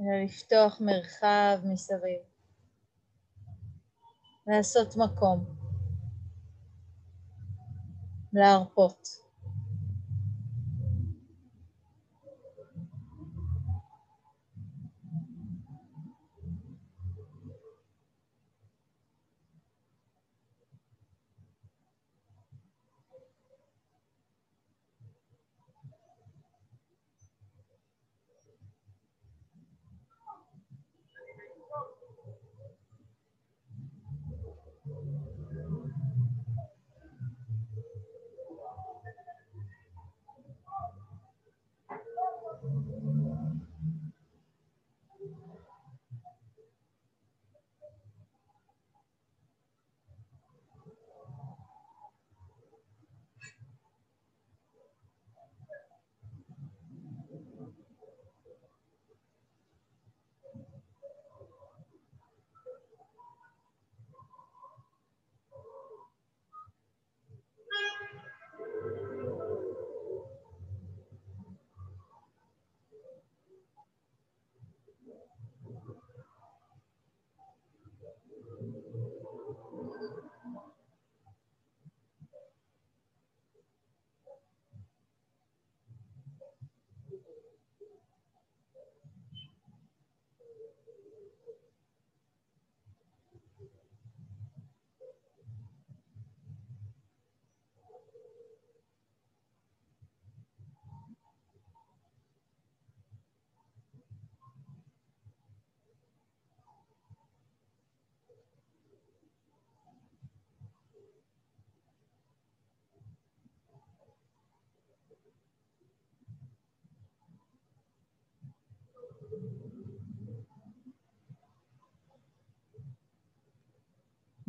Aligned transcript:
אלא 0.00 0.24
לפתוח 0.24 0.80
מרחב 0.80 1.58
מסביב. 1.64 2.20
לעשות 4.46 4.96
מקום. 4.96 5.44
להרפות. 8.32 9.29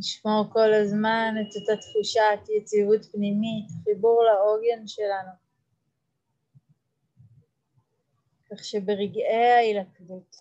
לשמור 0.01 0.45
כל 0.53 0.73
הזמן 0.73 1.35
את 1.41 1.55
אותה 1.55 1.81
תחושת 1.81 2.49
יציבות 2.57 3.05
פנימית, 3.11 3.65
חיבור 3.83 4.23
לעוגן 4.23 4.87
שלנו. 4.87 5.31
כך 8.51 8.63
שברגעי 8.63 9.51
ההילכדות 9.51 10.35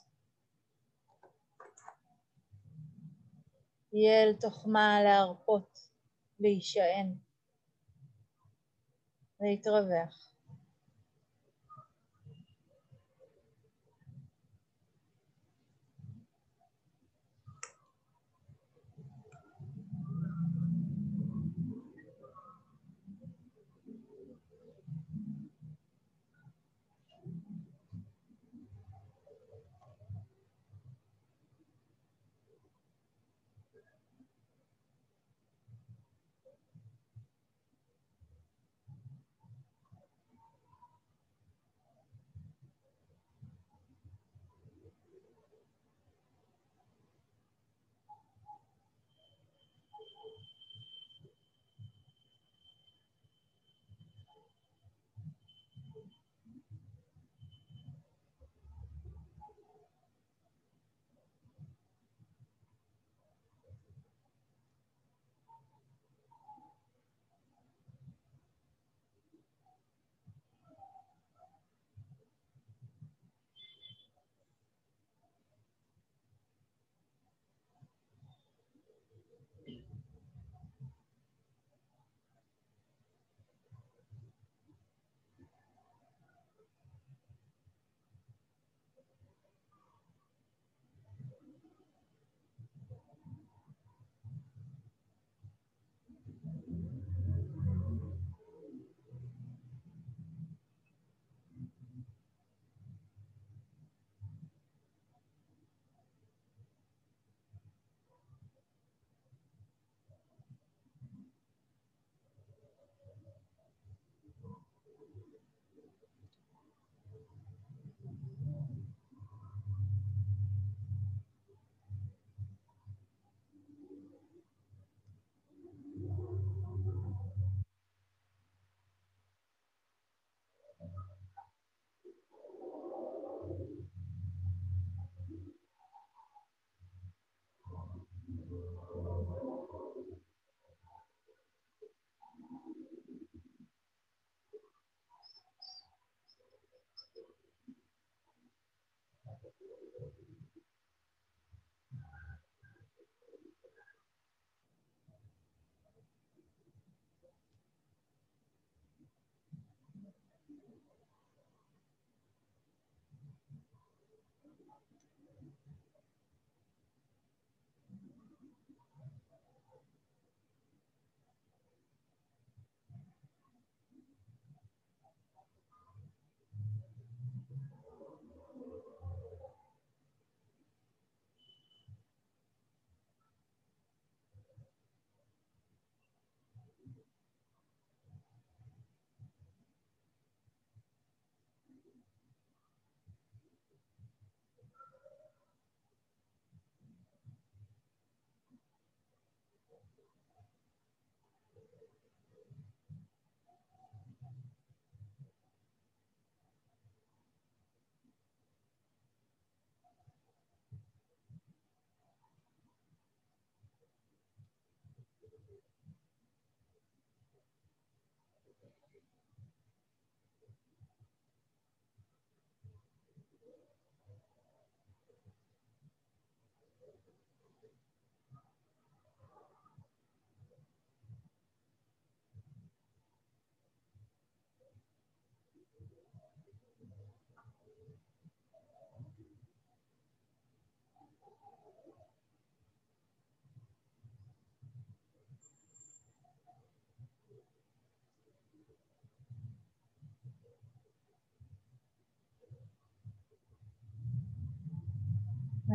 יהיה 3.92 4.22
אל 4.22 4.32
תוכמה 4.40 5.02
להרפות, 5.02 5.78
להישען, 6.40 7.14
להתרווח. 9.40 10.29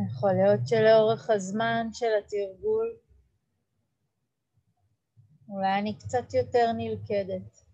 יכול 0.06 0.32
להיות 0.32 0.60
שלאורך 0.66 1.30
הזמן 1.30 1.86
של 1.92 2.10
התרגול 2.18 2.96
אולי 5.48 5.78
אני 5.78 5.98
קצת 5.98 6.34
יותר 6.34 6.72
נלכדת. 6.76 7.64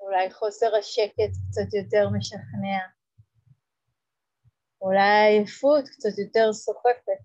אולי 0.00 0.30
חוסר 0.30 0.76
השקט 0.78 1.32
קצת 1.48 1.74
יותר 1.74 2.08
משכנע. 2.18 2.80
אולי 4.80 5.00
העייפות 5.00 5.84
קצת 5.88 6.18
יותר 6.18 6.52
סוחפת. 6.52 7.22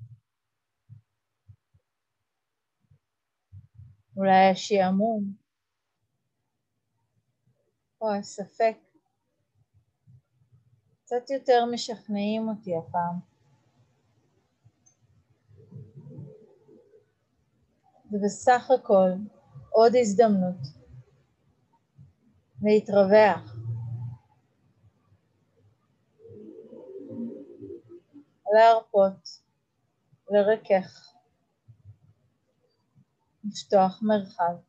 אולי 4.18 4.52
השעמום 4.52 5.34
או 8.02 8.14
הספק 8.14 8.85
קצת 11.06 11.30
יותר 11.30 11.66
משכנעים 11.66 12.50
אותי 12.50 12.72
הפעם. 12.78 13.20
ובסך 18.12 18.72
הכל 18.80 19.10
עוד 19.70 19.94
הזדמנות 19.96 20.58
להתרווח. 22.62 23.56
להרפות, 28.54 29.42
לרכך, 30.30 31.14
לפתוח 33.44 34.00
מרחב. 34.02 34.65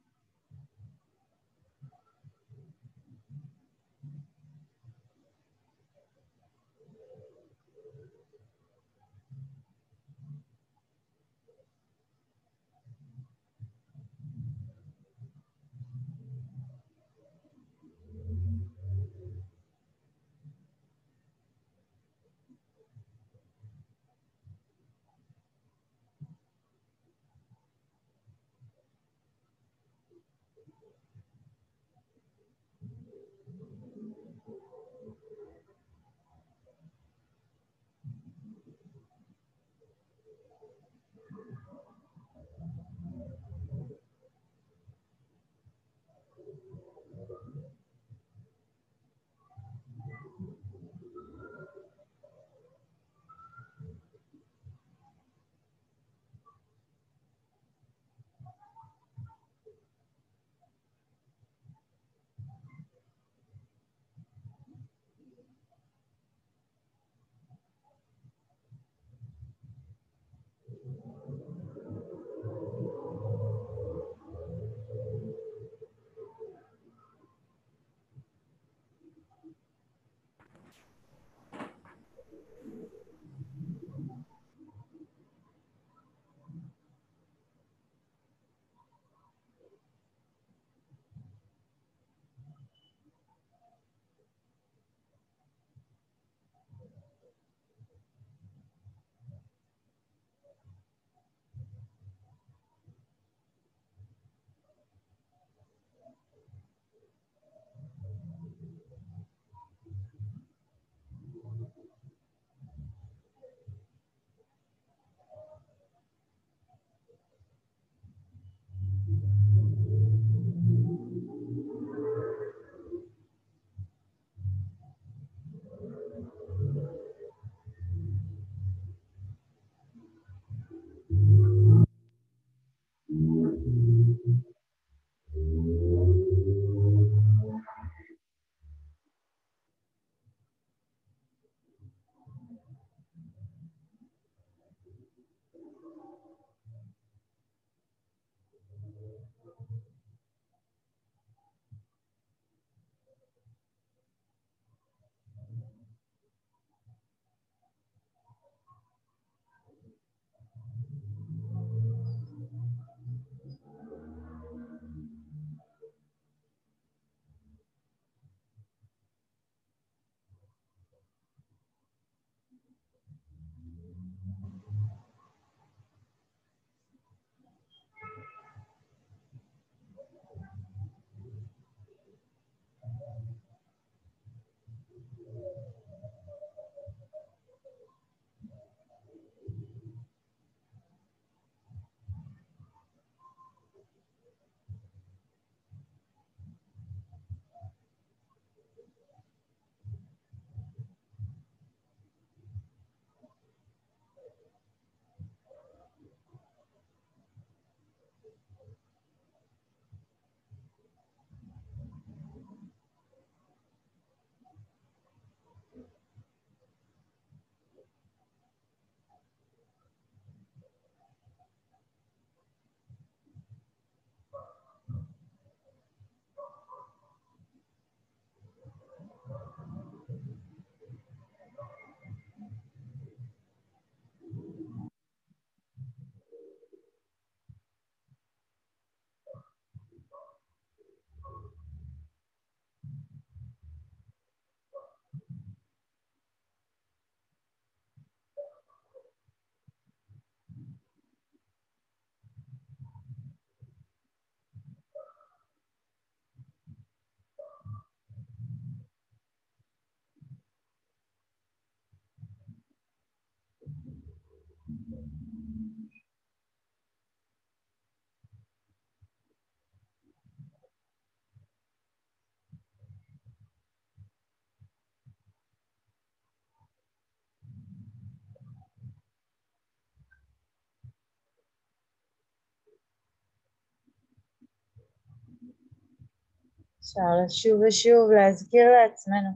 אפשר 286.86 287.00
לשוב 287.26 287.60
ושוב 287.68 288.10
להזכיר 288.10 288.64
לעצמנו 288.70 289.30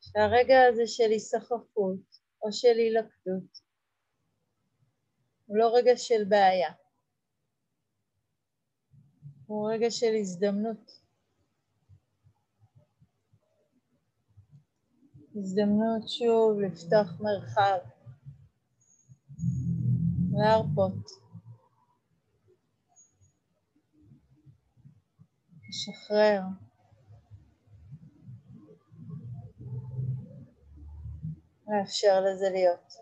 שהרגע 0.00 0.62
הזה 0.68 0.86
של 0.86 1.10
היסחפות 1.10 2.11
או 2.42 2.52
של 2.52 2.78
הילקטות 2.78 3.62
הוא 5.46 5.56
לא 5.56 5.76
רגע 5.76 5.96
של 5.96 6.24
בעיה, 6.28 6.72
הוא 9.46 9.70
רגע 9.72 9.90
של 9.90 10.14
הזדמנות. 10.20 11.02
הזדמנות 15.36 16.08
שוב 16.08 16.60
לפתוח 16.60 17.20
מרחב, 17.20 17.78
להרפות, 20.32 21.10
לשחרר. 25.68 26.40
לאפשר 31.72 32.20
לזה 32.20 32.50
להיות. 32.50 33.01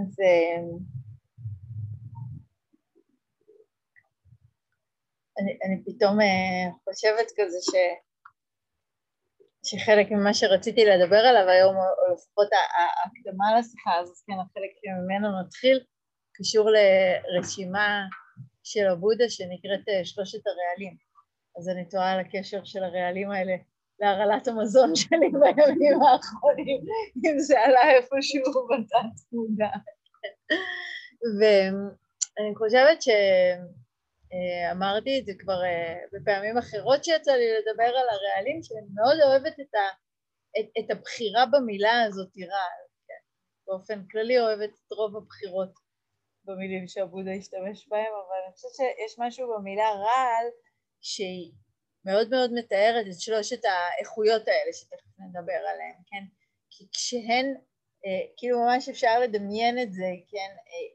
אז 0.00 0.20
אה, 0.20 0.60
אני, 5.38 5.58
אני 5.64 5.84
פתאום 5.84 6.20
אה, 6.20 6.70
חושבת 6.84 7.26
כזה 7.36 7.58
ש, 7.70 7.74
שחלק 9.64 10.10
ממה 10.10 10.34
שרציתי 10.34 10.84
לדבר 10.84 11.16
עליו 11.16 11.48
היום, 11.48 11.76
או 11.76 12.14
לפחות 12.14 12.48
ההקדמה 12.52 13.58
לשיחה 13.58 13.94
הזאת, 13.94 14.16
כן, 14.26 14.32
החלק 14.32 14.70
שממנו 14.80 15.42
נתחיל, 15.42 15.84
קשור 16.32 16.70
לרשימה 16.70 18.04
של 18.64 18.86
הבודה 18.86 19.24
שנקראת 19.28 19.88
אה, 19.88 20.04
שלושת 20.04 20.42
הרעלים. 20.46 20.96
אז 21.58 21.68
אני 21.68 21.88
תוהה 21.88 22.12
על 22.12 22.20
הקשר 22.20 22.64
של 22.64 22.84
הרעלים 22.84 23.30
האלה 23.30 23.56
להרעלת 24.00 24.48
המזון 24.48 24.96
שלי 24.96 25.28
בימים 25.40 26.02
האחרונים, 26.02 26.80
אם 27.26 27.38
זה 27.38 27.60
עלה 27.60 27.90
איפשהו 27.90 28.68
בתת 28.68 29.32
מודע. 29.32 29.70
ואני 31.40 32.54
חושבת 32.56 33.02
שאמרתי 33.02 35.18
את 35.18 35.26
זה 35.26 35.32
כבר 35.38 35.64
אה, 35.64 35.98
בפעמים 36.12 36.58
אחרות 36.58 37.04
שיצא 37.04 37.32
לי 37.32 37.46
לדבר 37.52 37.96
על 37.96 38.08
הרעלים, 38.08 38.62
שאני 38.62 38.86
מאוד 38.94 39.16
אוהבת 39.26 39.60
את, 39.60 39.74
ה... 39.74 39.88
את, 40.60 40.66
את 40.78 40.90
הבחירה 40.90 41.46
במילה 41.46 42.02
הזאת, 42.02 42.36
רעל. 42.38 42.82
כן. 43.08 43.22
באופן 43.66 44.06
כללי 44.10 44.40
אוהבת 44.40 44.70
את 44.70 44.92
רוב 44.92 45.16
הבחירות 45.16 45.72
במילים 46.44 46.88
שעבודה 46.88 47.30
השתמש 47.30 47.88
בהם, 47.88 48.12
אבל 48.26 48.36
אני 48.44 48.52
חושבת 48.54 48.74
שיש 48.74 49.18
משהו 49.18 49.54
במילה 49.54 49.90
רעל 49.90 50.46
שהיא 51.00 51.52
מאוד 52.08 52.30
מאוד 52.30 52.52
מתארת 52.52 53.06
את 53.06 53.20
שלושת 53.20 53.60
האיכויות 53.64 54.48
האלה 54.48 54.72
שתכף 54.72 55.18
נדבר 55.18 55.60
עליהן, 55.72 55.98
כן? 56.10 56.24
כי 56.70 56.84
כשהן, 56.92 57.46
אה, 58.06 58.26
כאילו 58.36 58.58
ממש 58.58 58.88
אפשר 58.88 59.20
לדמיין 59.20 59.78
את 59.78 59.92
זה, 59.92 60.10
כן? 60.30 60.50
אה, 60.56 60.88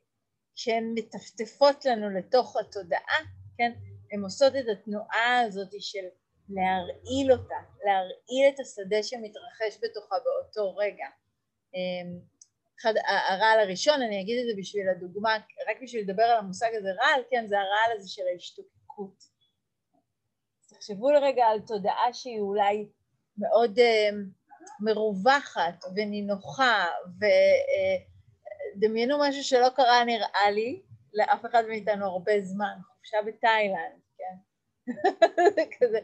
כשהן 0.56 0.94
מטפטפות 0.96 1.86
לנו 1.86 2.10
לתוך 2.10 2.58
התודעה, 2.58 3.20
כן? 3.58 3.72
הן 4.12 4.24
עושות 4.24 4.54
את 4.56 4.66
התנועה 4.72 5.40
הזאת 5.40 5.70
של 5.80 6.06
להרעיל 6.50 7.32
אותה, 7.32 7.60
להרעיל 7.86 8.54
את 8.54 8.60
השדה 8.60 9.04
שמתרחש 9.04 9.80
בתוכה 9.82 10.16
באותו 10.26 10.76
רגע. 10.76 11.08
אה, 11.76 12.20
אחד, 12.80 12.94
הרעל 13.30 13.60
הראשון, 13.60 14.02
אני 14.02 14.22
אגיד 14.22 14.40
את 14.40 14.56
זה 14.56 14.62
בשביל 14.62 14.90
הדוגמה, 14.90 15.38
רק 15.70 15.78
בשביל 15.84 16.04
לדבר 16.04 16.24
על 16.24 16.38
המושג 16.38 16.70
הזה 16.78 16.90
רעל, 17.02 17.22
כן, 17.30 17.48
זה 17.48 17.56
הרעל 17.60 17.98
הזה 17.98 18.10
של 18.10 18.24
ההשתוקקות. 18.34 19.33
תחשבו 20.84 21.12
לרגע 21.12 21.46
על 21.46 21.60
תודעה 21.60 22.14
שהיא 22.14 22.40
אולי 22.40 22.90
מאוד 23.38 23.80
uh, 23.80 24.16
מרווחת 24.80 25.84
ונינוחה, 25.96 26.86
ודמיינו 28.78 29.24
uh, 29.24 29.28
משהו 29.28 29.44
שלא 29.44 29.70
קרה 29.76 30.04
נראה 30.04 30.52
לי 30.52 30.82
לאף 31.14 31.46
אחד 31.46 31.64
מאיתנו 31.68 32.06
הרבה 32.06 32.32
זמן, 32.42 32.74
חופשה 32.88 33.18
בתאילנד, 33.26 34.00
כן? 34.18 34.36
כזה, 35.80 36.00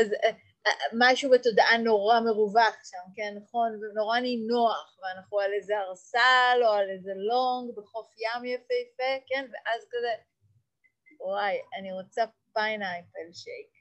אז 0.00 0.12
uh, 0.12 0.70
משהו 0.98 1.30
בתודעה 1.30 1.78
נורא 1.78 2.20
מרווח 2.20 2.76
שם, 2.84 3.12
כן, 3.16 3.34
נכון? 3.42 3.68
ונורא 3.80 4.18
נינוח, 4.18 4.98
ואנחנו 5.02 5.40
על 5.40 5.52
איזה 5.52 5.78
ארסל 5.78 6.58
או 6.64 6.72
על 6.72 6.90
איזה 6.90 7.12
לונג 7.14 7.76
בחוף 7.76 8.14
ים 8.18 8.44
יפהפה, 8.44 9.24
כן? 9.26 9.46
ואז 9.52 9.86
כזה, 9.90 10.12
וואי, 11.20 11.56
אני 11.78 11.92
רוצה 11.92 12.24
pineapple 12.52 13.32
שייק. 13.32 13.75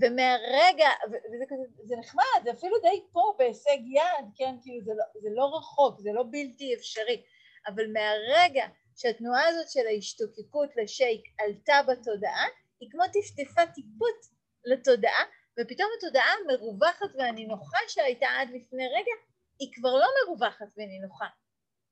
ומהרגע, 0.00 0.88
וזה 1.08 1.44
כזה, 1.48 1.62
זה 1.84 1.96
נחמד, 1.96 2.40
זה 2.44 2.50
אפילו 2.50 2.78
די 2.78 3.02
פה 3.12 3.34
בהישג 3.38 3.78
יד, 3.86 4.26
כן, 4.36 4.54
כאילו 4.62 4.84
זה 4.84 4.92
לא, 4.96 5.04
זה 5.22 5.28
לא 5.32 5.56
רחוק, 5.56 6.00
זה 6.00 6.10
לא 6.12 6.24
בלתי 6.30 6.74
אפשרי, 6.74 7.22
אבל 7.66 7.92
מהרגע 7.92 8.66
שהתנועה 8.96 9.48
הזאת 9.48 9.70
של 9.70 9.86
ההשתוקקות 9.86 10.70
לשייק 10.76 11.22
עלתה 11.38 11.74
בתודעה, 11.88 12.46
היא 12.80 12.90
כמו 12.90 13.02
טפטפה 13.12 13.66
טיפות 13.66 14.20
לתודעה, 14.64 15.24
ופתאום 15.60 15.88
התודעה 15.98 16.32
המרווחת 16.32 17.14
והנינוחה 17.18 17.78
שהייתה 17.88 18.26
עד 18.38 18.48
לפני 18.48 18.86
רגע, 18.88 19.12
היא 19.58 19.72
כבר 19.74 19.96
לא 19.96 20.06
מרווחת 20.28 20.66
ונינוחה. 20.76 21.26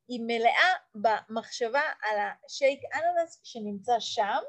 היא 0.08 0.20
מלאה 0.26 0.72
במחשבה 0.94 1.82
על 2.02 2.18
השייק 2.18 2.80
אננס 2.94 3.40
שנמצא 3.44 4.00
שם, 4.00 4.40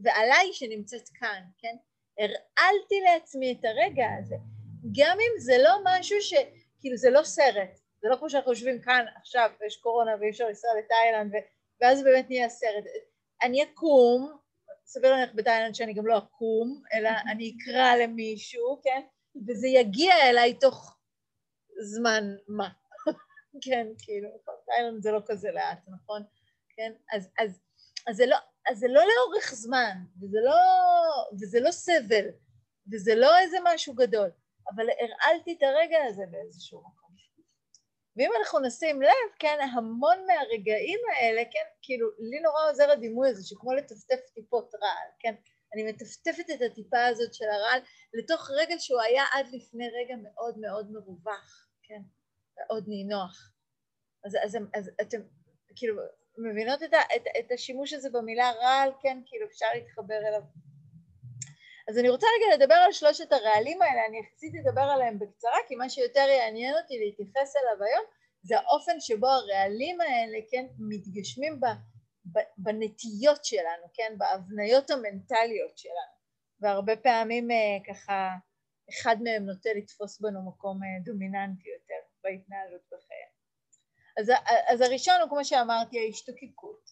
ועליי 0.00 0.52
שנמצאת 0.52 1.08
כאן, 1.14 1.42
כן? 1.58 1.76
הרעלתי 2.18 3.00
לעצמי 3.04 3.52
את 3.52 3.64
הרגע 3.64 4.06
הזה, 4.18 4.36
גם 4.98 5.18
אם 5.20 5.40
זה 5.40 5.58
לא 5.58 5.72
משהו 5.84 6.20
ש... 6.20 6.34
כאילו 6.80 6.96
זה 6.96 7.10
לא 7.10 7.22
סרט, 7.22 7.80
זה 8.02 8.08
לא 8.08 8.16
כמו 8.16 8.30
שאנחנו 8.30 8.52
יושבים 8.52 8.82
כאן 8.82 9.04
עכשיו 9.16 9.50
ויש 9.60 9.76
קורונה 9.76 10.10
ואי 10.20 10.30
אפשר 10.30 10.44
לנסוע 10.48 10.70
לתאילנד 10.78 11.34
ו... 11.34 11.36
ואז 11.80 12.02
באמת 12.02 12.26
נהיה 12.28 12.48
סרט. 12.48 12.84
אני 13.42 13.62
אקום, 13.62 14.38
סביר 14.86 15.10
להניח 15.10 15.30
בתאילנד 15.34 15.74
שאני 15.74 15.94
גם 15.94 16.06
לא 16.06 16.18
אקום, 16.18 16.82
אלא 16.94 17.10
אני 17.32 17.52
אקרא 17.56 17.96
למישהו, 17.96 18.80
כן? 18.84 19.00
וזה 19.48 19.68
יגיע 19.68 20.14
אליי 20.30 20.54
תוך 20.54 20.96
זמן 21.80 22.24
מה, 22.48 22.68
כן, 23.64 23.86
כאילו, 23.98 24.28
תאילנד 24.66 25.02
זה 25.02 25.12
לא 25.12 25.20
כזה 25.26 25.50
לאט, 25.50 25.78
נכון? 25.88 26.22
כן? 26.76 26.92
אז, 27.12 27.28
אז, 27.38 27.60
אז 28.06 28.16
זה 28.16 28.26
לא, 28.26 28.36
אז 28.70 28.78
זה 28.78 28.86
לא 28.88 29.02
לאורך 29.02 29.54
זמן, 29.54 29.96
וזה 30.22 30.38
לא, 30.44 30.56
וזה 31.40 31.60
לא 31.60 31.70
סבל, 31.70 32.26
וזה 32.92 33.14
לא 33.14 33.38
איזה 33.38 33.56
משהו 33.64 33.94
גדול, 33.94 34.30
אבל 34.74 34.86
הרעלתי 35.00 35.56
את 35.58 35.62
הרגע 35.62 35.98
הזה 36.08 36.22
באיזשהו 36.30 36.80
מקום. 36.80 37.10
ואם 38.16 38.30
אנחנו 38.38 38.60
נשים 38.60 39.02
לב, 39.02 39.30
כן, 39.38 39.58
המון 39.72 40.18
מהרגעים 40.26 41.00
האלה, 41.12 41.42
כן, 41.44 41.66
כאילו, 41.82 42.08
לי 42.18 42.40
נורא 42.40 42.70
עוזר 42.70 42.90
הדימוי 42.90 43.28
הזה, 43.28 43.46
שכמו 43.46 43.72
לטפטף 43.74 44.20
טיפות 44.34 44.74
רעל, 44.74 45.08
כן, 45.18 45.34
אני 45.74 45.92
מטפטפת 45.92 46.50
את 46.54 46.62
הטיפה 46.62 47.06
הזאת 47.06 47.34
של 47.34 47.44
הרעל 47.44 47.80
לתוך 48.14 48.50
רגע 48.50 48.74
שהוא 48.78 49.00
היה 49.00 49.24
עד 49.32 49.46
לפני 49.52 49.88
רגע 49.88 50.14
מאוד 50.22 50.58
מאוד 50.58 50.90
מרווח, 50.90 51.68
כן, 51.82 52.00
מאוד 52.56 52.84
נינוח. 52.88 53.52
אז, 54.24 54.36
אז, 54.44 54.56
אז, 54.74 54.90
אתם, 55.00 55.20
כאילו, 55.76 56.02
מבינות 56.42 56.82
את, 56.82 56.94
ה, 56.94 57.00
את, 57.16 57.24
את 57.38 57.52
השימוש 57.52 57.92
הזה 57.92 58.10
במילה 58.10 58.50
רעל, 58.50 58.92
כן, 59.02 59.18
כאילו 59.26 59.46
אפשר 59.46 59.66
להתחבר 59.74 60.18
אליו. 60.28 60.42
אז 61.88 61.98
אני 61.98 62.08
רוצה 62.08 62.26
רגע 62.36 62.56
לדבר 62.56 62.74
על 62.74 62.92
שלושת 62.92 63.32
הרעלים 63.32 63.82
האלה, 63.82 64.06
אני 64.08 64.18
יחסית 64.18 64.52
אדבר 64.54 64.80
עליהם 64.80 65.18
בקצרה, 65.18 65.56
כי 65.68 65.76
מה 65.76 65.90
שיותר 65.90 66.26
יעניין 66.28 66.74
אותי 66.82 66.98
להתייחס 66.98 67.56
אליו 67.56 67.84
היום, 67.86 68.04
זה 68.42 68.58
האופן 68.58 69.00
שבו 69.00 69.26
הרעלים 69.26 70.00
האלה, 70.00 70.38
כן, 70.50 70.66
מתגשמים 70.78 71.60
ב, 71.60 71.66
ב, 72.32 72.38
בנטיות 72.58 73.44
שלנו, 73.44 73.86
כן, 73.94 74.14
בהבניות 74.18 74.90
המנטליות 74.90 75.78
שלנו, 75.78 76.14
והרבה 76.60 76.96
פעמים 76.96 77.50
אה, 77.50 77.78
ככה, 77.88 78.30
אחד 78.90 79.16
מהם 79.22 79.46
נוטה 79.46 79.70
לתפוס 79.76 80.20
בנו 80.20 80.48
מקום 80.48 80.82
אה, 80.82 81.04
דומיננטי 81.04 81.68
יותר 81.68 82.00
בהתנהלות 82.24 82.82
בחיים. 82.86 83.39
אז, 84.20 84.32
אז 84.68 84.80
הראשון 84.80 85.14
הוא 85.20 85.28
כמו 85.28 85.44
שאמרתי 85.44 85.98
ההשתוקקות, 85.98 86.90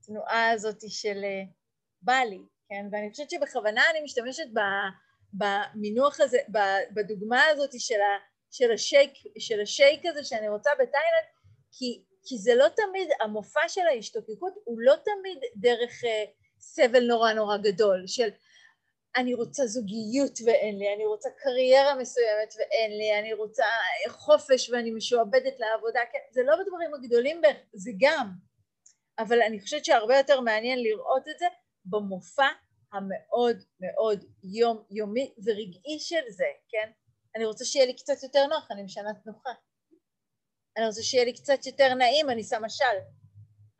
התנועה 0.00 0.50
הזאת 0.50 0.80
של 0.88 1.24
אה, 1.24 1.42
בא 2.02 2.18
לי, 2.30 2.40
כן, 2.68 2.86
ואני 2.92 3.10
חושבת 3.10 3.30
שבכוונה 3.30 3.82
אני 3.90 4.00
משתמשת 4.00 4.46
במינוח 5.32 6.20
הזה, 6.20 6.38
בדוגמה 6.94 7.44
הזאת 7.44 7.70
של, 7.78 8.00
ה, 8.00 8.18
של, 8.50 8.72
השייק, 8.72 9.12
של 9.38 9.60
השייק 9.60 10.06
הזה 10.06 10.24
שאני 10.24 10.48
רוצה 10.48 10.70
בתאילנד, 10.74 11.28
כי, 11.72 12.02
כי 12.24 12.38
זה 12.38 12.54
לא 12.54 12.68
תמיד, 12.68 13.08
המופע 13.20 13.68
של 13.68 13.86
ההשתוקקות 13.86 14.52
הוא 14.64 14.80
לא 14.80 14.94
תמיד 15.04 15.38
דרך 15.56 16.04
אה, 16.04 16.24
סבל 16.60 17.06
נורא 17.06 17.32
נורא 17.32 17.56
גדול, 17.56 18.06
של 18.06 18.28
אני 19.16 19.34
רוצה 19.34 19.66
זוגיות 19.66 20.38
ואין 20.46 20.78
לי, 20.78 20.94
אני 20.94 21.06
רוצה 21.06 21.28
קריירה 21.36 21.94
מסוימת 21.94 22.54
ואין 22.58 22.98
לי, 22.98 23.18
אני 23.18 23.32
רוצה 23.32 23.64
חופש 24.08 24.70
ואני 24.70 24.90
משועבדת 24.90 25.54
לעבודה, 25.58 26.00
כן, 26.12 26.18
זה 26.30 26.42
לא 26.42 26.56
בדברים 26.56 26.94
הגדולים, 26.94 27.40
זה 27.72 27.90
גם, 28.00 28.30
אבל 29.18 29.42
אני 29.42 29.60
חושבת 29.60 29.84
שהרבה 29.84 30.16
יותר 30.16 30.40
מעניין 30.40 30.82
לראות 30.82 31.28
את 31.28 31.38
זה 31.38 31.46
במופע 31.84 32.48
המאוד 32.92 33.56
מאוד 33.80 34.24
יומיומי 34.42 35.34
ורגעי 35.44 35.98
של 36.00 36.30
זה, 36.30 36.46
כן? 36.68 36.90
אני 37.36 37.44
רוצה 37.44 37.64
שיהיה 37.64 37.86
לי 37.86 37.96
קצת 37.96 38.22
יותר 38.22 38.46
נוח, 38.46 38.70
אני 38.70 38.82
משנה 38.82 39.10
תנוחה. 39.24 39.50
אני 40.76 40.86
רוצה 40.86 41.02
שיהיה 41.02 41.24
לי 41.24 41.32
קצת 41.32 41.66
יותר 41.66 41.94
נעים, 41.94 42.30
אני 42.30 42.44
שמה 42.44 42.68
של. 42.68 42.84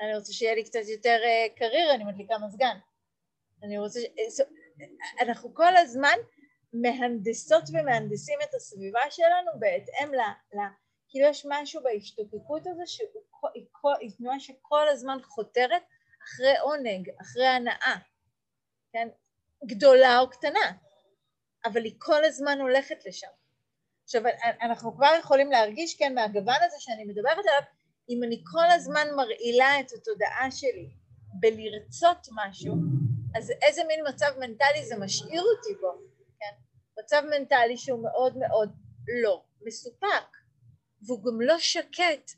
אני 0.01 0.17
רוצה 0.17 0.33
שיהיה 0.33 0.55
לי 0.55 0.65
קצת 0.65 0.81
יותר 0.89 1.19
uh, 1.61 1.95
אני 1.95 2.05
מדליקה 2.05 2.39
מזגן. 2.39 2.79
אני 3.63 3.79
רוצה... 3.79 4.01
ש... 4.01 4.41
אנחנו 5.21 5.55
כל 5.55 5.77
הזמן 5.77 6.17
מהנדסות 6.73 7.63
ומהנדסים 7.73 8.39
את 8.43 8.55
הסביבה 8.55 9.01
שלנו 9.11 9.51
בהתאם 9.59 10.15
ל... 10.15 10.21
ל... 10.55 10.59
כאילו 11.09 11.29
יש 11.29 11.47
משהו 11.49 11.83
בהשתוקקות 11.83 12.67
הזו 12.67 12.83
שהיא 12.87 14.11
תנועה 14.19 14.41
שכל 14.41 14.89
הזמן 14.89 15.19
חותרת 15.23 15.83
אחרי 16.25 16.59
עונג, 16.59 17.11
אחרי 17.21 17.47
הנאה, 17.47 17.97
כן? 18.93 19.09
גדולה 19.67 20.19
או 20.19 20.31
קטנה, 20.31 20.73
אבל 21.65 21.85
היא 21.85 21.95
כל 21.99 22.25
הזמן 22.25 22.61
הולכת 22.61 23.07
לשם. 23.07 23.29
עכשיו 24.05 24.23
אנחנו 24.63 24.95
כבר 24.95 25.15
יכולים 25.19 25.51
להרגיש 25.51 25.99
כן 25.99 26.15
מהגוון 26.15 26.63
הזה 26.67 26.77
שאני 26.79 27.05
מדברת 27.05 27.39
עליו 27.39 27.63
אם 28.09 28.25
אני 28.25 28.43
כל 28.53 28.71
הזמן 28.75 29.07
מרעילה 29.17 29.81
את 29.81 29.93
התודעה 29.93 30.51
שלי 30.51 30.91
בלרצות 31.41 32.29
משהו 32.37 32.75
אז 33.37 33.53
איזה 33.63 33.83
מין 33.89 34.01
מצב 34.09 34.33
מנטלי 34.39 34.85
זה 34.85 34.97
משאיר 34.97 35.43
אותי 35.43 35.81
בו, 35.81 35.93
כן? 36.41 36.55
מצב 37.01 37.23
מנטלי 37.31 37.77
שהוא 37.77 38.03
מאוד 38.03 38.37
מאוד 38.37 38.73
לא 39.23 39.43
מסופק 39.67 40.37
והוא 41.07 41.25
גם 41.25 41.41
לא 41.41 41.59
שקט, 41.59 42.31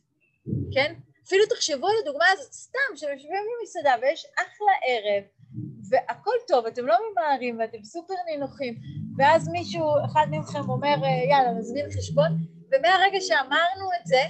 כן? 0.75 0.95
אפילו 1.27 1.47
תחשבו 1.47 1.89
על 1.89 1.95
הדוגמה 2.03 2.25
הזאת 2.33 2.53
סתם 2.53 2.97
שיושבים 2.97 3.45
במסעדה 3.61 3.95
ויש 4.03 4.27
אחלה 4.35 4.73
ערב 4.87 5.25
והכל 5.91 6.37
טוב, 6.49 6.67
אתם 6.67 6.87
לא 6.87 6.97
ממהרים 7.13 7.59
ואתם 7.59 7.85
סופר 7.85 8.15
נינוחים 8.27 8.75
ואז 9.19 9.49
מישהו, 9.49 9.85
אחד 10.05 10.27
מכם 10.31 10.71
אומר 10.71 10.97
יאללה 11.31 11.51
נזמין 11.51 11.87
חשבון 11.91 12.31
ומהרגע 12.73 13.21
שאמרנו 13.21 13.89
את 14.01 14.07
זה 14.07 14.23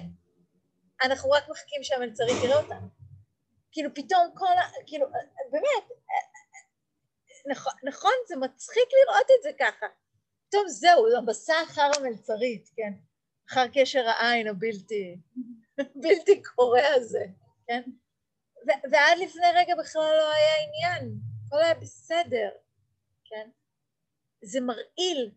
אנחנו 1.03 1.31
רק 1.31 1.49
מחכים 1.49 1.83
שהמלצרית 1.83 2.37
תראה 2.43 2.57
אותנו 2.63 2.89
כאילו 3.73 3.91
פתאום 3.95 4.21
כל 4.35 4.53
ה... 4.59 4.71
כאילו 4.87 5.07
באמת 5.51 5.85
נכון, 7.47 7.73
נכון 7.83 8.13
זה 8.29 8.37
מצחיק 8.37 8.89
לראות 9.03 9.27
את 9.39 9.43
זה 9.43 9.51
ככה. 9.59 9.87
טוב 10.51 10.69
זהו 10.69 11.17
המסע 11.17 11.63
אחר 11.63 11.91
המלצרית 11.97 12.69
כן. 12.77 12.93
אחר 13.51 13.67
קשר 13.75 14.09
העין 14.09 14.49
הבלתי 14.49 15.17
בלתי 16.03 16.43
קורא 16.43 16.81
הזה 16.81 17.25
כן. 17.67 17.83
ועד 18.67 19.19
לפני 19.19 19.47
רגע 19.55 19.75
בכלל 19.79 20.03
לא 20.03 20.33
היה 20.33 20.55
עניין 20.67 21.15
הכל 21.47 21.63
היה 21.63 21.75
בסדר 21.75 22.51
כן. 23.25 23.51
זה 24.43 24.61
מרעיל, 24.61 25.31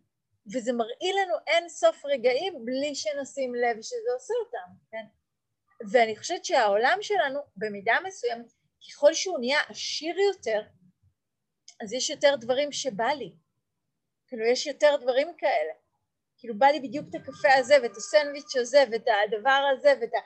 וזה 0.52 0.72
מרעיל 0.72 1.16
לנו 1.22 1.34
אין 1.46 1.68
סוף 1.68 2.04
רגעים 2.04 2.64
בלי 2.64 2.94
שנשים 2.94 3.54
לב 3.54 3.82
שזה 3.82 4.12
עושה 4.14 4.34
אותם, 4.44 4.72
כן? 4.90 5.04
ואני 5.90 6.16
חושבת 6.16 6.44
שהעולם 6.44 6.98
שלנו 7.00 7.40
במידה 7.56 7.96
מסוימת, 8.06 8.52
ככל 8.88 9.14
שהוא 9.14 9.38
נהיה 9.38 9.60
עשיר 9.68 10.18
יותר, 10.18 10.62
אז 11.82 11.92
יש 11.92 12.10
יותר 12.10 12.34
דברים 12.40 12.72
שבא 12.72 13.08
לי. 13.08 13.32
כאילו 14.28 14.44
יש 14.46 14.66
יותר 14.66 14.96
דברים 15.00 15.28
כאלה. 15.38 15.72
כאילו 16.38 16.58
בא 16.58 16.66
לי 16.66 16.80
בדיוק 16.80 17.06
את 17.10 17.14
הקפה 17.14 17.54
הזה 17.58 17.74
ואת 17.82 17.96
הסנדוויץ' 17.96 18.56
הזה 18.56 18.84
ואת 18.92 19.04
הדבר 19.26 19.62
הזה 19.72 19.94
ואת 20.00 20.14
ה, 20.14 20.18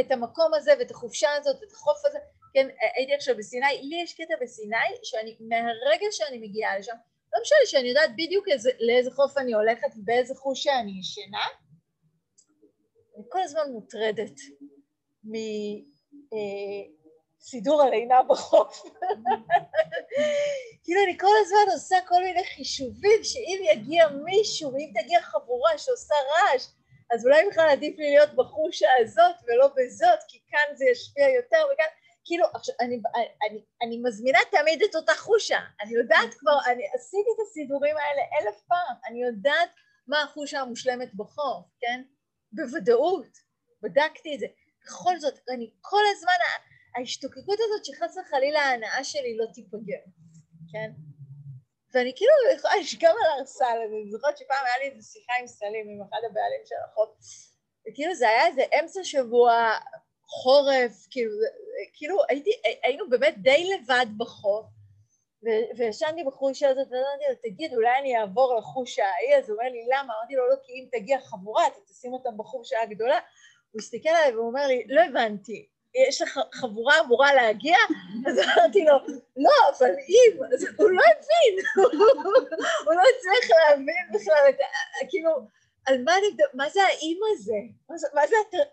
את 0.00 0.12
המקום 0.12 0.54
הזה 0.54 0.72
ואת 0.78 0.90
החופשה 0.90 1.28
הזאת 1.32 1.56
ואת 1.60 1.72
החוף 1.72 1.98
הזה. 2.06 2.18
כן, 2.54 2.68
הייתי 2.96 3.14
עכשיו 3.14 3.36
בסיני, 3.36 3.82
לי 3.82 4.02
יש 4.02 4.14
קטע 4.14 4.34
בסיני 4.42 4.76
שאני 5.02 5.36
מהרגע 5.40 6.06
שאני 6.10 6.38
מגיעה 6.38 6.78
לשם 6.78 6.96
לא 7.32 7.38
משנה 7.42 7.58
שאני 7.64 7.88
יודעת 7.88 8.10
בדיוק 8.12 8.48
איזה, 8.48 8.70
לאיזה 8.80 9.10
חוף 9.10 9.38
אני 9.38 9.52
הולכת 9.52 9.88
ובאיזה 9.96 10.34
חוש 10.34 10.62
שאני 10.62 10.98
ישנה, 11.00 11.46
אני 13.16 13.24
כל 13.28 13.42
הזמן 13.42 13.70
מוטרדת 13.72 14.34
מסידור 15.24 15.88
אה, 16.32 16.97
הלינה 17.80 18.22
בחוף. 18.22 18.82
כאילו 20.84 21.00
אני 21.04 21.18
כל 21.18 21.36
הזמן 21.40 21.72
עושה 21.72 21.96
כל 22.08 22.22
מיני 22.22 22.44
חישובים 22.44 23.24
שאם 23.24 23.60
יגיע 23.72 24.08
מישהו 24.08 24.72
ואם 24.72 24.90
תגיע 25.02 25.20
חבורה 25.22 25.78
שעושה 25.78 26.14
רעש 26.14 26.66
אז 27.10 27.26
אולי 27.26 27.48
בכלל 27.50 27.68
עדיף 27.68 27.98
לי 27.98 28.10
להיות 28.10 28.34
בחושה 28.34 28.88
הזאת 29.00 29.36
ולא 29.46 29.68
בזאת 29.76 30.18
כי 30.28 30.38
כאן 30.50 30.76
זה 30.76 30.84
ישפיע 30.84 31.28
יותר 31.28 31.58
וכאן 31.72 31.86
כאילו, 32.28 32.46
עכשיו, 32.54 32.74
אני, 32.80 33.00
אני, 33.50 33.64
אני 33.82 34.00
מזמינה 34.02 34.38
תמיד 34.50 34.82
את 34.82 34.94
אותה 34.94 35.12
חושה, 35.12 35.58
אני 35.80 35.94
יודעת 35.94 36.34
כבר, 36.38 36.58
אני 36.66 36.84
עשיתי 36.94 37.30
את 37.34 37.40
הסידורים 37.42 37.96
האלה 37.96 38.22
אלף 38.38 38.60
פעם, 38.68 38.96
אני 39.08 39.22
יודעת 39.22 39.70
מה 40.08 40.22
החושה 40.22 40.60
המושלמת 40.60 41.14
בחוף, 41.14 41.66
כן? 41.80 42.02
בוודאות, 42.52 43.38
בדקתי 43.82 44.34
את 44.34 44.40
זה. 44.40 44.46
בכל 44.84 45.18
זאת, 45.18 45.38
אני 45.54 45.70
כל 45.80 46.02
הזמן, 46.12 46.32
ההשתוקקות 46.98 47.58
הזאת 47.60 47.84
שחס 47.84 48.16
וחלילה 48.16 48.60
ההנאה 48.60 49.04
שלי 49.04 49.36
לא 49.36 49.46
תיפגר, 49.54 50.02
כן? 50.72 50.90
ואני 51.94 52.12
כאילו 52.16 52.32
יכולה 52.56 52.76
לשכב 52.76 53.06
על 53.06 53.38
הרסל, 53.38 53.78
אני 53.88 54.10
זוכרת 54.10 54.38
שפעם 54.38 54.64
היה 54.66 54.78
לי 54.78 54.94
איזו 54.94 55.12
שיחה 55.12 55.32
עם 55.40 55.46
סלים, 55.46 55.86
עם 55.88 56.02
אחד 56.02 56.18
הבעלים 56.30 56.60
של 56.64 56.74
החוף, 56.84 57.10
וכאילו 57.88 58.14
זה 58.14 58.28
היה 58.28 58.46
איזה 58.46 58.62
אמצע 58.80 59.00
שבוע 59.04 59.70
חורף, 60.26 61.06
כאילו, 61.10 61.30
כאילו 61.94 62.18
הייתי, 62.28 62.50
היינו 62.82 63.10
באמת 63.10 63.34
די 63.38 63.70
לבד 63.74 64.06
בחוף, 64.16 64.66
וישנתי 65.76 66.24
בחושה 66.24 66.68
הזאת, 66.68 66.86
ואמרתי 66.90 67.24
לו, 67.28 67.34
תגיד, 67.42 67.74
אולי 67.74 67.98
אני 68.00 68.20
אעבור 68.20 68.54
לחושה 68.58 69.04
ההיא, 69.06 69.36
אז 69.36 69.50
הוא 69.50 69.58
אומר 69.58 69.70
לי, 69.72 69.86
למה? 69.92 70.14
אמרתי 70.18 70.34
לו, 70.34 70.48
לא, 70.48 70.54
כי 70.64 70.72
אם 70.72 70.88
תגיע 70.92 71.20
חבורה, 71.20 71.66
אתה 71.66 71.80
תשים 71.80 72.12
אותם 72.12 72.36
בחושה 72.36 72.82
הגדולה. 72.82 73.18
הוא 73.70 73.80
הסתכל 73.80 74.08
עליי 74.08 74.34
והוא 74.34 74.46
אומר 74.46 74.66
לי, 74.66 74.84
לא 74.88 75.00
הבנתי, 75.00 75.68
יש 75.94 76.22
לך 76.22 76.40
חבורה 76.54 77.00
אמורה 77.00 77.34
להגיע? 77.34 77.76
אז 78.26 78.38
אמרתי 78.38 78.84
לו, 78.84 78.92
לא, 79.36 79.50
אבל 79.78 79.90
אם, 79.90 80.44
אז 80.54 80.66
הוא 80.76 80.90
לא 80.90 81.02
הבין, 81.02 81.64
הוא 82.84 82.94
לא 82.94 83.02
הצליח 83.16 83.50
להבין 83.50 84.06
בכלל 84.14 84.48
את. 84.48 84.56
כאילו, 85.10 85.30
על 85.86 86.02
מה 86.04 86.18
אני, 86.18 86.26
מה 86.54 86.68
זה 86.68 86.80
האם 86.82 87.18
הזה? 87.32 87.58
מה 87.90 87.96
זה, 87.98 88.06
מה, 88.14 88.22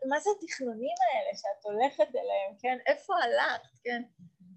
מה 0.05 0.19
זה 0.19 0.29
התכנונים 0.39 0.95
האלה 1.01 1.37
שאת 1.37 1.63
הולכת 1.63 2.15
אליהם, 2.15 2.51
כן? 2.59 2.77
איפה 2.87 3.13
הלכת, 3.15 3.69
כן? 3.83 4.01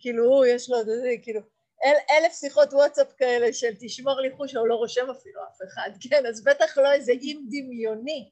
כאילו 0.00 0.24
הוא 0.24 0.46
יש 0.46 0.70
לו, 0.70 0.84
זה, 0.84 1.14
כאילו, 1.22 1.40
אל, 1.84 1.94
אלף 2.10 2.32
שיחות 2.32 2.72
וואטסאפ 2.72 3.12
כאלה 3.12 3.52
של 3.52 3.74
תשמור 3.80 4.20
לי 4.20 4.30
חוש, 4.36 4.54
הוא 4.54 4.68
לא 4.68 4.74
רושם 4.74 5.10
אפילו 5.10 5.40
אף 5.42 5.58
אחד, 5.68 5.90
כן? 6.10 6.26
אז 6.26 6.44
בטח 6.44 6.78
לא 6.78 6.92
איזה 6.92 7.12
אם 7.12 7.40
דמיוני, 7.50 8.30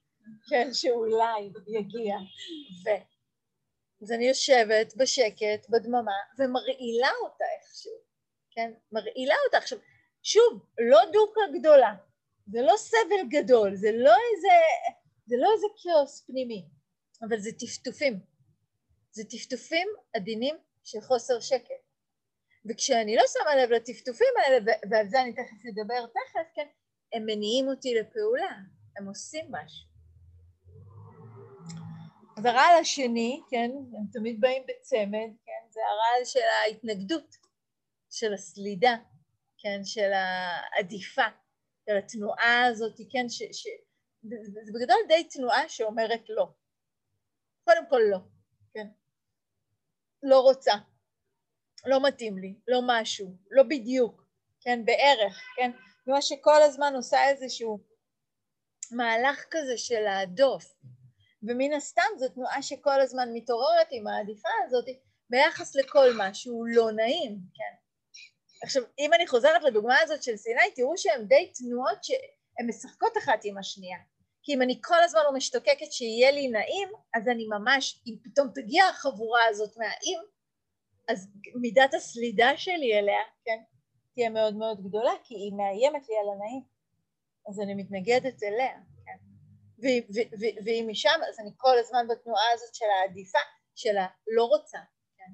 כן, 0.48 0.68
שאולי 0.72 1.50
יגיע. 1.66 2.16
ו... 2.84 2.88
אז 4.02 4.12
אני 4.12 4.28
יושבת 4.28 4.96
בשקט, 4.96 5.68
בדממה, 5.68 6.18
ומרעילה 6.38 7.10
אותה 7.22 7.44
איכשהו, 7.58 7.92
כן? 8.50 8.72
מרעילה 8.92 9.34
אותה. 9.46 9.58
עכשיו, 9.58 9.78
שוב, 10.22 10.66
לא 10.90 11.00
דוקה 11.12 11.40
גדולה, 11.58 11.94
זה 12.46 12.62
לא 12.62 12.74
סבל 12.76 13.28
גדול, 13.30 13.74
זה 13.74 13.92
לא 13.92 14.14
איזה, 14.34 14.56
זה 15.26 15.36
לא 15.38 15.48
איזה 15.54 15.66
כאוס 15.82 16.24
פנימי, 16.26 16.64
אבל 17.28 17.38
זה 17.38 17.50
טפטופים. 17.58 18.20
זה 19.10 19.24
טפטופים 19.24 19.88
עדינים 20.14 20.56
של 20.84 21.00
חוסר 21.00 21.40
שקט. 21.40 21.86
וכשאני 22.68 23.16
לא 23.16 23.22
שמה 23.26 23.56
לב 23.56 23.70
לטפטופים 23.70 24.34
האלה, 24.38 24.72
ועל 24.90 25.08
זה 25.08 25.22
אני 25.22 25.32
תכף 25.32 25.66
אדבר 25.70 26.06
תכף, 26.06 26.54
כן, 26.54 26.66
הם 27.12 27.22
מניעים 27.26 27.68
אותי 27.68 27.94
לפעולה, 27.94 28.56
הם 28.98 29.08
עושים 29.08 29.46
משהו. 29.50 29.95
הרעל 32.46 32.80
השני, 32.80 33.40
כן, 33.50 33.70
הם 33.96 34.06
תמיד 34.12 34.40
באים 34.40 34.62
בצמד, 34.68 35.30
כן, 35.46 35.70
זה 35.70 35.80
הרעל 35.80 36.24
של 36.24 36.40
ההתנגדות, 36.64 37.36
של 38.10 38.34
הסלידה, 38.34 38.96
כן, 39.58 39.80
של 39.84 40.12
העדיפה, 40.12 41.26
של 41.86 41.96
התנועה 41.96 42.66
הזאת, 42.66 43.00
כן, 43.10 43.28
ש, 43.28 43.42
ש, 43.52 43.66
זה 44.64 44.72
בגדול 44.74 44.96
די 45.08 45.24
תנועה 45.24 45.68
שאומרת 45.68 46.22
לא. 46.28 46.48
קודם 47.64 47.86
כל 47.90 48.00
לא, 48.10 48.18
כן. 48.74 48.86
לא 50.22 50.40
רוצה, 50.40 50.72
לא 51.86 52.08
מתאים 52.08 52.38
לי, 52.38 52.54
לא 52.68 52.80
משהו, 52.86 53.36
לא 53.50 53.62
בדיוק, 53.62 54.26
כן, 54.60 54.84
בערך, 54.84 55.42
כן, 55.56 55.70
תנועה 56.04 56.22
שכל 56.22 56.62
הזמן 56.62 56.92
עושה 56.96 57.28
איזשהו 57.28 57.78
מהלך 58.90 59.44
כזה 59.50 59.78
של 59.78 60.00
להדוף, 60.00 60.74
ומן 61.42 61.72
הסתם 61.72 62.02
זו 62.18 62.28
תנועה 62.28 62.62
שכל 62.62 63.00
הזמן 63.00 63.28
מתעוררת 63.32 63.88
עם 63.90 64.06
העדיפה 64.06 64.48
הזאת 64.64 64.84
ביחס 65.30 65.76
לכל 65.76 66.08
משהו 66.18 66.64
לא 66.66 66.92
נעים, 66.92 67.38
כן. 67.54 67.76
עכשיו, 68.62 68.82
אם 68.98 69.14
אני 69.14 69.26
חוזרת 69.26 69.62
לדוגמה 69.62 70.00
הזאת 70.00 70.22
של 70.22 70.36
סיני, 70.36 70.70
תראו 70.74 70.98
שהן 70.98 71.24
די 71.24 71.52
תנועות 71.54 72.04
שהן 72.04 72.68
משחקות 72.68 73.16
אחת 73.18 73.40
עם 73.44 73.58
השנייה. 73.58 73.98
כי 74.42 74.54
אם 74.54 74.62
אני 74.62 74.80
כל 74.84 75.02
הזמן 75.04 75.20
לא 75.24 75.32
משתוקקת 75.32 75.92
שיהיה 75.92 76.30
לי 76.30 76.48
נעים, 76.48 76.88
אז 77.14 77.28
אני 77.28 77.46
ממש, 77.46 78.02
אם 78.06 78.14
פתאום 78.24 78.48
תגיע 78.54 78.84
החבורה 78.84 79.40
הזאת 79.50 79.76
מהאיים, 79.76 80.20
אז 81.08 81.28
מידת 81.60 81.94
הסלידה 81.94 82.56
שלי 82.56 82.98
אליה, 82.98 83.20
כן, 83.44 83.58
תהיה 84.14 84.30
מאוד 84.30 84.56
מאוד 84.56 84.88
גדולה, 84.88 85.12
כי 85.24 85.34
היא 85.34 85.52
מאיימת 85.52 86.08
לי 86.08 86.14
על 86.22 86.28
הנעים. 86.34 86.62
אז 87.48 87.60
אני 87.60 87.74
מתנגדת 87.74 88.42
אליה. 88.42 88.78
ואם 90.64 90.86
משם, 90.90 91.20
אז 91.28 91.40
אני 91.40 91.50
כל 91.56 91.78
הזמן 91.78 92.06
בתנועה 92.08 92.52
הזאת 92.54 92.74
של 92.74 92.86
העדיפה, 93.00 93.38
של 93.74 93.96
הלא 93.96 94.44
רוצה, 94.44 94.78
כן. 95.16 95.32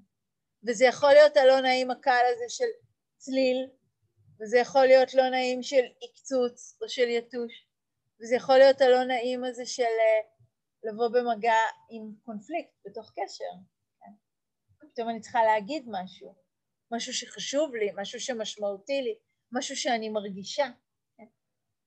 וזה 0.66 0.84
יכול 0.84 1.12
להיות 1.12 1.36
הלא 1.36 1.60
נעים 1.60 1.90
הקל 1.90 2.24
הזה 2.32 2.44
של 2.48 2.70
צליל, 3.16 3.70
וזה 4.40 4.58
יכול 4.58 4.86
להיות 4.86 5.14
לא 5.14 5.28
נעים 5.30 5.62
של 5.62 5.82
עקצוץ 6.02 6.78
או 6.82 6.88
של 6.88 7.08
יתוש, 7.08 7.66
וזה 8.20 8.36
יכול 8.36 8.58
להיות 8.58 8.80
הלא 8.80 9.04
נעים 9.04 9.44
הזה 9.44 9.66
של 9.66 9.82
אה, 9.82 10.20
לבוא 10.84 11.08
במגע 11.08 11.54
עם 11.90 12.14
קונפליקט 12.24 12.70
בתוך 12.84 13.12
קשר. 13.16 13.52
כן? 14.00 14.12
פתאום 14.78 15.08
אני 15.08 15.20
צריכה 15.20 15.44
להגיד 15.44 15.84
משהו, 15.90 16.34
משהו 16.92 17.14
שחשוב 17.14 17.74
לי, 17.74 17.90
משהו 17.96 18.20
שמשמעותי 18.20 19.02
לי, 19.02 19.14
משהו 19.52 19.76
שאני 19.76 20.08
מרגישה. 20.08 20.66
כן? 21.16 21.26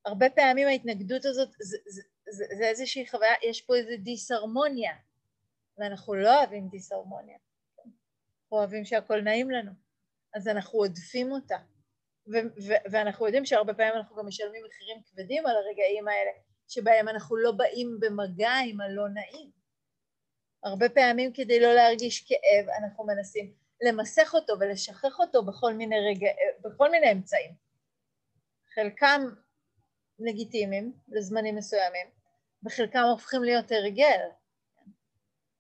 הרבה 0.06 0.30
פעמים 0.30 0.68
ההתנגדות 0.68 1.26
הזאת 1.26 1.50
זה, 1.60 1.78
זה, 1.86 2.02
זה, 2.30 2.46
זה 2.58 2.64
איזושהי 2.64 3.08
חוויה, 3.08 3.34
יש 3.44 3.62
פה 3.62 3.76
איזו 3.76 3.92
דיסהרמוניה, 4.04 4.94
ואנחנו 5.78 6.16
לא 6.16 6.40
אוהבים 6.40 6.68
דיסהרמוניה. 6.68 7.38
אנחנו 7.80 8.58
אוהבים 8.58 8.86
שהכל 8.86 9.22
נעים 9.22 9.52
לנו, 9.52 9.72
אז 10.36 10.48
אנחנו 10.48 10.80
עודפים 10.80 11.32
אותה. 11.32 11.58
ואנחנו 12.92 13.26
יודעים 13.26 13.46
שהרבה 13.46 13.74
פעמים 13.74 13.94
אנחנו 13.94 14.16
גם 14.16 14.28
משלמים 14.28 14.64
מחירים 14.66 15.02
כבדים 15.04 15.46
על 15.46 15.56
הרגעים 15.56 16.08
האלה 16.08 16.32
שבהם 16.68 17.08
אנחנו 17.08 17.38
לא 17.38 17.52
באים 17.52 17.98
במגע 18.00 18.52
עם 18.66 18.82
הלא 18.82 19.10
נעים. 19.10 19.52
הרבה 20.64 20.90
פעמים 20.90 21.34
כדי 21.34 21.60
לא 21.60 21.74
להרגיש 21.74 22.28
כאב 22.28 22.70
אנחנו 22.70 23.06
מנסים 23.06 23.54
למסך 23.82 24.32
אותו 24.34 24.54
ולשכח 24.60 25.20
אותו 25.20 25.46
בכל 25.46 25.74
מיני, 25.74 25.96
רגע, 26.10 26.28
בכל 26.62 26.92
מיני 26.92 27.12
אמצעים. 27.12 27.52
חלקם 28.74 29.22
לגיטימיים 30.20 30.94
לזמנים 31.08 31.56
מסוימים 31.56 32.08
וחלקם 32.66 33.04
הופכים 33.04 33.44
להיות 33.44 33.72
הרגל. 33.72 34.20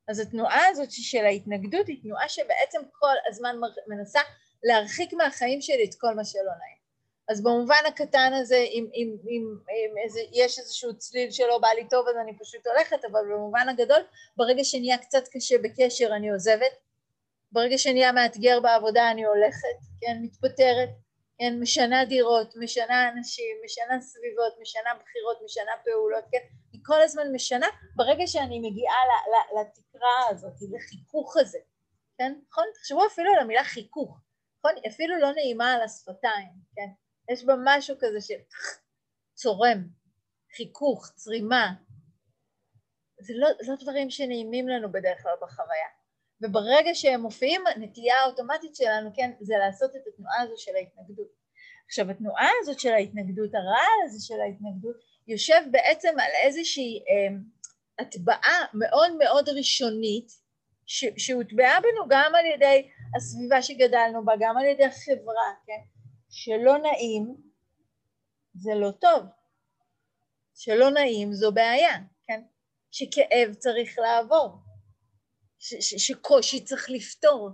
אז 0.07 0.19
התנועה 0.19 0.67
הזאת 0.67 0.91
של 0.91 1.25
ההתנגדות 1.25 1.87
היא 1.87 2.01
תנועה 2.01 2.29
שבעצם 2.29 2.81
כל 2.91 3.15
הזמן 3.27 3.55
מנסה 3.87 4.19
להרחיק 4.63 5.13
מהחיים 5.13 5.61
שלי 5.61 5.85
את 5.89 5.95
כל 5.95 6.15
מה 6.15 6.25
שלא 6.25 6.41
נעים. 6.41 6.85
אז 7.27 7.43
במובן 7.43 7.83
הקטן 7.87 8.33
הזה, 8.33 8.55
אם, 8.55 8.87
אם, 8.93 9.17
אם, 9.29 9.57
אם 9.69 9.97
איזה, 10.03 10.19
יש 10.31 10.59
איזשהו 10.59 10.97
צליל 10.97 11.31
שלא 11.31 11.57
בא 11.57 11.67
לי 11.67 11.87
טוב 11.89 12.07
אז 12.07 12.15
אני 12.23 12.37
פשוט 12.39 12.67
הולכת, 12.67 13.05
אבל 13.05 13.19
במובן 13.31 13.69
הגדול, 13.69 14.01
ברגע 14.37 14.63
שנהיה 14.63 14.97
קצת 14.97 15.27
קשה 15.31 15.55
בקשר 15.63 16.09
אני 16.15 16.31
עוזבת, 16.31 16.71
ברגע 17.51 17.77
שנהיה 17.77 18.11
מאתגר 18.11 18.59
בעבודה 18.59 19.11
אני 19.11 19.25
הולכת, 19.25 19.77
כן, 20.01 20.17
מתפטרת, 20.21 20.89
כן, 21.39 21.59
משנה 21.59 22.05
דירות, 22.05 22.55
משנה 22.55 23.09
אנשים, 23.09 23.57
משנה 23.65 24.01
סביבות, 24.01 24.53
משנה 24.61 24.89
בחירות, 25.01 25.37
משנה 25.45 25.71
פעולות, 25.83 26.23
כן, 26.31 26.37
היא 26.71 26.81
כל 26.83 27.01
הזמן 27.01 27.31
משנה 27.33 27.67
ברגע 27.95 28.27
שאני 28.27 28.59
מגיעה 28.59 28.97
לתקרה 29.61 30.29
הזאת, 30.29 30.53
לחיכוך 30.71 31.37
הזה, 31.37 31.59
כן, 32.17 32.33
נכון? 32.49 32.65
תחשבו 32.73 33.05
אפילו 33.05 33.33
על 33.33 33.39
המילה 33.39 33.63
חיכוך, 33.63 34.19
נכון? 34.59 34.71
אפילו 34.87 35.19
לא 35.19 35.31
נעימה 35.31 35.73
על 35.73 35.81
השפתיים, 35.81 36.49
כן? 36.75 36.87
יש 37.33 37.45
בה 37.45 37.53
משהו 37.63 37.95
כזה 37.99 38.21
של 38.21 38.39
צורם, 39.33 39.87
חיכוך, 40.55 41.07
צרימה. 41.15 41.73
זה 43.19 43.33
לא, 43.35 43.47
זה 43.61 43.71
לא 43.71 43.77
דברים 43.81 44.09
שנעימים 44.09 44.67
לנו 44.67 44.91
בדרך 44.91 45.21
כלל 45.23 45.35
בחוויה. 45.41 45.87
וברגע 46.41 46.89
שהם 46.93 47.21
מופיעים, 47.21 47.61
הנטייה 47.67 48.15
האוטומטית 48.15 48.75
שלנו, 48.75 49.09
כן, 49.15 49.31
זה 49.41 49.53
לעשות 49.57 49.95
את 49.95 50.01
התנועה 50.13 50.41
הזו 50.41 50.53
של 50.57 50.71
ההתנגדות. 50.75 51.27
עכשיו, 51.85 52.11
התנועה 52.11 52.49
הזאת 52.61 52.79
של 52.79 52.93
ההתנגדות, 52.93 53.55
הרעל 53.55 53.99
הזה 54.05 54.25
של 54.27 54.41
ההתנגדות, 54.41 54.95
יושב 55.27 55.61
בעצם 55.71 56.19
על 56.19 56.31
איזושהי 56.43 56.99
אה, 56.99 57.35
הטבעה 57.99 58.65
מאוד 58.73 59.15
מאוד 59.17 59.49
ראשונית, 59.49 60.45
שהוטבעה 61.17 61.79
בנו 61.81 62.07
גם 62.09 62.35
על 62.35 62.45
ידי 62.45 62.89
הסביבה 63.15 63.61
שגדלנו 63.61 64.25
בה, 64.25 64.33
גם 64.39 64.57
על 64.57 64.65
ידי 64.65 64.85
החברה, 64.85 65.53
כן? 65.65 65.81
שלא 66.29 66.77
נעים 66.77 67.35
זה 68.53 68.75
לא 68.75 68.91
טוב, 68.91 69.23
שלא 70.55 70.89
נעים 70.89 71.33
זו 71.33 71.51
בעיה, 71.51 71.97
כן? 72.27 72.41
שכאב 72.91 73.53
צריך 73.53 73.99
לעבור, 73.99 74.57
שקושי 75.79 76.63
צריך 76.63 76.89
לפתור, 76.89 77.49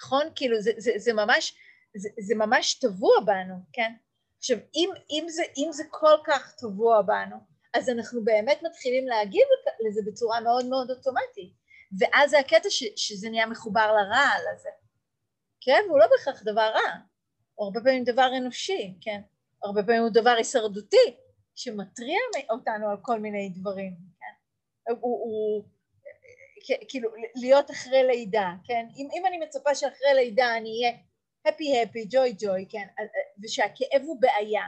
נכון? 0.00 0.26
כאילו 0.34 0.60
זה, 0.60 0.70
זה, 0.76 0.92
זה 0.96 1.12
ממש, 1.12 1.54
זה, 1.96 2.08
זה 2.20 2.34
ממש 2.34 2.74
טבוע 2.74 3.20
בנו, 3.26 3.54
כן? 3.72 3.92
עכשיו 4.38 4.58
אם, 4.74 4.90
אם, 5.10 5.24
זה, 5.28 5.42
אם 5.56 5.68
זה 5.72 5.84
כל 5.90 6.16
כך 6.26 6.54
טבוע 6.58 7.02
בנו, 7.02 7.36
אז 7.74 7.88
אנחנו 7.88 8.24
באמת 8.24 8.60
מתחילים 8.62 9.06
להגיב 9.06 9.44
לזה 9.86 10.00
בצורה 10.06 10.40
מאוד 10.40 10.66
מאוד 10.66 10.90
אוטומטית, 10.90 11.52
ואז 11.98 12.30
זה 12.30 12.38
הקטע 12.38 12.70
ש, 12.70 12.84
שזה 12.96 13.30
נהיה 13.30 13.46
מחובר 13.46 13.92
לרעל 13.92 14.42
הזה. 14.54 14.68
כאב 15.60 15.84
הוא 15.88 15.98
לא 15.98 16.06
בהכרח 16.06 16.42
דבר 16.42 16.70
רע, 16.74 16.96
הוא 17.54 17.66
הרבה 17.66 17.80
פעמים 17.80 18.04
דבר 18.04 18.28
אנושי, 18.36 18.94
כן? 19.00 19.20
הרבה 19.64 19.82
פעמים 19.82 20.02
הוא 20.02 20.10
דבר 20.10 20.30
הישרדותי, 20.30 21.16
שמתריע 21.54 22.18
אותנו 22.50 22.90
על 22.90 22.96
כל 23.02 23.20
מיני 23.20 23.52
דברים, 23.54 23.96
כן? 24.20 24.92
הוא, 24.92 24.98
הוא 25.00 25.64
כאילו 26.88 27.10
להיות 27.34 27.70
אחרי 27.70 28.02
לידה, 28.06 28.50
כן? 28.64 28.86
אם, 28.96 29.08
אם 29.12 29.26
אני 29.26 29.38
מצפה 29.38 29.74
שאחרי 29.74 30.14
לידה 30.14 30.56
אני 30.56 30.68
אהיה 30.68 30.96
happy 31.48 31.64
happy, 31.74 32.08
joy 32.12 32.42
joy, 32.42 32.72
כן? 32.72 32.86
ושהכאב 33.42 34.02
הוא 34.02 34.20
בעיה, 34.20 34.64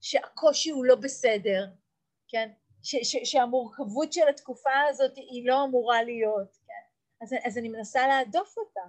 שהקושי 0.00 0.70
הוא 0.70 0.84
לא 0.84 0.94
בסדר, 0.94 1.66
כן? 2.28 2.50
ש, 2.82 2.96
ש, 2.96 3.16
שהמורכבות 3.24 4.12
של 4.12 4.28
התקופה 4.28 4.80
הזאת 4.88 5.16
היא 5.16 5.48
לא 5.48 5.64
אמורה 5.64 6.02
להיות, 6.02 6.56
כן? 6.66 6.84
אז, 7.22 7.34
אז 7.46 7.58
אני 7.58 7.68
מנסה 7.68 8.06
להדוף 8.06 8.58
אותה. 8.58 8.80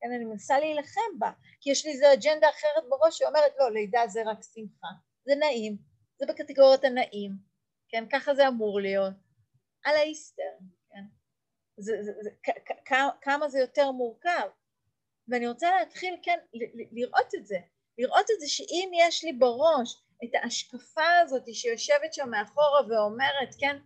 כן, 0.00 0.12
אני 0.12 0.24
מנסה 0.24 0.58
להילחם 0.58 1.18
בה, 1.18 1.30
כי 1.60 1.70
יש 1.70 1.86
לי 1.86 1.92
איזו 1.92 2.06
אג'נדה 2.12 2.48
אחרת 2.50 2.84
בראש 2.88 3.18
שאומרת 3.18 3.52
לא, 3.58 3.72
לידה 3.72 4.00
זה 4.08 4.22
רק 4.26 4.38
שמחה, 4.54 4.88
זה 5.24 5.34
נעים, 5.34 5.76
זה 6.18 6.26
בקטגוריית 6.26 6.84
הנעים, 6.84 7.32
כן, 7.88 8.04
ככה 8.12 8.34
זה 8.34 8.48
אמור 8.48 8.80
להיות, 8.80 9.14
על 9.84 9.96
האיסטר, 9.96 10.52
זה, 11.80 12.02
זה, 12.02 12.12
זה, 12.20 12.30
כ- 12.42 12.92
כמה 13.20 13.48
זה 13.48 13.58
יותר 13.58 13.90
מורכב, 13.90 14.48
ואני 15.28 15.48
רוצה 15.48 15.70
להתחיל, 15.78 16.16
כן, 16.22 16.38
לראות 16.92 17.34
את 17.34 17.46
זה, 17.46 17.58
לראות 17.98 18.26
את 18.34 18.40
זה 18.40 18.48
שאם 18.48 18.90
יש 18.94 19.24
לי 19.24 19.32
בראש 19.32 20.02
את 20.24 20.30
ההשקפה 20.34 21.18
הזאת 21.22 21.54
שיושבת 21.54 22.14
שם 22.14 22.30
מאחורה 22.30 22.80
ואומרת, 22.88 23.54
כן, 23.58 23.76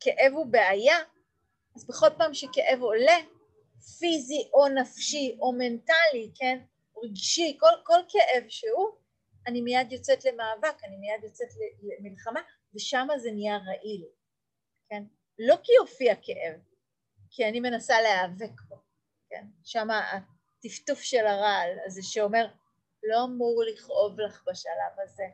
כאב 0.00 0.32
הוא 0.32 0.46
בעיה, 0.46 0.96
אז 1.76 1.86
בכל 1.86 2.06
פעם 2.18 2.34
שכאב 2.34 2.80
עולה, 2.80 3.16
פיזי 3.98 4.50
או 4.54 4.68
נפשי 4.68 5.36
או 5.40 5.52
מנטלי, 5.52 6.30
כן, 6.34 6.58
רגשי, 7.04 7.56
כל, 7.60 7.82
כל 7.84 8.00
כאב 8.08 8.44
שהוא, 8.48 8.88
אני 9.46 9.60
מיד 9.60 9.92
יוצאת 9.92 10.24
למאבק, 10.24 10.84
אני 10.84 10.96
מיד 10.96 11.24
יוצאת 11.24 11.48
למלחמה, 12.00 12.40
ושם 12.74 13.06
זה 13.16 13.30
נהיה 13.32 13.56
רעיל, 13.56 14.04
כן? 14.90 15.02
לא 15.38 15.56
כי 15.62 15.72
יופיע 15.72 16.14
כאב, 16.14 16.60
כי 17.30 17.48
אני 17.48 17.60
מנסה 17.60 18.00
להיאבק 18.00 18.60
בו, 18.68 18.76
כן? 19.30 19.46
שם 19.64 19.88
הטפטוף 19.90 21.00
של 21.00 21.26
הרעל 21.26 21.70
הזה 21.86 22.02
שאומר, 22.02 22.46
לא 23.02 23.24
אמור 23.24 23.62
לכאוב 23.72 24.20
לך 24.20 24.44
בשלב 24.46 25.00
הזה, 25.04 25.26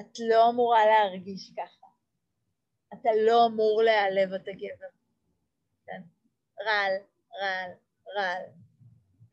את 0.00 0.18
לא 0.28 0.48
אמורה 0.48 0.86
להרגיש 0.86 1.52
ככה, 1.56 1.86
אתה 2.94 3.10
לא 3.26 3.46
אמור 3.46 3.82
להיעלב 3.82 4.32
את 4.32 4.48
הגבר, 4.48 4.88
כן? 5.86 6.02
רעל, 6.66 6.92
רעל, 7.42 7.70
רעל. 8.16 8.42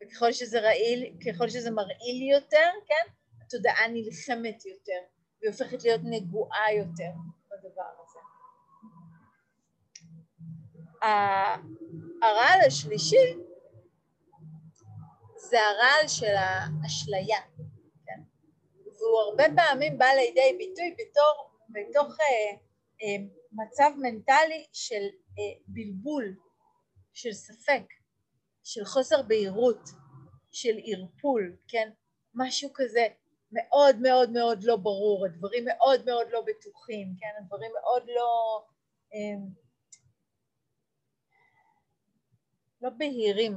וככל 0.02 0.32
שזה 0.32 0.60
רעיל, 0.60 1.16
ככל 1.26 1.48
שזה 1.48 1.70
מרעיל 1.70 2.30
יותר, 2.30 2.70
כן, 2.86 3.12
התודעה 3.42 3.88
נלחמת 3.88 4.66
יותר, 4.66 5.00
והיא 5.40 5.50
הופכת 5.50 5.84
להיות 5.84 6.00
נגועה 6.04 6.72
יותר 6.74 7.10
בדבר 7.50 7.90
הזה. 8.02 8.17
הרעל 11.02 12.60
השלישי 12.66 13.34
זה 15.36 15.56
הרעל 15.60 16.08
של 16.08 16.34
האשליה, 16.36 17.40
כן? 18.06 18.20
והוא 18.84 19.20
הרבה 19.20 19.44
פעמים 19.56 19.98
בא 19.98 20.06
לידי 20.06 20.56
ביטוי 20.58 20.94
בתור, 20.98 21.50
בתוך 21.68 22.20
אה, 22.20 22.56
אה, 23.02 23.24
מצב 23.52 23.90
מנטלי 23.98 24.66
של 24.72 25.02
אה, 25.38 25.60
בלבול, 25.66 26.36
של 27.12 27.32
ספק, 27.32 27.82
של 28.64 28.84
חוסר 28.84 29.22
בהירות, 29.22 29.88
של 30.52 30.78
ערפול, 30.84 31.56
כן? 31.68 31.90
משהו 32.34 32.70
כזה 32.74 33.06
מאוד 33.52 33.96
מאוד 34.00 34.30
מאוד 34.30 34.62
לא 34.62 34.76
ברור, 34.76 35.26
הדברים 35.26 35.64
מאוד 35.64 36.04
מאוד 36.06 36.26
לא 36.30 36.40
בטוחים, 36.40 37.14
כן? 37.20 37.42
הדברים 37.42 37.70
מאוד 37.82 38.02
לא... 38.06 38.62
אמ, 39.14 39.67
לא 42.82 42.90
בהירים. 42.90 43.54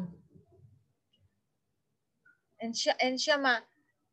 אין, 2.59 2.73
ש... 2.73 2.87
אין 2.87 3.17
שם, 3.17 3.43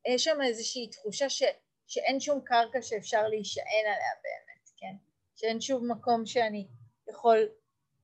יש 0.09 0.25
שם 0.25 0.39
איזושהי 0.43 0.91
תחושה 0.91 1.29
ש... 1.29 1.43
שאין 1.87 2.21
שום 2.21 2.41
קרקע 2.45 2.83
שאפשר 2.83 3.29
להישען 3.29 3.65
עליה 3.85 4.15
באמת, 4.23 4.71
כן? 4.77 4.97
שאין 5.37 5.61
שום 5.61 5.91
מקום 5.93 6.27
שאני 6.27 6.67
יכול 7.09 7.49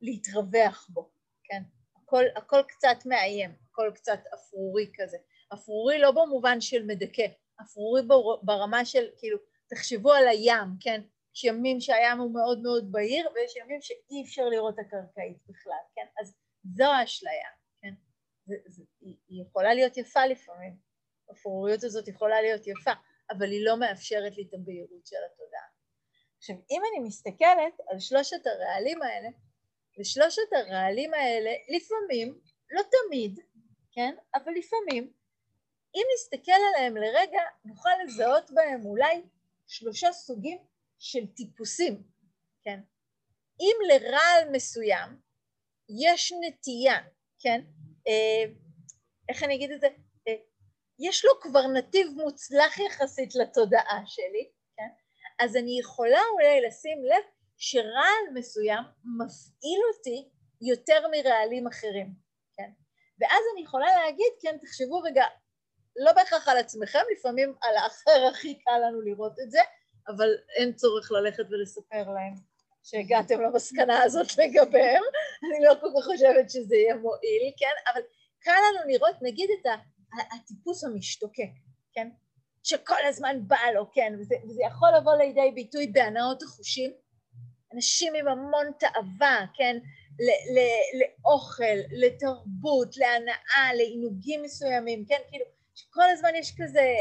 להתרווח 0.00 0.88
בו, 0.88 1.10
כן? 1.44 1.62
הכל, 1.96 2.24
הכל 2.36 2.60
קצת 2.68 2.96
מאיים, 3.06 3.54
הכל 3.70 3.90
קצת 3.94 4.20
אפרורי 4.34 4.90
כזה. 4.94 5.16
אפרורי 5.54 5.98
לא 5.98 6.10
במובן 6.10 6.60
של 6.60 6.86
מדכא, 6.86 7.26
אפרורי 7.62 8.02
ברמה 8.42 8.84
של, 8.84 9.06
כאילו, 9.18 9.38
תחשבו 9.66 10.12
על 10.12 10.28
הים, 10.28 10.68
כן? 10.80 11.00
יש 11.34 11.44
ימים 11.44 11.80
שהים 11.80 12.18
הוא 12.18 12.34
מאוד 12.34 12.62
מאוד 12.62 12.92
בהיר 12.92 13.28
ויש 13.34 13.56
ימים 13.56 13.82
שאי 13.82 14.22
אפשר 14.24 14.48
לראות 14.48 14.78
הקרקעית 14.78 15.38
בכלל, 15.48 15.82
כן? 15.94 16.06
אז 16.20 16.34
זו 16.64 16.84
האשליה, 16.84 17.48
כן? 17.82 17.94
זה, 18.46 18.54
זה, 18.66 18.82
היא, 19.00 19.16
היא 19.28 19.42
יכולה 19.42 19.74
להיות 19.74 19.96
יפה 19.96 20.26
לפעמים, 20.26 20.76
הפוריות 21.30 21.84
הזאת 21.84 22.08
יכולה 22.08 22.42
להיות 22.42 22.66
יפה, 22.66 22.92
אבל 23.30 23.50
היא 23.50 23.64
לא 23.64 23.80
מאפשרת 23.80 24.36
לי 24.36 24.42
את 24.42 24.54
הבהירות 24.54 25.06
של 25.06 25.16
התודעה. 25.32 25.68
עכשיו, 26.38 26.56
אם 26.70 26.82
אני 26.90 27.08
מסתכלת 27.08 27.80
על 27.90 28.00
שלושת 28.00 28.46
הרעלים 28.46 29.02
האלה, 29.02 29.28
ושלושת 30.00 30.52
הרעלים 30.52 31.14
האלה 31.14 31.50
לפעמים, 31.76 32.40
לא 32.70 32.82
תמיד, 32.82 33.40
כן, 33.92 34.14
אבל 34.34 34.52
לפעמים, 34.52 35.12
אם 35.94 36.02
נסתכל 36.14 36.60
עליהם 36.68 36.96
לרגע, 36.96 37.40
נוכל 37.64 37.90
לזהות 38.04 38.50
בהם 38.50 38.86
אולי 38.86 39.22
שלושה 39.66 40.12
סוגים 40.12 40.58
של 40.98 41.26
טיפוסים, 41.26 42.02
כן? 42.64 42.80
אם 43.60 43.76
לרעל 43.88 44.50
מסוים 44.52 45.23
יש 45.88 46.32
נטייה, 46.40 46.98
כן? 47.38 47.60
אה, 48.08 48.52
איך 49.28 49.42
אני 49.42 49.54
אגיד 49.54 49.70
את 49.70 49.80
זה? 49.80 49.88
אה, 50.28 50.34
יש 50.98 51.24
לו 51.24 51.30
כבר 51.40 51.66
נתיב 51.66 52.06
מוצלח 52.16 52.78
יחסית 52.78 53.34
לתודעה 53.34 54.02
שלי, 54.06 54.50
כן? 54.76 54.88
אז 55.44 55.56
אני 55.56 55.78
יכולה 55.80 56.20
אולי 56.32 56.60
לשים 56.60 57.04
לב 57.04 57.24
שרעל 57.56 58.34
מסוים 58.34 58.84
מפעיל 59.18 59.80
אותי 59.94 60.28
יותר 60.60 61.08
מרעלים 61.08 61.66
אחרים, 61.66 62.14
כן? 62.56 62.70
ואז 63.20 63.42
אני 63.54 63.62
יכולה 63.62 63.86
להגיד, 63.86 64.32
כן, 64.42 64.56
תחשבו 64.62 65.00
רגע, 65.00 65.24
לא 65.96 66.12
בהכרח 66.12 66.48
על 66.48 66.56
עצמכם, 66.56 67.02
לפעמים 67.18 67.54
על 67.62 67.76
האחר 67.76 68.26
הכי 68.30 68.58
קל 68.58 68.78
לנו 68.88 69.00
לראות 69.00 69.40
את 69.40 69.50
זה, 69.50 69.60
אבל 70.08 70.28
אין 70.56 70.72
צורך 70.72 71.12
ללכת 71.12 71.44
ולספר 71.50 72.10
להם 72.10 72.34
שהגעתם 72.84 73.40
למסקנה 73.40 74.02
הזאת 74.02 74.38
לגביהם, 74.38 75.02
אני 75.44 75.64
לא 75.64 75.74
כל 75.80 75.86
כך 75.98 76.04
חושבת 76.04 76.50
שזה 76.50 76.76
יהיה 76.76 76.94
מועיל, 76.94 77.52
כן? 77.58 77.92
אבל 77.92 78.00
קל 78.40 78.50
לנו 78.50 78.88
לראות 78.92 79.16
נגיד 79.22 79.50
את 79.60 79.66
הטיפוס 80.34 80.84
המשתוקק, 80.84 81.50
כן? 81.92 82.08
שכל 82.62 83.04
הזמן 83.08 83.36
בא 83.48 83.70
לו, 83.74 83.92
כן? 83.92 84.12
וזה, 84.20 84.34
וזה 84.44 84.62
יכול 84.62 84.88
לבוא 84.96 85.14
לידי 85.14 85.50
ביטוי 85.54 85.86
בהנאות 85.86 86.42
החושים, 86.42 86.92
אנשים 87.74 88.14
עם 88.14 88.28
המון 88.28 88.66
תאווה, 88.78 89.46
כן? 89.54 89.76
ל- 90.20 90.58
ל- 90.58 91.00
לאוכל, 91.00 91.78
לתרבות, 91.90 92.96
להנאה, 92.96 93.74
לעינוגים 93.76 94.42
מסוימים, 94.42 95.04
כן? 95.08 95.20
כאילו, 95.30 95.44
שכל 95.74 96.10
הזמן 96.12 96.30
יש 96.34 96.54
כזה, 96.62 96.94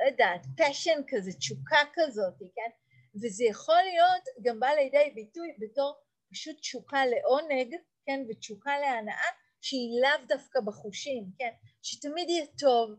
לא 0.00 0.06
יודעת, 0.06 0.46
פשן 0.56 1.00
כזה, 1.08 1.32
תשוקה 1.32 1.78
כזאת, 1.94 2.34
כן? 2.38 2.70
וזה 3.14 3.44
יכול 3.44 3.82
להיות 3.82 4.22
גם 4.42 4.60
בא 4.60 4.68
לידי 4.68 5.12
ביטוי 5.14 5.48
בתור 5.58 5.94
פשוט 6.30 6.58
תשוקה 6.58 7.06
לעונג, 7.06 7.74
כן? 8.06 8.20
ותשוקה 8.28 8.78
להנאה 8.78 9.30
שהיא 9.60 10.00
לאו 10.02 10.26
דווקא 10.28 10.60
בחושים, 10.60 11.24
כן? 11.38 11.50
שתמיד 11.82 12.30
יהיה 12.30 12.46
טוב, 12.58 12.90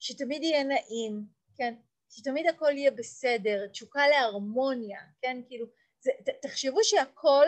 שתמיד 0.00 0.42
יהיה 0.42 0.64
נעים, 0.64 1.26
כן? 1.56 1.74
שתמיד 2.10 2.46
הכל 2.46 2.72
יהיה 2.76 2.90
בסדר, 2.90 3.66
תשוקה 3.66 4.08
להרמוניה, 4.08 5.00
כן? 5.22 5.40
כאילו, 5.48 5.66
זה, 6.00 6.10
ת, 6.24 6.28
תחשבו 6.42 6.84
שהכל 6.84 7.46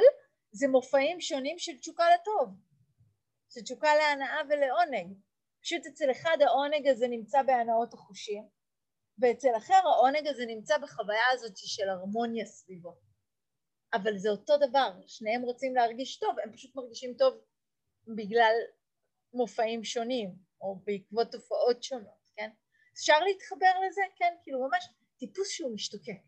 זה 0.52 0.68
מופעים 0.68 1.20
שונים 1.20 1.58
של 1.58 1.78
תשוקה 1.78 2.04
לטוב, 2.14 2.48
של 3.50 3.60
תשוקה 3.60 3.94
להנאה 3.94 4.40
ולעונג. 4.48 5.16
פשוט 5.62 5.86
אצל 5.86 6.10
אחד 6.10 6.36
העונג 6.40 6.88
הזה 6.88 7.08
נמצא 7.08 7.42
בהנאות 7.42 7.94
החושים, 7.94 8.48
ואצל 9.18 9.56
אחר 9.56 9.80
העונג 9.84 10.26
הזה 10.26 10.46
נמצא 10.46 10.78
בחוויה 10.78 11.30
הזאת 11.32 11.56
של 11.56 11.88
הרמוניה 11.88 12.46
סביבו. 12.46 12.96
אבל 13.94 14.18
זה 14.18 14.28
אותו 14.30 14.54
דבר, 14.68 14.92
שניהם 15.06 15.42
רוצים 15.42 15.74
להרגיש 15.74 16.18
טוב, 16.18 16.36
הם 16.44 16.52
פשוט 16.52 16.76
מרגישים 16.76 17.14
טוב 17.18 17.34
בגלל 18.16 18.54
מופעים 19.32 19.84
שונים, 19.84 20.34
או 20.60 20.80
בעקבות 20.84 21.32
תופעות 21.32 21.82
שונות, 21.82 22.30
כן? 22.36 22.50
אפשר 22.94 23.20
להתחבר 23.20 23.72
לזה? 23.86 24.02
כן, 24.16 24.34
כאילו 24.42 24.68
ממש 24.68 24.88
טיפוס 25.18 25.48
שהוא 25.48 25.74
משתוקק, 25.74 26.22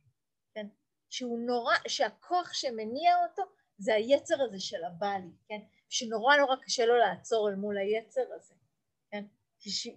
כן? 0.55 0.67
שהוא 1.11 1.39
נורא, 1.39 1.75
שהכוח 1.89 2.53
שמניע 2.53 3.17
אותו 3.27 3.43
זה 3.79 3.95
היצר 3.95 4.43
הזה 4.43 4.61
של 4.61 4.85
הבעלי, 4.85 5.33
כן? 5.49 5.61
שנורא 5.89 6.37
נורא 6.37 6.57
קשה 6.65 6.87
לו 6.87 6.97
לעצור 6.97 7.49
אל 7.49 7.55
מול 7.55 7.79
היצר 7.79 8.25
הזה, 8.35 8.55
כן? 9.11 9.25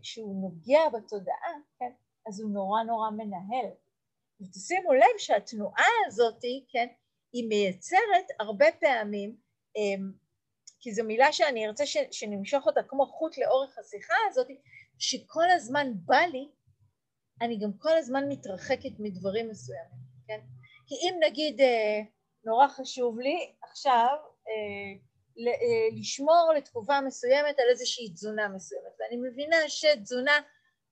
כשהוא 0.02 0.42
נוגע 0.42 0.90
בתודעה, 0.94 1.54
כן? 1.80 1.92
אז 2.28 2.42
הוא 2.42 2.52
נורא 2.52 2.84
נורא 2.84 3.10
מנהל. 3.10 3.72
ותשימו 4.42 4.94
לב 4.94 5.18
שהתנועה 5.18 5.90
הזאת, 6.08 6.42
כן, 6.72 6.88
היא 7.34 7.48
מייצרת 7.50 8.26
הרבה 8.40 8.66
פעמים, 8.80 9.36
אמ, 9.76 10.12
כי 10.80 10.94
זו 10.94 11.04
מילה 11.04 11.32
שאני 11.32 11.68
ארצה 11.68 11.84
שנמשוך 12.12 12.68
אותה 12.68 12.84
כמו 12.88 13.06
חוט 13.06 13.38
לאורך 13.38 13.78
השיחה 13.78 14.14
הזאת, 14.30 14.48
שכל 15.00 15.50
הזמן 15.56 15.88
בא 15.96 16.22
לי, 16.32 16.50
אני 17.42 17.60
גם 17.60 17.72
כל 17.78 17.98
הזמן 17.98 18.24
מתרחקת 18.30 19.00
מדברים 19.00 19.50
מסוימים, 19.50 20.02
כן? 20.28 20.40
כי 20.88 20.96
אם 20.96 21.20
נגיד 21.28 21.62
אה, 21.62 22.02
נורא 22.44 22.68
חשוב 22.68 23.20
לי 23.20 23.54
עכשיו 23.62 24.18
אה, 24.48 25.12
לשמור 26.00 26.54
לתקופה 26.58 27.02
מסוימת 27.02 27.60
על 27.60 27.70
איזושהי 27.70 28.14
תזונה 28.14 28.48
מסוימת, 28.48 28.92
ואני 29.00 29.30
מבינה 29.30 29.58
שתזונה 29.68 30.40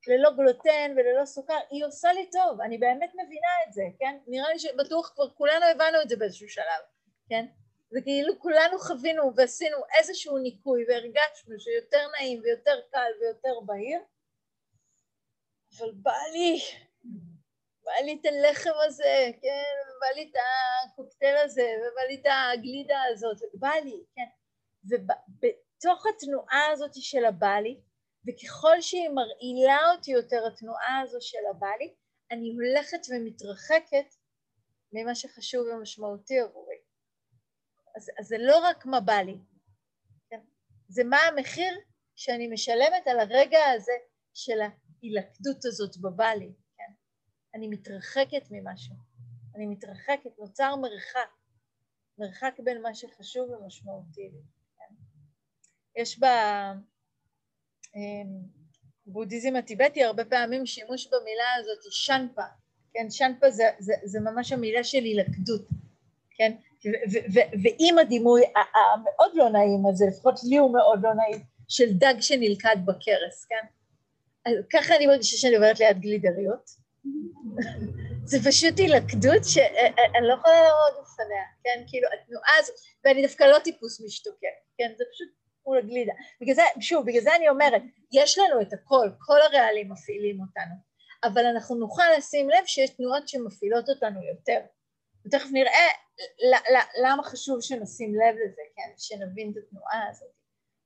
ללא 0.07 0.31
גלוטן 0.31 0.93
וללא 0.97 1.25
סוכר, 1.25 1.57
היא 1.69 1.85
עושה 1.85 2.13
לי 2.13 2.29
טוב, 2.31 2.61
אני 2.61 2.77
באמת 2.77 3.11
מבינה 3.13 3.47
את 3.67 3.73
זה, 3.73 3.83
כן? 3.99 4.17
נראה 4.27 4.49
לי 4.53 4.59
שבטוח 4.59 5.11
כבר 5.15 5.29
כולנו 5.29 5.65
הבנו 5.65 6.01
את 6.01 6.09
זה 6.09 6.17
באיזשהו 6.17 6.49
שלב, 6.49 6.83
כן? 7.29 7.45
זה 7.89 8.01
כאילו 8.01 8.39
כולנו 8.39 8.79
חווינו 8.79 9.35
ועשינו 9.35 9.77
איזשהו 9.97 10.37
ניקוי 10.37 10.85
והרגשנו 10.87 11.59
שיותר 11.59 12.07
נעים 12.11 12.41
ויותר 12.43 12.81
קל 12.91 13.11
ויותר 13.21 13.59
בהיר, 13.65 13.99
אבל 15.77 15.91
בא 15.91 16.17
לי, 16.33 16.59
בא 17.83 17.91
לי 18.05 18.17
את 18.21 18.25
הלחם 18.25 18.73
הזה, 18.87 19.29
כן? 19.41 19.73
ובא 19.89 20.15
לי 20.15 20.31
את 20.31 20.35
הקוקטייל 20.91 21.37
הזה, 21.37 21.75
ובא 21.79 22.01
לי 22.01 22.15
את 22.21 22.25
הגלידה 22.53 23.03
הזאת, 23.09 23.37
בא 23.53 23.71
לי, 23.83 24.03
כן? 24.15 24.27
ובתוך 24.83 26.05
התנועה 26.05 26.71
הזאת 26.71 26.91
של 26.93 27.25
הבא 27.25 27.55
לי, 27.59 27.79
וככל 28.27 28.81
שהיא 28.81 29.09
מרעילה 29.09 29.91
אותי 29.91 30.11
יותר 30.11 30.47
התנועה 30.47 31.01
הזו 31.03 31.17
של 31.21 31.37
הבעלי, 31.49 31.93
אני 32.31 32.53
הולכת 32.53 32.99
ומתרחקת 33.09 34.15
ממה 34.93 35.15
שחשוב 35.15 35.67
ומשמעותי 35.67 36.39
עבורי. 36.39 36.75
אז, 37.95 38.09
אז 38.19 38.27
זה 38.27 38.35
לא 38.39 38.59
רק 38.59 38.85
מה 38.85 38.99
בא 38.99 39.13
לי, 39.13 39.37
כן? 40.29 40.39
זה 40.87 41.03
מה 41.03 41.17
המחיר 41.17 41.79
שאני 42.15 42.47
משלמת 42.47 43.07
על 43.07 43.19
הרגע 43.19 43.59
הזה 43.75 43.91
של 44.33 44.59
ההילכדות 44.61 45.65
הזאת 45.65 45.97
בבעלי, 45.97 46.53
כן? 46.77 46.93
אני 47.55 47.67
מתרחקת 47.67 48.43
ממשהו, 48.51 48.95
אני 49.55 49.65
מתרחקת, 49.65 50.39
נוצר 50.39 50.75
מרחק, 50.75 51.29
מרחק 52.17 52.53
בין 52.63 52.81
מה 52.81 52.95
שחשוב 52.95 53.49
ומשמעותי 53.49 54.21
לי, 54.21 54.41
כן? 54.77 54.93
יש 55.95 56.19
בה... 56.19 56.73
בודהיזם 59.05 59.55
הטיבטי 59.55 60.03
הרבה 60.03 60.25
פעמים 60.25 60.65
שימוש 60.65 61.07
במילה 61.07 61.53
הזאת 61.59 61.79
שנפה, 61.91 62.41
כן, 62.93 63.09
שנפה 63.09 63.49
זה, 63.49 63.63
זה, 63.79 63.93
זה 64.03 64.19
ממש 64.19 64.51
המילה 64.51 64.83
של 64.83 65.03
הילכדות, 65.03 65.67
כן, 66.35 66.55
ועם 67.63 67.97
הדימוי 67.97 68.41
המאוד 68.55 69.31
לא 69.33 69.49
נעים 69.49 69.85
הזה, 69.89 70.05
לפחות 70.07 70.39
לי 70.49 70.57
הוא 70.57 70.73
מאוד 70.73 70.99
לא 71.03 71.13
נעים, 71.13 71.43
של 71.67 71.93
דג 71.93 72.13
שנלכד 72.19 72.75
בכרס, 72.85 73.45
כן, 73.49 73.65
אז 74.45 74.53
ככה 74.73 74.95
אני 74.95 75.07
מרגישה 75.07 75.37
שאני 75.37 75.55
עוברת 75.55 75.79
ליד 75.79 75.99
גלידריות, 75.99 76.69
זה 78.25 78.37
פשוט 78.49 78.79
הילכדות 78.79 79.43
שאני 79.43 80.27
לא 80.27 80.33
יכולה 80.33 80.53
לעמוד 80.53 81.03
בפניה, 81.03 81.43
כן, 81.63 81.83
כאילו 81.87 82.07
התנועה 82.13 82.53
הזאת, 82.59 82.75
ואני 83.05 83.21
דווקא 83.21 83.43
לא 83.43 83.59
טיפוס 83.59 84.01
משתוקק, 84.05 84.57
כן, 84.77 84.91
זה 84.97 85.03
פשוט 85.13 85.29
מול 85.69 85.77
הגלידה. 85.77 86.13
בגלל 86.41 86.55
זה, 86.55 86.61
שוב, 86.79 87.05
בגלל 87.05 87.21
זה 87.21 87.35
אני 87.35 87.49
אומרת, 87.49 87.81
יש 88.11 88.37
לנו 88.37 88.61
את 88.61 88.73
הכל, 88.73 89.09
כל 89.19 89.41
הרעלים 89.41 89.91
מפעילים 89.91 90.41
אותנו, 90.41 90.75
אבל 91.23 91.45
אנחנו 91.45 91.75
נוכל 91.75 92.03
לשים 92.17 92.49
לב 92.49 92.65
שיש 92.65 92.89
תנועות 92.89 93.27
שמפעילות 93.27 93.89
אותנו 93.89 94.19
יותר. 94.23 94.59
ותכף 95.25 95.49
נראה 95.51 95.87
למה 97.03 97.23
חשוב 97.23 97.61
שנשים 97.61 98.15
לב 98.15 98.35
לזה, 98.35 98.61
כן, 98.75 98.93
שנבין 98.97 99.51
את 99.51 99.63
התנועה 99.63 100.09
הזאת. 100.09 100.29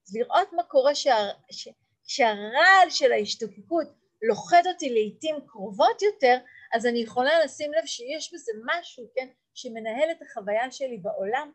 אז 0.08 0.16
לראות 0.16 0.54
מה 0.54 0.64
קורה 0.64 0.96
שה, 0.96 1.16
ש, 1.52 1.68
שהרעל 2.08 2.90
של 2.90 3.12
ההשתוקקות 3.12 3.88
לוחד 4.22 4.62
אותי 4.74 4.90
לעיתים 4.90 5.36
קרובות 5.48 6.02
יותר, 6.02 6.38
אז 6.74 6.86
אני 6.86 7.00
יכולה 7.00 7.46
לשים 7.46 7.74
לב 7.74 7.86
שיש 7.86 8.34
בזה 8.34 8.52
משהו, 8.66 9.04
כן, 9.16 9.28
שמנהל 9.54 10.12
את 10.12 10.22
החוויה 10.22 10.72
שלי 10.72 10.98
בעולם 10.98 11.52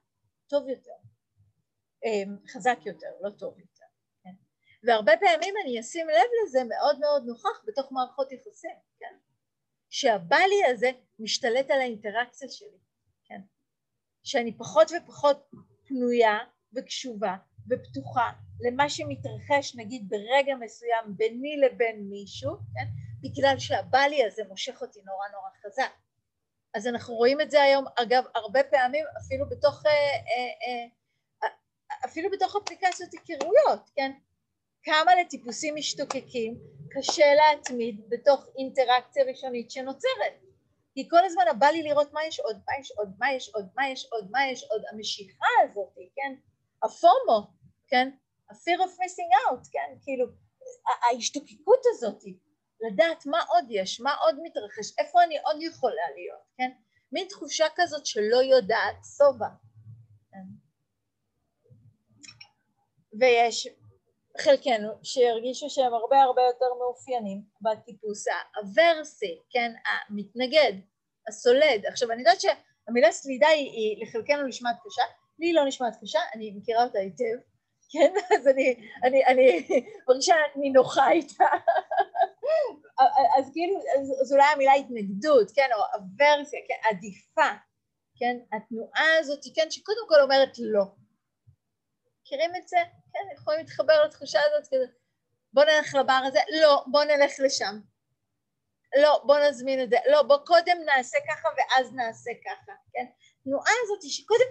טוב 0.46 0.68
יותר, 0.68 0.92
חזק 2.52 2.78
יותר, 2.86 3.06
לא 3.20 3.30
טוב 3.30 3.58
יותר, 3.58 3.84
כן? 4.24 4.34
והרבה 4.82 5.12
פעמים 5.20 5.54
אני 5.64 5.80
אשים 5.80 6.08
לב 6.08 6.28
לזה 6.42 6.58
מאוד 6.68 6.98
מאוד 6.98 7.24
נוכח 7.26 7.64
בתוך 7.66 7.92
מערכות 7.92 8.32
יחסים, 8.32 8.76
כן? 9.00 9.16
שהבלי 9.90 10.64
הזה 10.70 10.90
משתלט 11.18 11.70
על 11.70 11.80
האינטראקציה 11.80 12.48
שלי, 12.48 12.78
כן? 13.24 13.40
שאני 14.22 14.58
פחות 14.58 14.88
ופחות 14.96 15.50
פנויה 15.86 16.38
וקשובה 16.76 17.36
ופתוחה 17.70 18.30
למה 18.60 18.88
שמתרחש 18.88 19.76
נגיד 19.76 20.08
ברגע 20.08 20.54
מסוים 20.60 21.16
ביני 21.16 21.56
לבין 21.56 22.08
מישהו, 22.10 22.56
כן? 22.56 22.86
בגלל 23.20 23.58
שהבלי 23.58 24.24
הזה 24.24 24.42
מושך 24.48 24.82
אותי 24.82 25.00
נורא 25.04 25.28
נורא 25.28 25.50
חזק. 25.62 25.92
אז 26.74 26.86
אנחנו 26.86 27.14
רואים 27.14 27.40
את 27.40 27.50
זה 27.50 27.62
היום, 27.62 27.84
אגב, 27.96 28.24
הרבה 28.34 28.60
פעמים 28.70 29.04
אפילו 29.18 29.48
בתוך, 29.48 29.86
אה, 29.86 29.90
אה, 29.90 29.96
אה, 30.64 30.86
אפילו 32.04 32.30
בתוך 32.30 32.56
אפליקציות 32.56 33.10
היכרויות, 33.12 33.90
כן? 33.94 34.12
כמה 34.82 35.14
לטיפוסים 35.20 35.74
משתוקקים 35.74 36.58
קשה 36.90 37.34
להתמיד 37.34 38.00
בתוך 38.08 38.46
אינטראקציה 38.58 39.24
ראשונית 39.24 39.70
שנוצרת. 39.70 40.34
כי 40.94 41.08
כל 41.08 41.24
הזמן 41.24 41.42
בא 41.58 41.66
לי 41.66 41.82
לראות 41.82 42.12
מה 42.12 42.24
יש 42.24 42.40
עוד, 42.40 42.60
מה 42.66 42.72
יש 42.80 42.92
עוד, 42.96 43.12
מה 43.18 43.32
יש 43.32 43.50
עוד, 43.54 43.68
מה 43.74 43.88
יש 43.88 44.08
עוד, 44.12 44.30
מה 44.30 44.46
יש 44.46 44.64
עוד, 44.70 44.82
המשיכה 44.92 45.46
הזאת, 45.64 45.94
כן? 46.16 46.34
הפומו, 46.82 47.50
כן? 47.88 48.10
ה-fear 48.50 48.78
of 48.78 48.90
missing 48.90 49.32
out, 49.50 49.68
כן? 49.72 49.94
כאילו, 50.02 50.26
ההשתוקקות 50.86 51.80
הזאת, 51.86 52.22
לדעת 52.80 53.26
מה 53.26 53.42
עוד 53.48 53.64
יש, 53.70 54.00
מה 54.00 54.14
עוד 54.14 54.36
מתרחש, 54.42 54.98
איפה 54.98 55.22
אני 55.24 55.38
עוד 55.38 55.56
יכולה 55.62 56.10
להיות, 56.14 56.42
כן? 56.58 56.70
מין 57.12 57.28
תחושה 57.28 57.66
כזאת 57.74 58.06
שלא 58.06 58.36
יודעת 58.36 58.96
שובע. 59.16 59.48
כן? 60.30 60.67
ויש 63.20 63.68
חלקנו 64.40 64.88
שהרגישו 65.02 65.70
שהם 65.70 65.94
הרבה 65.94 66.22
הרבה 66.22 66.42
יותר 66.42 66.66
מאופיינים 66.78 67.42
בטיפוס 67.60 68.24
האברסי, 68.28 69.38
כן? 69.50 69.72
המתנגד, 69.86 70.72
הסולד. 71.28 71.86
עכשיו 71.86 72.12
אני 72.12 72.18
יודעת 72.18 72.40
שהמילה 72.40 73.12
סלידה 73.12 73.48
היא, 73.48 73.70
היא 73.70 74.06
לחלקנו 74.06 74.46
נשמעת 74.46 74.76
קשה, 74.86 75.02
לי 75.38 75.52
לא 75.52 75.64
נשמעת 75.64 75.96
קשה, 76.02 76.20
אני 76.34 76.54
מכירה 76.56 76.84
אותה 76.84 76.98
היטב, 76.98 77.38
כן? 77.90 78.12
אז 78.36 78.48
אני, 78.48 78.76
אני, 79.04 79.26
אני 79.26 79.68
מרגישה 80.08 80.34
נינוחה 80.56 81.10
איתה. 81.10 81.44
אז 83.38 83.50
כאילו, 83.52 83.78
אז, 84.00 84.12
אז 84.22 84.32
אולי 84.32 84.44
המילה 84.54 84.72
התנגדות, 84.72 85.50
כן? 85.54 85.68
או 85.76 85.80
אברסיה, 85.96 86.60
כן? 86.68 86.88
עדיפה, 86.90 87.50
כן? 88.18 88.36
התנועה 88.52 89.18
הזאת, 89.18 89.40
כן? 89.54 89.70
שקודם 89.70 90.06
כל 90.08 90.20
אומרת 90.20 90.52
לא. 90.58 90.84
מכירים 92.22 92.50
את 92.56 92.68
זה? 92.68 92.76
כן, 93.18 93.34
יכולים 93.34 93.60
להתחבר 93.60 94.04
לתחושה 94.04 94.40
הזאת 94.40 94.66
כזה, 94.66 94.86
בוא 95.52 95.64
נלך 95.64 95.94
לבר 95.94 96.20
הזה, 96.26 96.38
לא, 96.62 96.84
בוא 96.86 97.04
נלך 97.04 97.32
לשם. 97.44 97.80
לא, 99.02 99.22
בוא 99.26 99.38
נזמין 99.38 99.82
את 99.82 99.90
זה, 99.90 99.96
לא, 100.10 100.22
בוא 100.22 100.36
קודם 100.46 100.76
נעשה 100.86 101.18
ככה 101.28 101.48
ואז 101.56 101.92
נעשה 101.92 102.30
ככה, 102.44 102.72
כן? 102.92 103.06
תנועה 103.44 103.72
הזאת 103.84 104.10
שקודם 104.10 104.46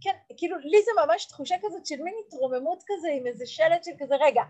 כן, 0.00 0.16
כאילו 0.36 0.58
לי 0.58 0.82
זה 0.82 0.90
ממש 1.06 1.24
תחושה 1.24 1.54
כזאת 1.62 1.86
של 1.86 2.02
מין 2.02 2.14
התרוממות 2.26 2.82
כזה 2.86 3.08
עם 3.16 3.26
איזה 3.26 3.46
שלט 3.46 3.84
של 3.84 3.90
כזה, 3.98 4.14
רגע, 4.20 4.42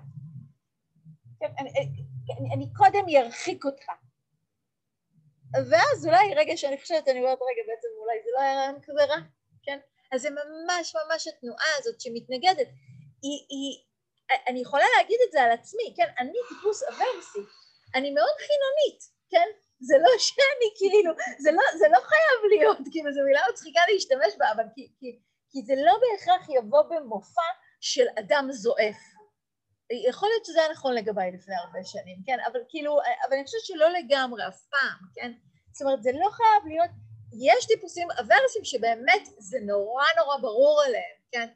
כן, 1.40 1.52
אני, 1.58 1.70
אני, 2.38 2.54
אני 2.54 2.66
קודם 2.76 3.04
ארחיק 3.16 3.64
אותך. 3.64 3.84
ואז 5.70 6.06
אולי 6.06 6.34
רגע 6.34 6.56
שאני 6.56 6.80
חושבת, 6.80 7.08
אני 7.08 7.18
אומרת, 7.18 7.38
רגע, 7.38 7.62
בעצם 7.68 7.88
אולי 8.00 8.16
זה 8.24 8.30
לא 8.34 8.40
היה 8.40 8.54
רעיון 8.54 8.80
כזה 8.82 9.04
רע, 9.04 9.20
כן? 9.62 9.78
אז 10.12 10.22
זה 10.22 10.28
ממש 10.30 10.96
ממש 10.96 11.26
התנועה 11.26 11.66
הזאת 11.78 12.00
שמתנגדת. 12.00 12.68
היא, 13.24 13.38
היא, 13.52 13.72
אני 14.48 14.60
יכולה 14.60 14.84
להגיד 14.96 15.18
את 15.26 15.32
זה 15.32 15.42
על 15.42 15.50
עצמי, 15.50 15.94
כן? 15.96 16.08
אני 16.18 16.32
טיפוס 16.48 16.82
אברסי, 16.82 17.42
אני 17.94 18.10
מאוד 18.10 18.36
חינונית, 18.46 19.00
כן? 19.30 19.48
זה 19.80 19.96
לא 20.04 20.10
שאני 20.18 20.68
כאילו, 20.78 21.12
זה 21.38 21.50
לא, 21.52 21.62
זה 21.78 21.86
לא 21.94 22.00
חייב 22.10 22.38
להיות, 22.52 22.78
כאילו 22.92 23.12
זו 23.12 23.20
מילה 23.26 23.40
מצחיקה 23.50 23.80
להשתמש 23.92 24.32
בה, 24.38 24.52
אבל 24.52 24.64
כי, 24.74 24.88
כי 24.98 25.18
כי 25.54 25.62
זה 25.62 25.74
לא 25.86 25.94
בהכרח 26.02 26.48
יבוא 26.48 26.82
במופע 26.82 27.48
של 27.80 28.06
אדם 28.18 28.48
זועף. 28.50 29.00
יכול 30.08 30.28
להיות 30.28 30.44
שזה 30.44 30.60
היה 30.60 30.72
נכון 30.72 30.94
לגביי 30.94 31.32
לפני 31.32 31.54
הרבה 31.54 31.84
שנים, 31.84 32.16
כן? 32.26 32.38
אבל 32.52 32.60
כאילו, 32.68 32.98
אבל 33.26 33.36
אני 33.36 33.44
חושבת 33.44 33.64
שלא 33.64 33.88
לגמרי 33.88 34.48
אף 34.48 34.60
פעם, 34.70 34.98
כן? 35.14 35.32
זאת 35.72 35.82
אומרת, 35.82 36.02
זה 36.02 36.10
לא 36.12 36.30
חייב 36.30 36.66
להיות, 36.66 36.90
יש 37.48 37.66
טיפוסים 37.66 38.08
אברסים 38.10 38.64
שבאמת 38.64 39.22
זה 39.38 39.58
נורא 39.62 40.04
נורא 40.16 40.36
ברור 40.36 40.82
עליהם, 40.86 41.16
כן? 41.32 41.48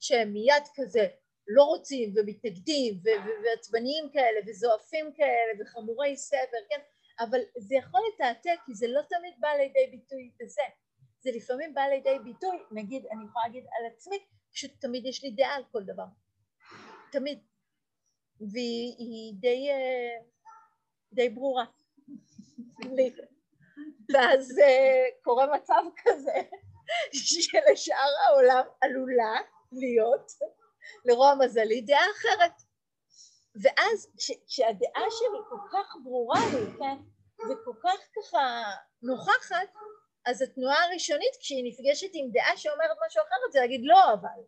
שהם 0.00 0.32
מיד 0.32 0.62
כזה 0.74 1.06
לא 1.48 1.62
רוצים 1.62 2.14
ומתנגדים 2.16 3.00
ועצבניים 3.44 4.10
כאלה 4.12 4.40
וזועפים 4.46 5.12
כאלה 5.12 5.52
וחמורי 5.60 6.16
סבר, 6.16 6.58
כן? 6.70 6.80
אבל 7.20 7.40
זה 7.56 7.74
יכול 7.74 8.00
לתעתע 8.14 8.50
כי 8.66 8.74
זה 8.74 8.86
לא 8.88 9.00
תמיד 9.08 9.34
בא 9.40 9.48
לידי 9.48 9.86
ביטוי 9.90 10.30
בזה. 10.40 10.62
זה 11.20 11.30
לפעמים 11.34 11.74
בא 11.74 11.80
לידי 11.80 12.18
ביטוי, 12.24 12.56
נגיד, 12.70 13.06
אני 13.06 13.24
יכולה 13.24 13.44
להגיד 13.46 13.64
על 13.64 13.86
עצמי, 13.92 14.18
שתמיד 14.52 15.06
יש 15.06 15.24
לי 15.24 15.30
דעה 15.30 15.54
על 15.54 15.62
כל 15.72 15.82
דבר, 15.84 16.04
תמיד, 17.12 17.38
והיא 18.40 19.34
די, 19.40 19.70
אה, 19.70 20.22
די 21.12 21.28
ברורה 21.28 21.64
ואז 24.12 24.58
אה, 24.58 25.04
קורה 25.22 25.46
מצב 25.56 25.82
כזה 26.04 26.32
שלשאר 27.12 28.10
העולם 28.26 28.64
עלולה 28.80 29.36
להיות, 29.76 30.32
לרוע 31.04 31.34
מזלי, 31.34 31.80
דעה 31.80 32.06
אחרת. 32.16 32.62
ואז 33.62 34.08
כשהדעה 34.46 35.04
שלי 35.10 35.38
כל 35.48 35.58
כך 35.72 35.96
ברורה 36.04 36.40
לי, 36.52 36.78
כן, 36.78 36.96
וכל 37.38 37.72
כך 37.82 37.98
ככה 38.16 38.62
נוכחת, 39.02 39.68
אז 40.26 40.42
התנועה 40.42 40.84
הראשונית 40.84 41.36
כשהיא 41.40 41.64
נפגשת 41.72 42.10
עם 42.14 42.30
דעה 42.32 42.56
שאומרת 42.56 42.96
משהו 43.06 43.22
אחר 43.22 43.52
זה 43.52 43.60
להגיד 43.60 43.80
לא 43.84 44.12
אבל. 44.12 44.42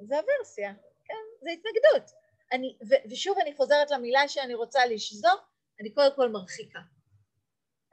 זה 0.00 0.14
אברסיה, 0.18 0.74
כן? 1.04 1.14
זה 1.40 1.50
התנגדות. 1.50 2.10
אני, 2.52 2.78
ו, 2.90 2.94
ושוב 3.10 3.38
אני 3.38 3.56
חוזרת 3.56 3.90
למילה 3.90 4.28
שאני 4.28 4.54
רוצה 4.54 4.86
לשזור, 4.86 5.36
אני 5.80 5.94
קודם 5.94 6.16
כל 6.16 6.28
מרחיקה. 6.28 6.80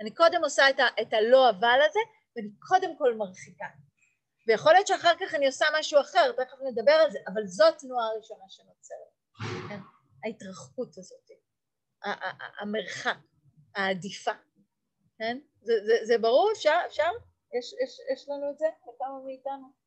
אני 0.02 0.16
קודם 0.16 0.44
עושה 0.44 0.70
את, 0.70 0.80
ה, 0.80 0.88
את 1.02 1.14
הלא 1.14 1.50
אבל 1.50 1.80
הזה, 1.90 2.00
ואני 2.36 2.50
קודם 2.60 2.98
כל 2.98 3.14
מרחיקה. 3.14 3.66
ויכול 4.48 4.74
להיות 4.74 4.88
שאחר 4.88 5.14
כך 5.20 5.34
אני 5.34 5.48
עושה 5.48 5.66
משהו 5.80 6.02
אחר, 6.02 6.32
תכף 6.32 6.58
נדבר 6.72 6.92
על 6.92 7.12
זה, 7.12 7.20
אבל 7.34 7.46
זו 7.46 7.68
התנועה 7.68 8.08
הראשונה 8.08 8.44
שנוצרת, 8.50 9.70
כן? 9.70 9.80
ההתרחקות 10.26 10.98
הזאת, 10.98 11.32
המרחק, 12.62 13.18
העדיפה, 13.76 14.32
כן? 15.18 15.40
זה, 15.62 15.74
זה, 15.86 16.06
זה 16.06 16.18
ברור? 16.18 16.52
אפשר? 16.56 16.80
אפשר? 16.88 17.10
יש, 17.60 17.74
יש, 17.84 18.00
יש 18.14 18.30
לנו 18.30 18.52
את 18.52 18.60
זה 18.60 18.66
לכמה 18.84 19.20
מאיתנו? 19.26 19.82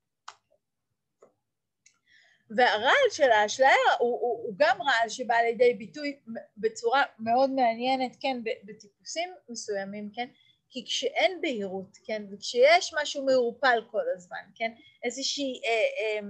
והרעל 2.57 3.11
של 3.11 3.31
האשליה 3.31 3.71
הוא, 3.99 4.21
הוא, 4.21 4.47
הוא 4.47 4.55
גם 4.59 4.83
רעל 4.83 5.09
שבא 5.09 5.35
לידי 5.35 5.75
ביטוי 5.75 6.21
בצורה 6.57 7.03
מאוד 7.19 7.51
מעניינת, 7.51 8.17
כן, 8.21 8.37
בטיפוסים 8.65 9.35
מסוימים, 9.49 10.11
כן, 10.15 10.29
כי 10.75 10.85
כשאין 10.87 11.41
בהירות, 11.41 11.99
כן, 12.05 12.23
וכשיש 12.31 12.95
משהו 13.03 13.25
מעורפל 13.25 13.79
כל 13.91 14.03
הזמן, 14.15 14.45
כן, 14.55 14.73
איזושהי, 15.05 15.61
אה, 15.65 15.71
אה, 15.71 16.27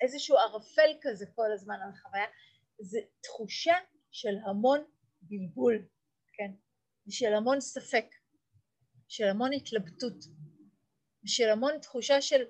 איזשהו 0.00 0.36
ערפל 0.36 0.90
כזה 1.00 1.26
כל 1.34 1.52
הזמן 1.52 1.74
על 1.74 1.90
החוויה, 1.94 2.26
זה 2.80 2.98
תחושה 3.20 3.74
של 4.10 4.34
המון 4.46 4.84
בלבול, 5.20 5.86
כן, 6.32 6.50
ושל 7.06 7.34
המון 7.34 7.60
ספק. 7.60 8.04
של 9.08 9.24
המון 9.24 9.52
התלבטות, 9.52 10.24
של 11.26 11.48
המון 11.48 11.78
תחושה 11.78 12.20
של 12.20 12.44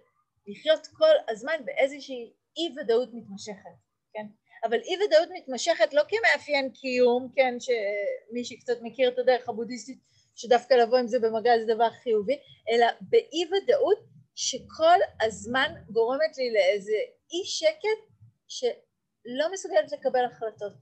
לחיות 0.47 0.86
כל 0.86 1.14
הזמן 1.28 1.64
באיזושהי 1.64 2.32
אי 2.57 2.74
ודאות 2.80 3.09
מתמשכת, 3.12 3.76
כן? 4.12 4.26
אבל 4.64 4.78
אי 4.80 4.97
ודאות 5.07 5.28
מתמשכת 5.34 5.95
לא 5.95 6.03
כמאפיין 6.09 6.70
קיום, 6.72 7.32
כן, 7.34 7.55
שמי 7.61 8.45
שקצת 8.45 8.78
מכיר 8.82 9.09
את 9.09 9.18
הדרך 9.18 9.49
הבודהיסטית 9.49 9.99
שדווקא 10.39 10.74
לבוא 10.74 10.99
עם 10.99 11.07
זה 11.07 11.18
במגע 11.18 11.59
זה 11.59 11.74
דבר 11.74 11.91
חיובי, 11.91 12.39
אלא 12.70 12.86
באי 13.01 13.45
ודאות 13.47 13.99
שכל 14.34 14.99
הזמן 15.22 15.74
גורמת 15.91 16.39
לי 16.39 16.53
לאיזה 16.53 16.99
אי 17.32 17.45
שקט 17.45 18.01
שלא 18.49 19.53
מסוגלת 19.53 19.93
לקבל 19.93 20.24
החלטות, 20.24 20.72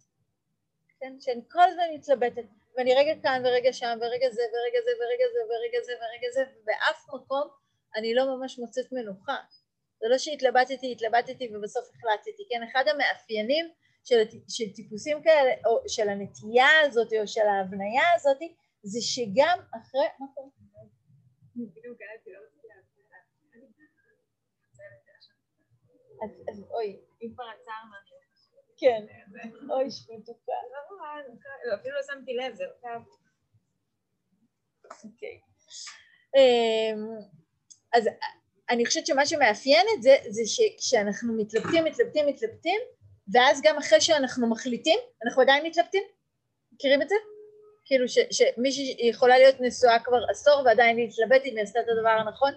כן? 1.01 1.17
שאני 1.21 1.41
כל 1.51 1.63
הזמן 1.63 1.85
מתלבטת, 1.95 2.45
ואני 2.77 2.95
רגע 2.95 3.13
כאן 3.23 3.43
ורגע 3.45 3.73
שם 3.73 3.99
ורגע 4.01 4.31
זה 4.31 4.43
ורגע 4.53 4.79
זה 4.85 4.91
ורגע 5.01 5.25
זה 5.33 5.41
ורגע 5.49 5.85
זה 5.85 5.93
ורגע 5.93 6.29
זה, 6.33 6.43
ובאף 6.63 7.07
מקום 7.15 7.49
אני 7.97 8.15
לא 8.15 8.37
ממש 8.37 8.59
מוצאת 8.59 8.93
מנוחה. 8.93 9.37
זה 10.01 10.07
לא 10.09 10.19
שהתלבטתי, 10.19 10.93
התלבטתי 10.93 11.57
ובסוף 11.57 11.85
החלטתי, 11.95 12.43
כן? 12.51 12.63
אחד 12.63 12.85
המאפיינים 12.89 13.69
של, 14.05 14.23
של 14.49 14.73
טיפוסים 14.75 15.23
כאלה, 15.23 15.51
או 15.67 15.89
של 15.89 16.09
הנטייה 16.09 16.69
הזאת 16.83 17.13
או 17.21 17.27
של 17.27 17.47
ההבניה 17.47 18.03
הזאת, 18.15 18.39
זה 18.93 19.01
שגם 19.01 19.59
אחרי... 19.79 20.07
מה 20.19 20.27
קורה? 20.35 20.49
אז 26.53 26.63
אוי, 26.71 27.01
אם 27.23 27.31
כבר 27.35 27.45
עצרנו, 27.45 27.93
כן, 28.77 29.07
אוי 29.71 29.91
שמתוקה. 29.91 30.53
לא, 31.69 31.75
אפילו 31.75 31.95
לא 31.97 32.03
שמתי 32.03 32.35
לב, 32.35 32.55
זה. 32.55 32.65
אוקיי. 35.05 35.41
אמ, 36.37 37.19
אז 37.93 38.09
אני 38.71 38.87
חושבת 38.87 39.07
שמה 39.07 39.27
שמאפיין 39.27 39.87
את 39.97 40.03
זה, 40.03 40.17
זה 40.29 40.43
שכשאנחנו 40.47 41.37
מתלבטים, 41.37 41.85
מתלבטים, 41.85 42.27
מתלבטים, 42.27 42.81
ואז 43.33 43.61
גם 43.65 43.77
אחרי 43.79 44.01
שאנחנו 44.01 44.51
מחליטים, 44.51 44.99
אנחנו 45.25 45.43
עדיין 45.43 45.67
מתלבטים. 45.67 46.03
מכירים 46.73 47.03
את 47.03 47.09
זה? 47.09 47.15
כאילו 47.87 48.05
שמישהי 48.09 49.09
יכולה 49.09 49.39
להיות 49.39 49.57
נשואה 49.61 49.99
כבר 50.05 50.19
עשור 50.31 50.63
ועדיין 50.65 50.97
להתלבט 50.97 51.43
אם 51.45 51.57
היא 51.57 51.63
עשתה 51.63 51.81
את 51.81 51.87
הדבר 51.89 52.09
הנכון. 52.09 52.53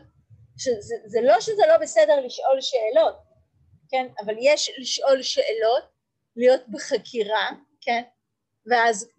שזה, 0.59 0.95
זה 1.05 1.19
לא 1.21 1.41
שזה 1.41 1.61
לא 1.67 1.77
בסדר 1.77 2.19
לשאול 2.25 2.61
שאלות, 2.61 3.15
כן? 3.89 4.07
אבל 4.25 4.35
יש 4.39 4.71
לשאול 4.77 5.21
שאלות, 5.21 5.83
להיות 6.35 6.61
בחקירה, 6.67 7.49
כן? 7.81 8.01
ואז 8.65 9.09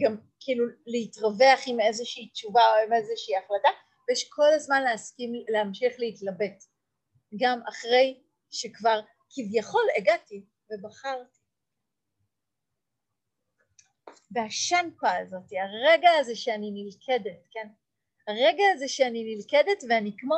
גם 0.00 0.16
כאילו 0.40 0.64
להתרווח 0.86 1.60
עם 1.66 1.80
איזושהי 1.80 2.28
תשובה 2.28 2.62
או 2.62 2.86
עם 2.86 2.92
איזושהי 2.92 3.36
החלטה, 3.36 3.68
ויש 4.08 4.28
כל 4.28 4.52
הזמן 4.54 4.82
להסכים 4.82 5.32
להמשיך 5.48 5.94
להתלבט, 5.98 6.62
גם 7.40 7.60
אחרי 7.68 8.20
שכבר 8.50 9.00
כביכול 9.30 9.84
הגעתי 9.96 10.44
ובחרתי. 10.70 11.45
והשנפה 14.30 15.16
הזאת, 15.16 15.44
הרגע 15.52 16.10
הזה 16.20 16.36
שאני 16.36 16.70
נלכדת, 16.70 17.48
כן? 17.50 17.68
הרגע 18.28 18.64
הזה 18.74 18.88
שאני 18.88 19.34
נלכדת 19.34 19.84
ואני 19.88 20.12
כמו 20.18 20.36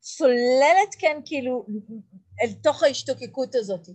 צוללת, 0.00 0.94
כן, 0.98 1.20
כאילו, 1.24 1.66
אל 2.42 2.52
תוך 2.62 2.82
ההשתוקקות 2.82 3.54
הזאת, 3.54 3.88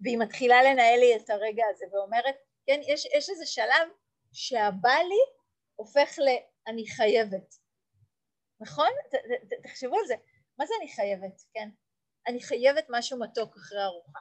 והיא 0.00 0.18
מתחילה 0.18 0.62
לנהל 0.62 0.98
לי 1.00 1.16
את 1.16 1.30
הרגע 1.30 1.64
הזה 1.70 1.86
ואומרת, 1.92 2.34
כן, 2.66 2.80
יש, 2.88 3.06
יש 3.16 3.30
איזה 3.30 3.46
שלב 3.46 3.88
שהבא 4.32 4.94
לי 5.08 5.20
הופך 5.76 6.18
ל... 6.18 6.28
אני 6.66 6.86
חייבת, 6.88 7.54
נכון? 8.60 8.90
ת, 9.10 9.14
ת, 9.14 9.66
תחשבו 9.66 9.98
על 9.98 10.06
זה, 10.06 10.14
מה 10.58 10.66
זה 10.66 10.74
אני 10.80 10.92
חייבת, 10.92 11.42
כן? 11.54 11.68
אני 12.26 12.42
חייבת 12.42 12.86
משהו 12.88 13.18
מתוק 13.18 13.56
אחרי 13.56 13.84
ארוחה. 13.84 14.18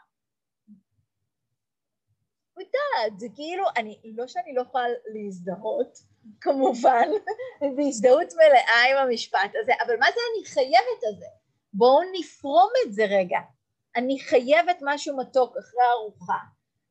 יודעת, 2.62 3.20
זה 3.20 3.28
כאילו, 3.36 3.66
אני, 3.78 4.00
לא 4.18 4.28
שאני 4.28 4.54
לא 4.54 4.62
יכולה 4.62 4.86
להזדהות, 5.14 5.98
כמובן, 6.42 7.10
בהזדהות 7.78 8.34
מלאה 8.34 8.92
עם 8.92 9.08
המשפט 9.08 9.52
הזה, 9.62 9.72
אבל 9.86 9.98
מה 10.00 10.06
זה 10.06 10.20
אני 10.34 10.46
חייבת 10.46 11.04
הזה? 11.10 11.26
בואו 11.74 12.00
נפרום 12.20 12.70
את 12.86 12.94
זה 12.94 13.06
רגע. 13.06 13.40
אני 13.96 14.20
חייבת 14.20 14.78
משהו 14.82 15.18
מתוק 15.18 15.58
אחרי 15.58 15.84
ארוחה. 15.92 16.38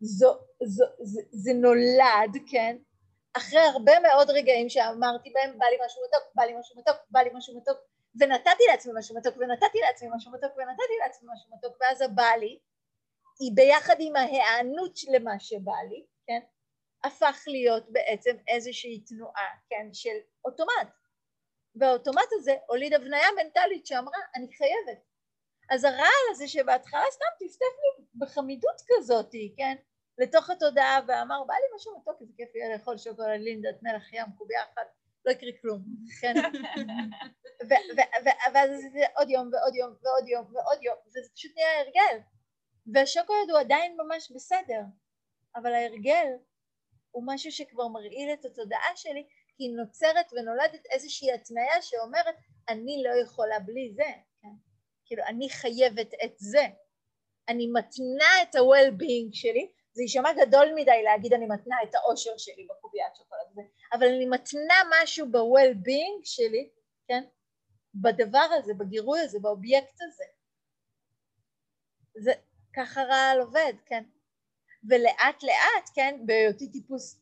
זו, 0.00 0.34
זו, 0.64 0.84
זה, 1.02 1.22
זה 1.30 1.52
נולד, 1.54 2.36
כן? 2.50 2.76
אחרי 3.36 3.60
הרבה 3.60 4.00
מאוד 4.00 4.30
רגעים 4.30 4.68
שאמרתי 4.68 5.30
בהם, 5.30 5.58
בא 5.58 5.66
לי 5.66 5.76
משהו 5.86 6.02
מתוק, 6.08 6.34
בא 6.34 6.42
לי 6.42 6.52
משהו 6.60 6.76
מתוק, 6.78 6.96
בא 7.10 7.20
לי 7.20 7.30
משהו 7.34 7.56
מתוק, 7.56 7.78
ונתתי 8.20 8.64
לעצמי 8.70 8.92
משהו 8.96 9.16
מתוק, 9.16 9.34
ונתתי 9.36 9.78
לעצמי 9.78 10.08
משהו 10.16 10.32
מתוק, 10.32 10.52
ונתתי 10.56 10.94
לעצמי 11.04 11.28
משהו 11.34 11.56
מתוק, 11.56 11.76
ואז 11.80 12.00
הבא 12.00 12.30
לי, 12.40 12.58
היא 13.41 13.53
ביחד 13.55 13.97
עם 13.99 14.16
ההיענות 14.16 14.99
למה 15.12 15.41
שבא 15.41 15.82
לי, 15.91 16.07
כן, 16.26 16.41
הפך 17.05 17.45
להיות 17.47 17.85
בעצם 17.93 18.37
איזושהי 18.49 19.01
תנועה, 19.01 19.49
כן, 19.70 19.89
של 19.93 20.16
אוטומט. 20.45 20.89
והאוטומט 21.74 22.28
הזה 22.32 22.55
הוליד 22.66 22.95
הבניה 22.95 23.28
מנטלית 23.37 23.87
שאמרה, 23.87 24.18
אני 24.35 24.57
חייבת. 24.57 25.03
אז 25.70 25.85
הרעל 25.85 26.24
הזה 26.30 26.49
שבהתחלה 26.49 27.05
סתם 27.11 27.24
טפטף 27.39 27.61
לי 27.61 28.05
בחמידות 28.14 28.82
כזאת, 28.89 29.30
כן, 29.57 29.76
לתוך 30.18 30.51
התודעה 30.51 31.01
ואמר, 31.09 31.45
בא 31.45 31.55
לי 31.55 31.76
משהו 31.76 31.99
מתוק, 31.99 32.20
איזה 32.20 32.32
כיף 32.37 32.55
יהיה 32.55 32.76
לאכול 32.76 32.99
שוקולד 32.99 33.41
לינדת 33.41 33.82
מלח 33.82 34.12
ים, 34.12 34.26
קובייה 34.39 34.62
אחת, 34.62 34.87
לא 35.24 35.30
יקרה 35.30 35.51
כלום, 35.61 35.85
כן? 36.20 36.35
ואז 38.55 38.70
זה 38.93 39.05
עוד 39.16 39.30
יום 39.30 39.51
ועוד 39.53 39.74
יום 39.74 39.95
ועוד 40.03 40.28
יום 40.28 40.45
ועוד 40.55 40.82
יום, 40.82 40.97
וזה 41.07 41.20
פשוט 41.35 41.53
נהיה 41.57 41.80
הרגל. 41.80 42.18
והשוקולד 42.87 43.51
הוא 43.51 43.59
עדיין 43.59 43.97
ממש 43.97 44.32
בסדר, 44.35 44.80
אבל 45.57 45.74
ההרגל 45.74 46.26
הוא 47.11 47.22
משהו 47.26 47.53
שכבר 47.53 47.89
מרעיל 47.89 48.32
את 48.32 48.45
התודעה 48.45 48.97
שלי, 48.97 49.26
כי 49.57 49.68
נוצרת 49.68 50.32
ונולדת 50.32 50.87
איזושהי 50.91 51.32
התניה 51.32 51.82
שאומרת, 51.82 52.35
אני 52.68 53.03
לא 53.05 53.22
יכולה 53.22 53.59
בלי 53.59 53.93
זה, 53.95 54.12
כן? 54.43 54.49
כאילו, 55.07 55.22
אני 55.26 55.51
חייבת 55.51 56.14
את 56.24 56.32
זה. 56.37 56.66
אני 57.49 57.66
מתנה 57.66 58.43
את 58.43 58.55
ה-well-being 58.55 59.28
שלי, 59.32 59.70
זה 59.93 60.03
יישמע 60.03 60.32
גדול 60.32 60.72
מדי 60.74 61.03
להגיד 61.03 61.32
אני 61.32 61.47
מתנה 61.47 61.76
את 61.82 61.95
האושר 61.95 62.37
שלי 62.37 62.66
בקוביית 62.70 63.16
שוקולד 63.16 63.41
הזה, 63.51 63.62
אבל 63.93 64.07
אני 64.07 64.26
מתנה 64.26 64.74
משהו 64.91 65.26
ב-well-being 65.26 66.20
שלי, 66.24 66.70
כן? 67.09 67.24
בדבר 67.95 68.47
הזה, 68.59 68.74
בגירוי 68.74 69.20
הזה, 69.20 69.39
באובייקט 69.41 70.01
הזה. 70.03 70.24
זה, 72.16 72.32
ככה 72.76 73.02
רעל 73.02 73.40
עובד, 73.40 73.72
כן. 73.86 74.04
ולאט 74.88 75.42
לאט, 75.42 75.90
כן, 75.94 76.20
בהיותי 76.26 76.72
טיפוס, 76.72 77.20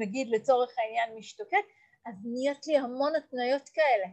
נגיד 0.00 0.28
לצורך 0.30 0.70
העניין 0.78 1.18
משתוקק, 1.18 1.66
אז 2.06 2.14
נהיית 2.24 2.66
לי 2.66 2.78
המון 2.78 3.16
התניות 3.16 3.68
כאלה. 3.68 4.06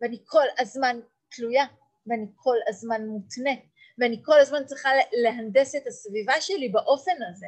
ואני 0.00 0.18
כל 0.24 0.46
הזמן 0.58 1.00
תלויה, 1.28 1.64
ואני 2.06 2.26
כל 2.36 2.56
הזמן 2.68 3.06
מותנית, 3.06 3.64
ואני 3.98 4.20
כל 4.24 4.40
הזמן 4.40 4.64
צריכה 4.66 4.90
להנדס 5.12 5.74
את 5.74 5.86
הסביבה 5.86 6.40
שלי 6.40 6.68
באופן 6.68 7.22
הזה? 7.30 7.46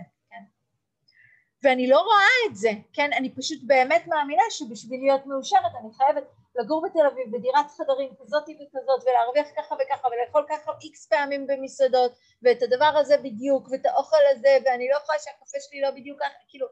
ואני 1.63 1.87
לא 1.89 2.01
רואה 2.01 2.51
את 2.51 2.57
זה, 2.57 2.71
כן? 2.93 3.11
אני 3.13 3.35
פשוט 3.35 3.59
באמת 3.67 4.07
מאמינה 4.07 4.43
שבשביל 4.51 5.01
להיות 5.01 5.27
מאושרת 5.27 5.73
אני 5.81 5.95
חייבת 5.95 6.25
לגור 6.57 6.83
בתל 6.83 7.07
אביב 7.13 7.37
בדירת 7.37 7.71
חדרים 7.71 8.15
כזאת 8.21 8.43
וכזאת 8.43 9.03
ולהרוויח 9.07 9.47
ככה 9.57 9.75
וככה 9.75 10.09
ולאכול 10.09 10.47
ככה 10.49 10.73
איקס 10.83 11.07
פעמים 11.07 11.47
במסעדות 11.47 12.13
ואת 12.43 12.63
הדבר 12.63 12.93
הזה 13.01 13.17
בדיוק 13.17 13.69
ואת 13.71 13.87
האוכל 13.87 14.27
הזה 14.31 14.59
ואני 14.65 14.89
לא 14.89 14.97
יכולה 14.97 15.19
שהקפה 15.19 15.59
שלי 15.61 15.81
לא 15.81 15.91
בדיוק 15.91 16.21
ככה, 16.21 16.39
כאילו 16.49 16.67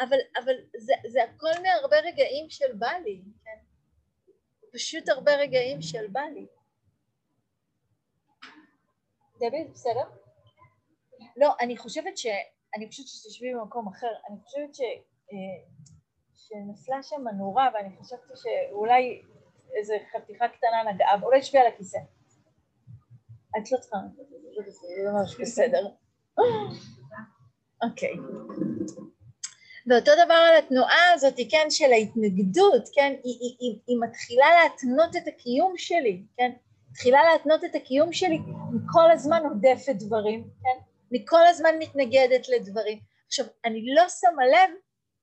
אבל, 0.00 0.18
אבל 0.44 0.54
זה, 0.78 0.92
זה 1.06 1.22
הכל 1.24 1.62
מהרבה 1.62 1.96
רגעים 1.98 2.50
של 2.50 2.72
בא 2.72 2.92
לי, 3.04 3.20
כן? 3.44 3.58
פשוט 4.72 5.08
הרבה 5.08 5.34
רגעים 5.34 5.82
של 5.82 6.06
בא 6.06 6.20
לי. 6.20 6.46
דבי, 9.36 9.64
בסדר? 9.72 10.04
לא, 11.36 11.54
אני 11.60 11.76
חושבת 11.76 12.18
ש... 12.18 12.26
אני 12.76 12.88
חושבת 12.88 13.06
שתשבי 13.08 13.54
במקום 13.54 13.88
אחר, 13.88 14.12
אני 14.30 14.36
חושבת 14.44 14.74
ש... 14.74 14.80
אה, 15.32 15.36
שנפלה 16.34 17.02
שם 17.02 17.28
הנורה 17.28 17.68
ואני 17.74 17.96
חשבתי 18.00 18.32
שאולי 18.34 19.22
איזה 19.74 19.96
חתיכה 20.12 20.48
קטנה 20.48 20.92
נגעה, 20.92 21.22
אולי 21.22 21.42
שבי 21.42 21.58
על 21.58 21.66
הכיסא. 21.66 21.98
את 23.58 23.72
לא 23.72 23.78
צריכה 23.78 23.96
זה 24.68 25.10
ממש 25.12 25.40
בסדר. 25.40 25.88
אוקיי. 27.82 28.14
ואותו 29.86 30.10
דבר 30.24 30.34
על 30.34 30.56
התנועה 30.58 31.12
הזאת, 31.14 31.34
כן, 31.50 31.66
של 31.70 31.92
ההתנגדות, 31.92 32.88
כן, 32.94 33.14
היא, 33.24 33.38
היא, 33.40 33.56
היא, 33.60 33.80
היא 33.86 33.96
מתחילה 34.00 34.46
להתנות 34.62 35.16
את 35.16 35.28
הקיום 35.28 35.74
שלי, 35.76 36.22
כן, 36.36 36.50
מתחילה 36.90 37.20
להתנות 37.32 37.64
את 37.64 37.74
הקיום 37.74 38.12
שלי, 38.12 38.36
אני 38.36 38.78
כל 38.92 39.10
הזמן 39.10 39.42
עודפת 39.46 39.94
דברים, 39.94 40.48
כן, 40.62 40.78
אני 41.10 41.26
כל 41.26 41.46
הזמן 41.46 41.78
מתנגדת 41.78 42.48
לדברים. 42.48 43.00
עכשיו, 43.26 43.46
אני 43.64 43.94
לא 43.94 44.02
שמה 44.08 44.46
לב 44.46 44.74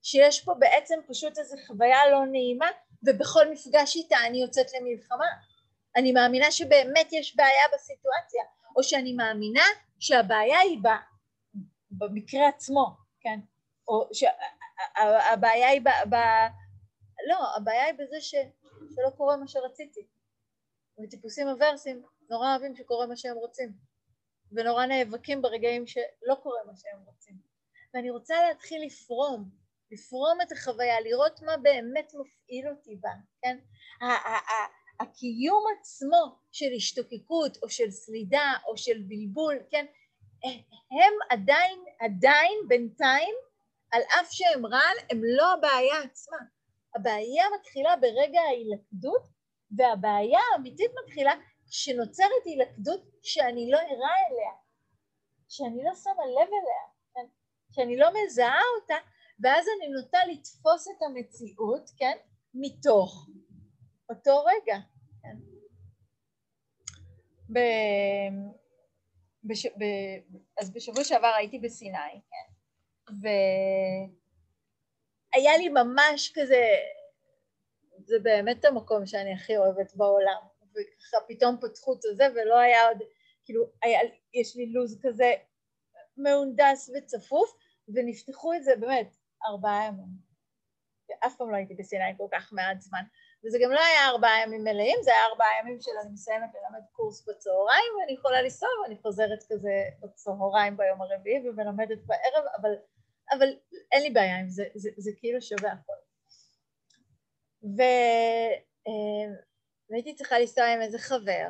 שיש 0.04 0.44
פה 0.44 0.54
בעצם 0.54 1.00
פשוט 1.08 1.38
איזו 1.38 1.56
חוויה 1.68 2.10
לא 2.12 2.26
נעימה 2.26 2.68
ובכל 3.04 3.52
מפגש 3.52 3.96
איתה 3.96 4.18
אני 4.28 4.42
יוצאת 4.42 4.66
למלחמה. 4.74 5.26
אני 5.96 6.12
מאמינה 6.12 6.52
שבאמת 6.52 7.14
יש 7.14 7.36
בעיה 7.36 7.64
בסיטואציה, 7.74 8.44
או 8.76 8.84
שאני 8.84 9.14
מאמינה 9.14 9.64
שהבעיה 10.00 10.60
היא 10.60 10.80
ב, 10.84 10.88
במקרה 11.92 12.48
עצמו, 12.48 12.96
כן? 13.20 13.40
או 13.88 14.10
שהבעיה 14.14 15.70
היא 15.70 15.82
ב, 15.82 15.90
ב... 16.10 16.16
לא, 17.30 17.56
הבעיה 17.58 17.86
היא 17.86 17.94
בזה 17.94 18.22
ש, 18.22 18.36
שלא 18.96 19.10
קורה 19.18 19.38
מה 19.38 19.48
שרציתי. 19.48 20.08
וטיפוסים 21.04 21.48
אברסים 21.48 22.04
נורא 22.30 22.52
אוהבים 22.52 22.76
שקורה 22.76 23.08
מה 23.08 23.16
שהם 23.16 23.36
רוצים, 23.36 23.72
ונורא 24.56 24.86
נאבקים 24.86 25.42
ברגעים 25.42 25.88
שלא 25.88 26.36
קורה 26.44 26.60
מה 26.66 26.74
שהם 26.76 27.00
רוצים. 27.06 27.36
ואני 27.94 28.10
רוצה 28.10 28.36
להתחיל 28.48 28.86
לפרום, 28.86 29.50
לפרום 29.92 30.42
את 30.42 30.52
החוויה, 30.52 31.02
לראות 31.02 31.42
מה 31.42 31.58
באמת 31.58 32.14
מפעיל 32.14 32.70
אותי 32.70 32.96
בה, 32.96 33.10
כן? 33.42 33.58
הקיום 35.00 35.64
עצמו 35.80 36.40
של 36.52 36.66
השתוקקות 36.78 37.58
או 37.64 37.70
של 37.70 37.92
סלידה 37.92 38.54
או 38.68 38.78
של 38.78 39.02
בלבול, 39.08 39.56
כן? 39.72 39.86
הם 40.92 41.14
עדיין, 41.30 41.80
עדיין 42.00 42.60
בינתיים, 42.68 43.36
על 43.92 44.02
אף 44.02 44.28
שהם 44.32 44.66
רעל, 44.66 44.98
הם 45.12 45.22
לא 45.24 45.54
הבעיה 45.54 46.02
עצמה. 46.04 46.38
הבעיה 46.96 47.44
מתחילה 47.60 47.96
ברגע 47.96 48.40
ההילכדות, 48.42 49.22
והבעיה 49.78 50.40
האמיתית 50.54 50.92
מתחילה 51.04 51.34
כשנוצרת 51.70 52.46
הילכדות 52.46 53.02
שאני 53.24 53.72
לא 53.72 53.78
ערה 53.78 54.14
אליה, 54.30 54.52
שאני 55.50 55.84
לא 55.84 55.96
שמה 55.96 56.26
לב 56.26 56.50
אליה, 56.50 56.86
כן? 57.14 57.28
שאני 57.72 57.98
לא 57.98 58.10
מזהה 58.14 58.62
אותה, 58.82 58.96
ואז 59.40 59.66
אני 59.78 59.88
נוטה 59.88 60.18
לתפוס 60.32 60.88
את 60.88 61.02
המציאות, 61.02 61.90
כן? 61.98 62.18
מתוך 62.54 63.30
אותו 64.10 64.44
רגע. 64.44 64.78
כן? 65.22 65.38
ב... 67.54 67.60
בש... 69.44 69.66
ב... 69.66 69.84
אז 70.62 70.74
בשבוע 70.74 71.04
שעבר 71.04 71.34
הייתי 71.38 71.60
בסיני, 71.60 72.22
כן? 72.30 72.48
והיה 75.34 75.58
לי 75.58 75.70
ממש 75.70 76.32
כזה, 76.36 76.66
זה 78.04 78.16
באמת 78.24 78.66
המקום 78.66 79.06
שאני 79.06 79.34
הכי 79.34 79.58
אוהבת 79.58 79.96
בעולם, 79.96 80.42
וככה 80.76 81.18
פתאום 81.28 81.58
פתחו 81.62 81.94
את 81.94 82.18
זה 82.18 82.28
ולא 82.36 82.60
היה 82.60 82.88
עוד, 82.88 82.98
כאילו, 83.46 83.66
היה, 83.84 84.00
יש 84.34 84.56
לי 84.56 84.66
לו"ז 84.66 85.00
כזה 85.04 85.34
מהונדס 86.18 86.90
וצפוף, 86.98 87.58
ונפתחו 87.88 88.54
את 88.54 88.64
זה 88.64 88.76
באמת 88.76 89.16
ארבעה 89.48 89.86
ימים. 89.88 90.26
ואף 91.10 91.36
פעם 91.38 91.52
לא 91.52 91.56
הייתי 91.56 91.76
בסיני 91.76 92.18
כל 92.18 92.28
כך 92.32 92.54
מעט 92.54 92.82
זמן. 92.82 93.04
וזה 93.46 93.58
גם 93.64 93.72
לא 93.72 93.80
היה 93.80 94.10
ארבעה 94.10 94.42
ימים 94.44 94.64
מלאים, 94.64 94.98
זה 95.04 95.12
היה 95.12 95.26
ארבעה 95.32 95.48
ימים 95.60 95.82
של 95.82 95.92
אני 96.04 96.12
מסיימת 96.14 96.50
ללמד 96.54 96.86
קורס 96.92 97.28
בצהריים 97.28 97.94
ואני 98.00 98.14
יכולה 98.14 98.42
לנסוע 98.42 98.70
ואני 98.84 98.98
חוזרת 99.02 99.44
כזה 99.50 99.84
בצהריים 100.00 100.78
ביום 100.78 101.02
הרביעי 101.02 101.50
ומלמדת 101.50 101.98
בערב, 102.06 102.46
אבל, 102.62 102.76
אבל 103.32 103.48
אין 103.92 104.04
לי 104.04 104.10
בעיה 104.10 104.40
עם 104.40 104.50
זה, 104.50 104.64
זה, 104.76 104.90
זה 104.98 105.12
כאילו 105.18 105.42
שווה 105.42 105.72
הכל. 105.72 105.94
ו... 107.64 107.82
והייתי 109.90 110.16
צריכה 110.16 110.40
לנסוע 110.40 110.66
עם 110.66 110.82
איזה 110.82 111.00
חבר, 111.00 111.48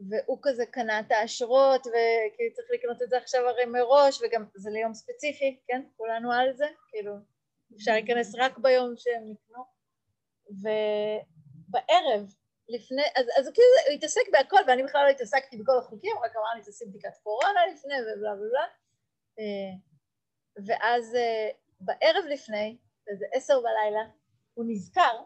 והוא 0.00 0.38
כזה 0.42 0.66
קנה 0.66 1.00
את 1.00 1.10
האשרות, 1.10 1.80
וכאילו 1.80 2.54
צריך 2.54 2.68
לקנות 2.74 3.02
את 3.02 3.10
זה 3.10 3.16
עכשיו 3.16 3.48
הרי 3.48 3.64
מראש, 3.64 4.22
וגם 4.22 4.44
זה 4.54 4.70
ליום 4.70 4.94
ספציפי, 4.94 5.60
כן? 5.66 5.82
כולנו 5.96 6.32
על 6.32 6.52
זה, 6.52 6.66
כאילו 6.88 7.12
אפשר 7.76 7.92
להיכנס 7.92 8.34
רק 8.38 8.58
ביום 8.58 8.94
שהם 8.96 9.22
נקנו. 9.30 9.64
ובערב, 10.50 12.34
לפני, 12.68 13.02
אז, 13.16 13.26
אז 13.38 13.50
כאילו 13.54 13.68
הוא 13.86 13.94
התעסק 13.94 14.28
בהכל, 14.32 14.56
ואני 14.66 14.82
בכלל 14.82 15.04
לא 15.04 15.10
התעסקתי 15.10 15.56
בכל 15.56 15.78
החוקים, 15.78 16.16
רק 16.24 16.36
אמר 16.36 16.54
לי 16.56 16.62
תעשי 16.62 16.84
בדיקת 16.84 17.16
קורונה 17.22 17.60
לפני 17.74 17.94
ובלה 18.00 18.34
ובלה. 18.34 18.66
אה, 19.38 19.74
ואז 20.66 21.14
אה, 21.14 21.48
בערב 21.80 22.24
לפני, 22.28 22.76
איזה 23.08 23.26
עשר 23.32 23.60
בלילה, 23.60 24.04
הוא 24.54 24.64
נזכר, 24.68 25.22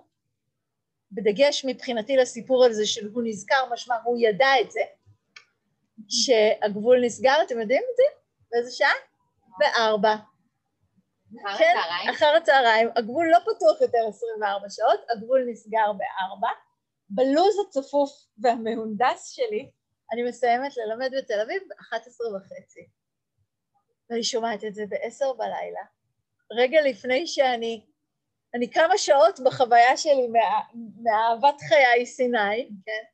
בדגש 1.12 1.64
מבחינתי 1.64 2.16
לסיפור 2.16 2.64
הזה 2.64 2.86
של 2.86 3.08
הוא 3.12 3.22
נזכר, 3.26 3.72
משמע 3.72 3.94
הוא 4.04 4.18
ידע 4.20 4.48
את 4.60 4.70
זה, 4.70 4.80
שהגבול 6.08 7.04
נסגר, 7.04 7.42
אתם 7.46 7.60
יודעים 7.60 7.82
את 7.90 7.96
זה? 7.96 8.02
באיזה 8.50 8.70
שעה? 8.70 8.92
בארבע. 9.58 10.14
אחר 11.46 11.58
כן, 11.58 11.74
הצהריים? 11.78 12.10
אחר 12.10 12.34
הצהריים, 12.36 12.88
הגבול 12.96 13.26
לא 13.30 13.38
פתוח 13.38 13.80
יותר 13.80 13.98
24 14.08 14.70
שעות, 14.70 15.00
הגבול 15.10 15.46
נסגר 15.50 15.92
בארבע. 15.92 16.48
בלוז 17.10 17.54
הצפוף 17.68 18.10
והמהונדס 18.38 19.28
שלי, 19.30 19.70
אני 20.12 20.22
מסיימת 20.22 20.76
ללמד 20.76 21.10
בתל 21.18 21.40
אביב 21.40 21.62
ב-11 21.68 22.36
וחצי. 22.36 22.88
ואני 24.10 24.24
שומעת 24.24 24.64
את 24.64 24.74
זה 24.74 24.84
ב-10 24.88 25.32
בלילה, 25.38 25.80
רגע 26.52 26.80
לפני 26.82 27.26
שאני, 27.26 27.84
אני 28.54 28.70
כמה 28.70 28.98
שעות 28.98 29.40
בחוויה 29.40 29.96
שלי 29.96 30.26
מה, 30.28 30.60
מאהבת 31.02 31.60
חיי 31.68 32.06
סיני, 32.06 32.68
כן? 32.86 33.04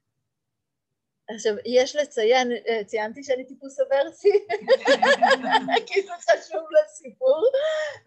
עכשיו, 1.34 1.54
יש 1.64 1.96
לציין, 1.96 2.52
אה, 2.68 2.84
ציינתי 2.84 3.22
שאני 3.24 3.44
טיפוס 3.44 3.80
אברסי, 3.80 4.32
כי 5.86 6.02
זה 6.02 6.12
חשוב 6.20 6.62
לסיפור, 6.82 7.46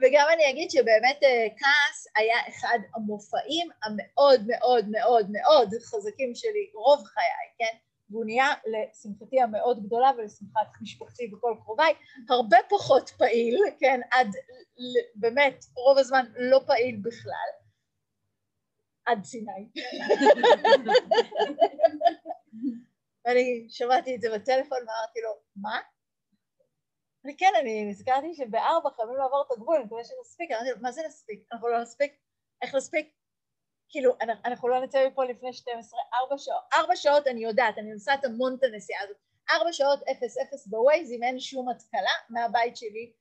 וגם 0.01 0.27
אני 0.33 0.49
אגיד 0.49 0.71
שבאמת 0.71 1.23
אה, 1.23 1.47
כעס 1.57 2.07
היה 2.15 2.37
אחד 2.47 2.79
המופעים 2.95 3.69
המאוד 3.83 4.41
מאוד 4.47 4.85
מאוד 4.89 5.27
מאוד 5.31 5.69
חזקים 5.83 6.35
שלי 6.35 6.71
רוב 6.73 7.03
חיי, 7.05 7.49
כן? 7.57 7.77
והוא 8.09 8.25
נהיה 8.25 8.47
לשמחתי 8.65 9.41
המאוד 9.41 9.85
גדולה 9.85 10.11
ולשמחת 10.17 10.67
משפחתי 10.81 11.33
וכל 11.33 11.55
קרוביי 11.63 11.93
הרבה 12.29 12.57
פחות 12.69 13.09
פעיל, 13.09 13.59
כן? 13.79 13.99
עד 14.11 14.27
באמת 15.15 15.65
רוב 15.75 15.97
הזמן 15.97 16.25
לא 16.35 16.59
פעיל 16.67 16.99
בכלל, 17.01 17.49
עד 19.05 19.23
סיני. 19.23 19.69
ואני 23.25 23.67
שמעתי 23.69 24.15
את 24.15 24.21
זה 24.21 24.29
בטלפון 24.35 24.77
ואמרתי 24.77 25.19
לו, 25.21 25.31
מה? 25.55 25.79
אני 27.25 27.37
כן, 27.37 27.51
אני 27.59 27.85
נזכרתי 27.85 28.33
שבארבע 28.33 28.89
חייבים 28.95 29.15
לעבור 29.15 29.43
את 29.47 29.51
הגבול, 29.51 29.75
אני 29.75 29.85
מקווה 29.85 30.03
שנספיק, 30.03 30.51
אמרתי 30.51 30.69
לו, 30.69 30.77
מה 30.81 30.91
זה 30.91 31.01
נספיק? 31.07 31.47
אנחנו 31.51 31.67
לא 31.67 31.81
נספיק? 31.81 32.13
איך 32.61 32.75
נספיק? 32.75 33.16
כאילו, 33.89 34.15
אנחנו 34.45 34.67
לא 34.67 34.83
נצא 34.83 35.07
מפה 35.07 35.25
לפני 35.25 35.53
12, 35.53 35.99
ארבע 36.13 36.37
שעות, 36.37 36.63
ארבע 36.73 36.95
שעות 36.95 37.27
אני 37.27 37.43
יודעת, 37.43 37.77
אני 37.77 37.91
נוסעת 37.93 38.25
המון 38.25 38.55
את 38.59 38.63
הנסיעה 38.63 39.03
הזאת, 39.03 39.17
ארבע 39.49 39.73
שעות 39.73 39.99
אפס 40.11 40.37
אפס 40.37 40.67
בווייז, 40.67 41.11
אם 41.11 41.23
אין 41.23 41.39
שום 41.39 41.69
התקלה 41.69 42.11
מהבית 42.29 42.77
שלי 42.77 43.13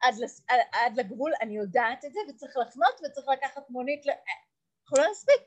עד, 0.00 0.14
לס, 0.18 0.46
עד, 0.72 0.96
לגבול, 0.96 1.32
אני 1.40 1.56
יודעת 1.56 2.04
את 2.04 2.12
זה, 2.12 2.20
וצריך 2.28 2.56
לחנות 2.56 3.00
וצריך 3.04 3.28
לקחת 3.28 3.70
מונית, 3.70 4.06
ל... 4.06 4.10
אנחנו 4.10 5.04
לא 5.04 5.10
נספיק. 5.10 5.42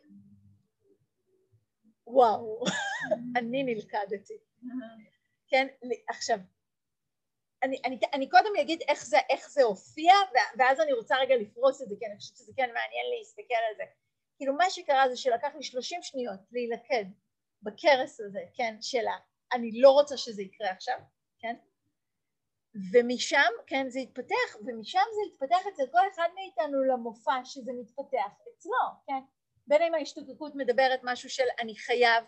וואו, 2.07 2.63
אני 3.37 3.63
נלכדתי. 3.63 4.33
כן, 5.47 5.67
עכשיו, 6.09 6.37
אני, 7.63 7.81
אני, 7.85 7.99
אני 8.13 8.29
קודם 8.29 8.51
אגיד 8.61 8.81
איך 8.87 9.05
זה, 9.05 9.17
איך 9.29 9.49
זה 9.49 9.63
הופיע, 9.63 10.13
ואז 10.57 10.79
אני 10.79 10.93
רוצה 10.93 11.17
רגע 11.17 11.35
לפרוס 11.35 11.81
את 11.81 11.89
זה, 11.89 11.95
כי 11.99 12.05
אני 12.05 12.17
חושבת 12.17 12.37
שזה 12.37 12.51
כן 12.55 12.69
מעניין 12.73 13.05
להסתכל 13.17 13.63
על 13.69 13.75
זה. 13.77 13.83
כאילו 14.37 14.53
מה 14.53 14.69
שקרה 14.69 15.09
זה 15.09 15.17
שלקח 15.17 15.55
לי 15.55 15.63
30 15.63 16.01
שניות 16.01 16.39
להילכד 16.51 17.05
בכרס 17.61 18.19
הזה, 18.19 18.39
כן, 18.53 18.75
שלה, 18.81 19.17
אני 19.53 19.81
לא 19.81 19.91
רוצה 19.91 20.17
שזה 20.17 20.41
יקרה 20.41 20.69
עכשיו, 20.69 20.99
כן, 21.39 21.55
ומשם, 22.93 23.51
כן, 23.67 23.89
זה 23.89 23.99
התפתח, 23.99 24.55
ומשם 24.65 24.99
זה 25.15 25.21
התפתח 25.33 25.67
אצל 25.73 25.83
כל 25.91 26.07
אחד 26.13 26.27
מאיתנו 26.35 26.83
למופע 26.83 27.45
שזה 27.45 27.71
מתפתח 27.81 28.31
אצלו, 28.57 28.73
כן, 29.07 29.19
בין 29.67 29.81
אם 29.81 29.93
ההשתוקקות 29.93 30.55
מדברת 30.55 30.99
משהו 31.03 31.29
של 31.29 31.43
אני 31.59 31.75
חייב, 31.75 32.23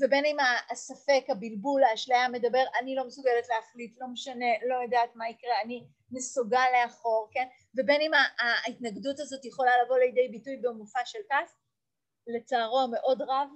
ובין 0.00 0.24
אם 0.24 0.36
הספק, 0.70 1.24
הבלבול, 1.28 1.84
האשליה 1.84 2.28
מדבר 2.28 2.64
אני 2.80 2.94
לא 2.94 3.06
מסוגלת 3.06 3.48
להחליט, 3.48 3.96
לא 4.00 4.06
משנה, 4.06 4.46
לא 4.68 4.74
יודעת 4.82 5.16
מה 5.16 5.28
יקרה, 5.28 5.60
אני 5.64 5.86
נסוגה 6.10 6.64
לאחור, 6.72 7.28
כן? 7.32 7.46
ובין 7.78 8.00
אם 8.00 8.10
ההתנגדות 8.38 9.20
הזאת 9.20 9.44
יכולה 9.44 9.72
לבוא 9.84 9.98
לידי 9.98 10.28
ביטוי 10.28 10.56
במופע 10.56 11.00
של 11.04 11.18
כעס, 11.28 11.54
לצערו 12.26 12.80
המאוד 12.80 13.22
רב, 13.22 13.48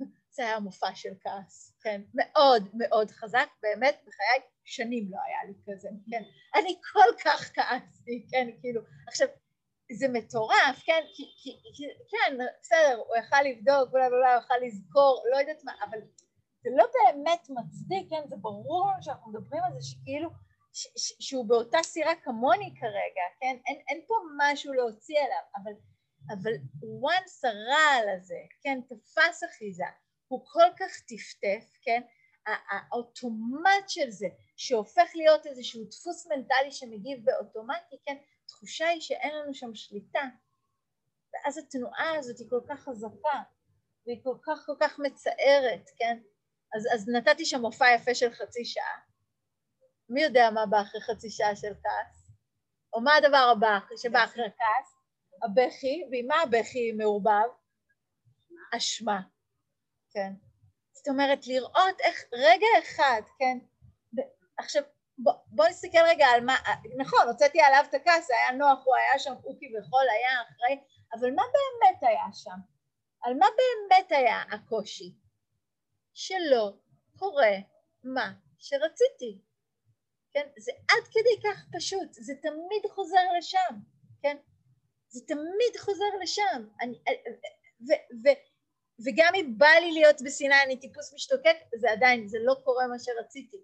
זה 0.36 0.42
היה 0.42 0.60
מופע 0.60 0.94
של 0.94 1.12
כעס, 1.20 1.78
כן? 1.82 2.00
מאוד 2.14 2.68
מאוד 2.74 3.10
חזק, 3.10 3.48
באמת 3.62 4.00
בחיי 4.06 4.40
שנים 4.64 5.08
לא 5.10 5.18
היה 5.26 5.38
לי 5.46 5.54
כזה, 5.66 5.88
כן? 6.10 6.22
אני 6.54 6.76
כל 6.92 7.22
כך 7.24 7.50
כעסתי, 7.54 8.26
כן? 8.30 8.48
כאילו, 8.60 8.80
עכשיו 9.08 9.28
זה 9.92 10.08
מטורף, 10.08 10.82
כן, 10.84 11.02
כי, 11.14 11.24
כי, 11.42 11.50
כי, 11.74 11.84
כן, 12.10 12.36
בסדר, 12.60 13.02
הוא 13.08 13.16
יכל 13.16 13.42
לבדוק, 13.42 13.92
אולי 13.92 14.06
אולי 14.06 14.34
הוא 14.34 14.42
יכל 14.42 14.54
לזכור, 14.62 15.24
לא 15.32 15.36
יודעת 15.36 15.64
מה, 15.64 15.72
אבל 15.84 15.98
זה 16.62 16.70
לא 16.76 16.84
באמת 16.94 17.46
מצדיק, 17.50 18.10
כן, 18.10 18.28
זה 18.28 18.36
ברור 18.36 18.90
לנו 18.92 19.02
שאנחנו 19.02 19.32
מדברים 19.32 19.62
על 19.62 19.72
זה 19.80 19.86
שכאילו, 19.86 20.30
ש, 20.72 20.86
ש, 20.96 21.12
שהוא 21.20 21.48
באותה 21.48 21.78
סירה 21.82 22.12
כמוני 22.24 22.74
כרגע, 22.80 23.26
כן, 23.40 23.56
אין, 23.66 23.80
אין 23.88 24.00
פה 24.06 24.14
משהו 24.36 24.72
להוציא 24.72 25.18
עליו, 25.18 25.44
אבל, 25.56 25.72
אבל 26.32 26.52
once 27.04 27.48
הרעל 27.48 28.08
הזה, 28.16 28.40
כן, 28.62 28.80
תפס 28.88 29.44
אחיזה, 29.44 29.84
הוא 30.28 30.40
כל 30.46 30.70
כך 30.78 31.00
טפטף, 31.00 31.78
כן, 31.82 32.02
האוטומט 32.46 33.88
של 33.88 34.10
זה, 34.10 34.26
שהופך 34.56 35.10
להיות 35.14 35.46
איזשהו 35.46 35.84
דפוס 35.84 36.26
מנטלי 36.26 36.72
שמגיב 36.72 37.24
באוטומטי, 37.24 37.96
כן, 38.06 38.16
התחושה 38.66 38.88
היא 38.88 39.00
שאין 39.00 39.34
לנו 39.34 39.54
שם 39.54 39.74
שליטה, 39.74 40.22
ואז 41.32 41.58
התנועה 41.58 42.18
הזאת 42.18 42.38
היא 42.38 42.50
כל 42.50 42.60
כך 42.68 42.80
חזקה, 42.80 43.42
והיא 44.06 44.20
כל 44.22 44.36
כך 44.46 44.66
כל 44.66 44.72
כך 44.80 44.98
מצערת, 44.98 45.90
כן? 45.98 46.18
אז, 46.76 46.86
אז 46.94 47.08
נתתי 47.08 47.44
שם 47.44 47.60
מופע 47.60 47.86
יפה 47.94 48.14
של 48.14 48.32
חצי 48.32 48.64
שעה. 48.64 49.00
מי 50.08 50.22
יודע 50.22 50.50
מה 50.50 50.66
בא 50.66 50.80
אחרי 50.82 51.00
חצי 51.00 51.30
שעה 51.30 51.56
של 51.56 51.74
כעס? 51.74 52.30
או 52.92 53.00
מה 53.00 53.14
הדבר 53.14 53.52
הבא 53.56 53.78
שבא 54.02 54.24
אחרי 54.24 54.44
כעס? 54.44 54.94
הבכי, 55.42 56.04
ועם 56.10 56.26
מה 56.26 56.40
הבכי 56.42 56.92
מעורבב? 56.92 57.48
אשמה, 58.76 59.20
כן. 60.10 60.32
זאת 60.92 61.08
אומרת, 61.08 61.46
לראות 61.46 62.00
איך 62.00 62.24
רגע 62.32 62.66
אחד, 62.78 63.22
כן, 63.38 63.58
עכשיו 64.58 64.82
בוא, 65.18 65.32
בוא 65.46 65.68
נסתכל 65.68 65.98
רגע 66.08 66.26
על 66.26 66.44
מה, 66.44 66.56
נכון, 66.98 67.28
הוצאתי 67.28 67.60
עליו 67.60 67.84
את 67.88 67.94
הכעס, 67.94 68.30
היה 68.30 68.52
נוח, 68.52 68.78
הוא 68.84 68.96
היה 68.96 69.18
שם, 69.18 69.34
הוא 69.42 69.56
כביכול 69.56 70.06
היה 70.08 70.42
אחראי, 70.42 70.80
אבל 71.12 71.34
מה 71.34 71.42
באמת 71.42 72.02
היה 72.02 72.26
שם? 72.32 72.58
על 73.22 73.34
מה 73.34 73.46
באמת 73.56 74.12
היה 74.12 74.42
הקושי? 74.52 75.14
שלא 76.14 76.72
קורה 77.16 77.56
מה 78.04 78.32
שרציתי, 78.58 79.38
כן? 80.32 80.48
זה 80.58 80.72
עד 80.88 81.04
כדי 81.10 81.48
כך 81.50 81.64
פשוט, 81.76 82.12
זה 82.12 82.34
תמיד 82.42 82.86
חוזר 82.90 83.32
לשם, 83.38 83.74
כן? 84.22 84.36
זה 85.08 85.20
תמיד 85.26 85.76
חוזר 85.78 86.16
לשם. 86.22 86.68
אני, 86.80 86.98
ו, 87.80 87.92
ו, 88.24 88.28
וגם 89.04 89.32
אם 89.34 89.54
בא 89.58 89.66
לי 89.80 89.92
להיות 89.92 90.16
בסיני 90.24 90.62
אני 90.64 90.80
טיפוס 90.80 91.14
משתוקק, 91.14 91.56
זה 91.76 91.90
עדיין, 91.90 92.28
זה 92.28 92.38
לא 92.40 92.54
קורה 92.64 92.86
מה 92.86 92.98
שרציתי. 92.98 93.56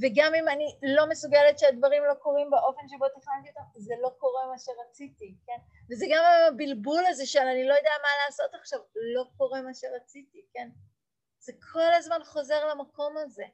וגם 0.00 0.34
אם 0.34 0.48
אני 0.48 0.78
לא 0.82 1.08
מסוגלת 1.08 1.58
שהדברים 1.58 2.02
לא 2.04 2.14
קורים 2.14 2.50
באופן 2.50 2.88
שבו 2.88 3.08
תכננתי 3.08 3.48
אותם, 3.48 3.60
זה 3.76 3.94
לא 4.02 4.10
קורה 4.18 4.46
מה 4.46 4.58
שרציתי, 4.58 5.36
כן? 5.46 5.58
וזה 5.90 6.06
גם 6.10 6.24
הבלבול 6.48 7.06
הזה 7.08 7.26
של 7.26 7.40
אני 7.52 7.68
לא 7.68 7.74
יודע 7.74 7.90
מה 8.02 8.08
לעשות 8.26 8.54
עכשיו, 8.54 8.78
לא 9.14 9.24
קורה 9.36 9.62
מה 9.62 9.74
שרציתי, 9.74 10.46
כן? 10.52 10.68
זה 11.38 11.52
כל 11.72 11.94
הזמן 11.94 12.20
חוזר 12.24 12.66
למקום 12.66 13.16
הזה. 13.16 13.44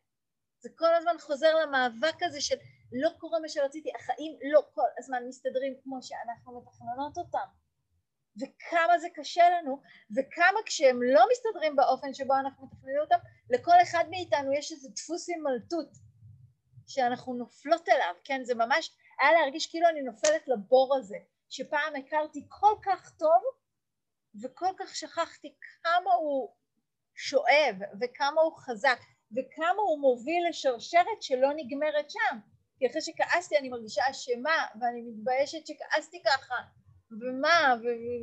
זה 0.61 0.69
כל 0.77 0.95
הזמן 0.95 1.15
חוזר 1.21 1.55
למאבק 1.55 2.23
הזה 2.23 2.41
של 2.41 2.57
לא 2.93 3.11
קורה 3.19 3.41
מה 3.41 3.49
שרציתי, 3.49 3.91
החיים 3.97 4.39
לא 4.53 4.61
כל 4.75 4.89
הזמן 4.99 5.23
מסתדרים 5.29 5.75
כמו 5.83 5.99
שאנחנו 6.03 6.61
מתכננות 6.61 7.19
אותם. 7.19 7.49
וכמה 8.37 8.99
זה 8.99 9.09
קשה 9.15 9.43
לנו, 9.51 9.81
וכמה 10.17 10.59
כשהם 10.67 11.03
לא 11.03 11.25
מסתדרים 11.33 11.77
באופן 11.77 12.15
שבו 12.15 12.35
אנחנו 12.35 12.67
מתכננים 12.67 13.01
אותם, 13.01 13.17
לכל 13.51 13.83
אחד 13.83 14.05
מאיתנו 14.11 14.53
יש 14.53 14.73
איזה 14.73 14.89
דפוס 14.97 15.29
הימלטות 15.29 15.89
שאנחנו 16.87 17.35
נופלות 17.35 17.89
אליו, 17.89 18.15
כן? 18.25 18.45
זה 18.45 18.55
ממש 18.55 18.91
היה 19.21 19.33
להרגיש 19.33 19.67
כאילו 19.67 19.89
אני 19.89 20.03
נופלת 20.03 20.49
לבור 20.49 20.97
הזה, 20.97 21.17
שפעם 21.49 21.97
הכרתי 21.97 22.47
כל 22.49 22.75
כך 22.83 23.11
טוב, 23.19 23.43
וכל 24.43 24.73
כך 24.79 24.97
שכחתי 24.97 25.55
כמה 25.83 26.13
הוא 26.13 26.55
שואב, 27.15 27.77
וכמה 28.01 28.41
הוא 28.41 28.57
חזק, 28.59 28.99
וכמה 29.37 29.83
הוא 29.83 30.01
מוביל 30.01 30.49
לשרשרת 30.49 31.23
שלא 31.23 31.49
נגמרת 31.57 32.11
שם. 32.11 32.39
כי 32.79 32.87
אחרי 32.87 33.01
שכעסתי 33.01 33.59
אני 33.59 33.69
מרגישה 33.69 34.03
אשמה, 34.11 34.67
ואני 34.81 35.03
מתביישת 35.03 35.67
שכעסתי 35.67 36.23
ככה, 36.27 36.55
ומה, 37.21 37.75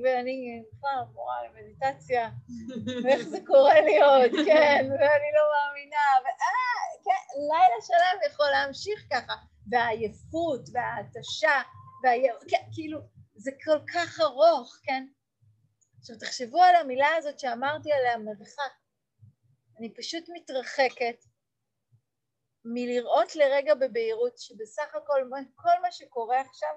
ואני 0.03 0.63
בכלל 0.73 1.03
מורה 1.13 1.37
למדיטציה, 1.47 2.29
ואיך 3.03 3.21
זה 3.21 3.37
קורה 3.45 3.81
לי 3.81 4.01
עוד, 4.01 4.31
כן, 4.45 4.87
ואני 4.91 5.29
לא 5.35 5.43
מאמינה, 5.53 6.05
ואה, 6.23 7.03
כן, 7.03 7.39
לילה 7.51 7.81
שלם 7.81 8.31
יכול 8.31 8.47
להמשיך 8.49 9.07
ככה, 9.11 9.33
והעייפות, 9.71 10.61
וההתשה, 10.73 11.61
כן, 12.49 12.63
כאילו, 12.73 12.99
זה 13.35 13.51
כל 13.65 13.79
כך 13.93 14.19
ארוך, 14.19 14.77
כן? 14.83 15.07
עכשיו 15.99 16.15
תחשבו 16.19 16.61
על 16.61 16.75
המילה 16.75 17.15
הזאת 17.17 17.39
שאמרתי 17.39 17.91
עליה 17.93 18.17
מרחק. 18.17 18.73
אני 19.79 19.93
פשוט 19.93 20.23
מתרחקת 20.33 21.25
מלראות 22.65 23.35
לרגע 23.35 23.75
בבהירות 23.75 24.37
שבסך 24.37 24.95
הכל 24.95 25.29
כל 25.55 25.81
מה 25.81 25.91
שקורה 25.91 26.41
עכשיו 26.41 26.69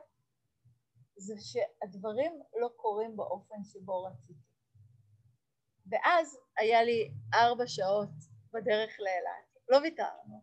זה 1.17 1.35
שהדברים 1.39 2.33
לא 2.61 2.69
קורים 2.77 3.17
באופן 3.17 3.65
שבו 3.65 4.03
רציתי. 4.03 4.53
ואז 5.91 6.39
היה 6.59 6.83
לי 6.83 7.11
ארבע 7.35 7.67
שעות 7.67 8.11
בדרך 8.53 8.97
לאילת, 9.01 9.59
לא 9.69 9.77
ויתרנו, 9.77 10.43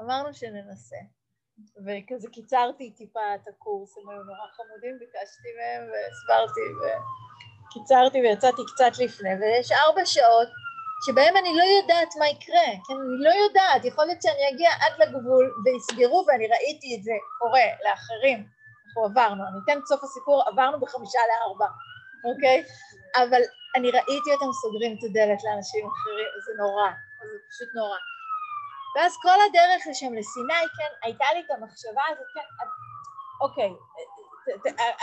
אמרנו 0.00 0.34
שננסה, 0.34 0.96
וכזה 1.84 2.28
קיצרתי 2.32 2.90
טיפה 2.90 3.34
את 3.34 3.48
הקורס, 3.48 3.98
הם 3.98 4.08
היו 4.08 4.22
נורא 4.22 4.46
חמודים, 4.56 4.98
ביקשתי 4.98 5.48
מהם 5.58 5.90
והסברתי 5.90 6.60
וקיצרתי 6.80 8.18
ויצאתי 8.20 8.62
קצת 8.74 8.92
לפני, 9.04 9.30
ויש 9.40 9.72
ארבע 9.72 10.06
שעות 10.06 10.48
שבהם 11.06 11.36
אני 11.36 11.48
לא 11.58 11.64
יודעת 11.64 12.08
מה 12.18 12.28
יקרה, 12.28 12.68
כן, 12.86 12.94
אני 12.94 13.18
לא 13.26 13.30
יודעת, 13.44 13.84
יכול 13.84 14.04
להיות 14.04 14.22
שאני 14.22 14.48
אגיע 14.54 14.70
עד 14.70 14.92
לגבול 15.00 15.54
ויסגרו 15.64 16.24
ואני 16.28 16.46
ראיתי 16.48 16.96
את 16.96 17.02
זה 17.02 17.12
קורה 17.38 17.66
לאחרים, 17.84 18.46
אנחנו 18.92 19.04
עברנו, 19.04 19.42
אני 19.48 19.58
אתן 19.64 19.78
את 19.78 19.86
סוף 19.86 20.04
הסיפור, 20.04 20.42
עברנו 20.48 20.80
בחמישה 20.80 21.18
לארבע, 21.30 21.66
אוקיי? 22.24 22.64
אבל 23.16 23.42
אני 23.76 23.90
ראיתי 23.90 24.30
אותם 24.34 24.52
סוגרים 24.62 24.92
את 24.98 25.02
הדלת 25.04 25.40
לאנשים 25.44 25.86
אחרים, 25.86 26.28
זה 26.46 26.52
נורא, 26.62 26.90
זה 27.30 27.38
פשוט 27.50 27.68
נורא. 27.74 27.98
ואז 28.96 29.12
כל 29.22 29.38
הדרך 29.48 29.82
לשם 29.90 30.14
לסיני, 30.14 30.64
כן, 30.76 30.92
הייתה 31.02 31.24
לי 31.34 31.40
את 31.40 31.50
המחשבה 31.50 32.02
הזאת, 32.10 32.26
כן, 32.34 32.48
אוקיי, 33.40 33.72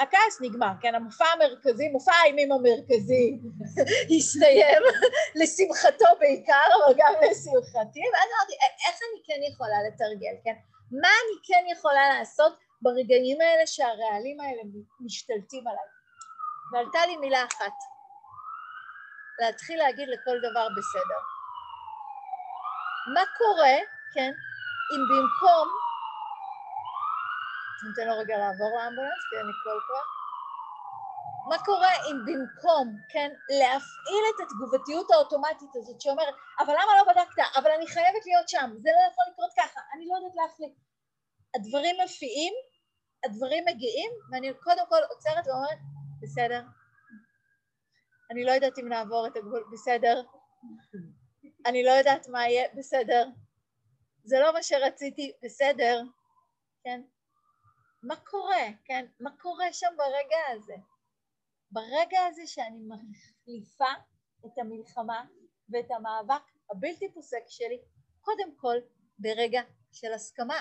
הכעס 0.02 0.42
נגמר, 0.42 0.72
כן, 0.82 0.96
המופע 0.96 1.26
המרכזי, 1.26 1.90
מופע 1.90 2.14
האימים 2.14 2.52
המרכזי 2.52 3.40
הסתיים, 4.18 4.84
לשמחתו 5.40 6.06
בעיקר, 6.20 6.68
אבל 6.76 6.94
גם 6.98 7.14
לשמחתי, 7.22 8.02
ואז 8.14 8.30
אמרתי, 8.36 8.54
איך 8.88 8.98
אני 9.06 9.22
כן 9.28 9.54
יכולה 9.54 9.78
לתרגל, 9.88 10.36
כן? 10.44 10.56
מה 10.92 11.08
אני 11.08 11.38
כן 11.48 11.64
יכולה 11.78 12.20
לעשות 12.20 12.69
ברגעים 12.82 13.42
האלה 13.42 13.68
שהרעלים 13.68 14.40
האלה 14.40 14.62
משתלטים 15.00 15.68
עליי? 15.68 15.90
ועלתה 16.72 17.06
לי 17.06 17.18
מילה 17.18 17.46
אחת, 17.46 17.74
להתחיל 19.40 19.78
להגיד 19.80 20.08
לכל 20.10 20.38
דבר 20.40 20.68
בסדר. 20.78 21.22
מה 23.14 23.24
קורה, 23.38 23.78
כן, 24.14 24.32
אם 24.94 25.02
במקום 25.10 25.68
ניתן 27.88 28.08
לו 28.08 28.18
רגע 28.22 28.38
לעבור 28.38 28.72
לאמבולנס, 28.78 29.24
כי 29.30 29.36
אני 29.42 29.54
כל 29.64 29.80
כוח. 29.88 30.08
מה 31.50 31.58
קורה 31.66 31.94
אם 32.08 32.18
במקום, 32.28 32.88
כן, 33.10 33.30
להפעיל 33.60 34.24
את 34.32 34.40
התגובתיות 34.44 35.12
האוטומטית 35.12 35.76
הזאת 35.76 36.02
שאומרת, 36.02 36.36
אבל 36.60 36.74
למה 36.74 36.92
לא 36.98 37.04
בדקת? 37.10 37.44
אבל 37.56 37.72
אני 37.72 37.88
חייבת 37.88 38.26
להיות 38.26 38.50
שם, 38.50 38.70
זה 38.84 38.90
לא 38.96 39.12
יכול 39.12 39.24
לקרות 39.32 39.52
ככה, 39.58 39.82
אני 39.94 40.06
לא 40.08 40.16
יודעת 40.16 40.36
להחליט. 40.36 40.74
הדברים 41.56 41.96
מופיעים, 42.02 42.54
הדברים 43.26 43.64
מגיעים, 43.68 44.12
ואני 44.32 44.54
קודם 44.64 44.84
כל 44.90 45.02
עוצרת 45.10 45.48
ואומרת, 45.48 45.78
בסדר, 46.22 46.62
אני 48.32 48.44
לא 48.44 48.52
יודעת 48.52 48.80
אם 48.80 48.88
נעבור 48.90 49.28
את 49.28 49.38
הגבול, 49.38 49.70
בסדר, 49.72 50.24
אני 51.66 51.84
לא 51.84 51.92
יודעת 51.92 52.28
מה 52.28 52.50
יהיה, 52.50 52.68
בסדר, 52.78 53.28
זה 54.24 54.40
לא 54.40 54.54
מה 54.54 54.64
שרציתי, 54.64 55.32
בסדר, 55.44 56.02
כן? 56.84 57.02
מה 58.04 58.16
קורה, 58.16 58.66
כן? 58.86 59.06
מה 59.20 59.30
קורה 59.38 59.74
שם 59.74 59.94
ברגע 59.98 60.38
הזה? 60.56 60.76
ברגע 61.72 62.20
הזה 62.30 62.48
שאני 62.48 62.80
מחליפה 62.88 63.92
את 64.46 64.58
המלחמה 64.58 65.26
ואת 65.70 65.92
המאבק 65.92 66.42
הבלתי 66.72 67.14
פוסק 67.14 67.44
שלי, 67.48 67.82
קודם 68.22 68.56
כל 68.56 68.76
ברגע 69.20 69.62
של 69.92 70.14
הסכמה. 70.14 70.60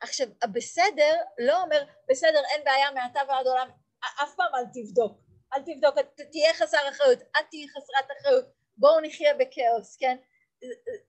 עכשיו, 0.00 0.26
הבסדר 0.42 1.14
לא 1.38 1.62
אומר, 1.62 1.84
בסדר, 2.08 2.42
אין 2.54 2.64
בעיה 2.64 2.90
מעתה 2.90 3.20
ועד 3.28 3.46
עולם, 3.46 3.68
אף 4.00 4.34
פעם 4.36 4.54
אל 4.54 4.64
תבדוק, 4.74 5.20
אל 5.54 5.62
תבדוק, 5.62 5.94
תהיה 6.30 6.54
חסר 6.54 6.88
אחריות, 6.88 7.18
את 7.20 7.46
תהיי 7.50 7.68
חסרת 7.68 8.08
אחריות, 8.20 8.44
בואו 8.76 9.00
נחיה 9.00 9.34
בכאוס, 9.34 9.96
כן? 9.96 10.16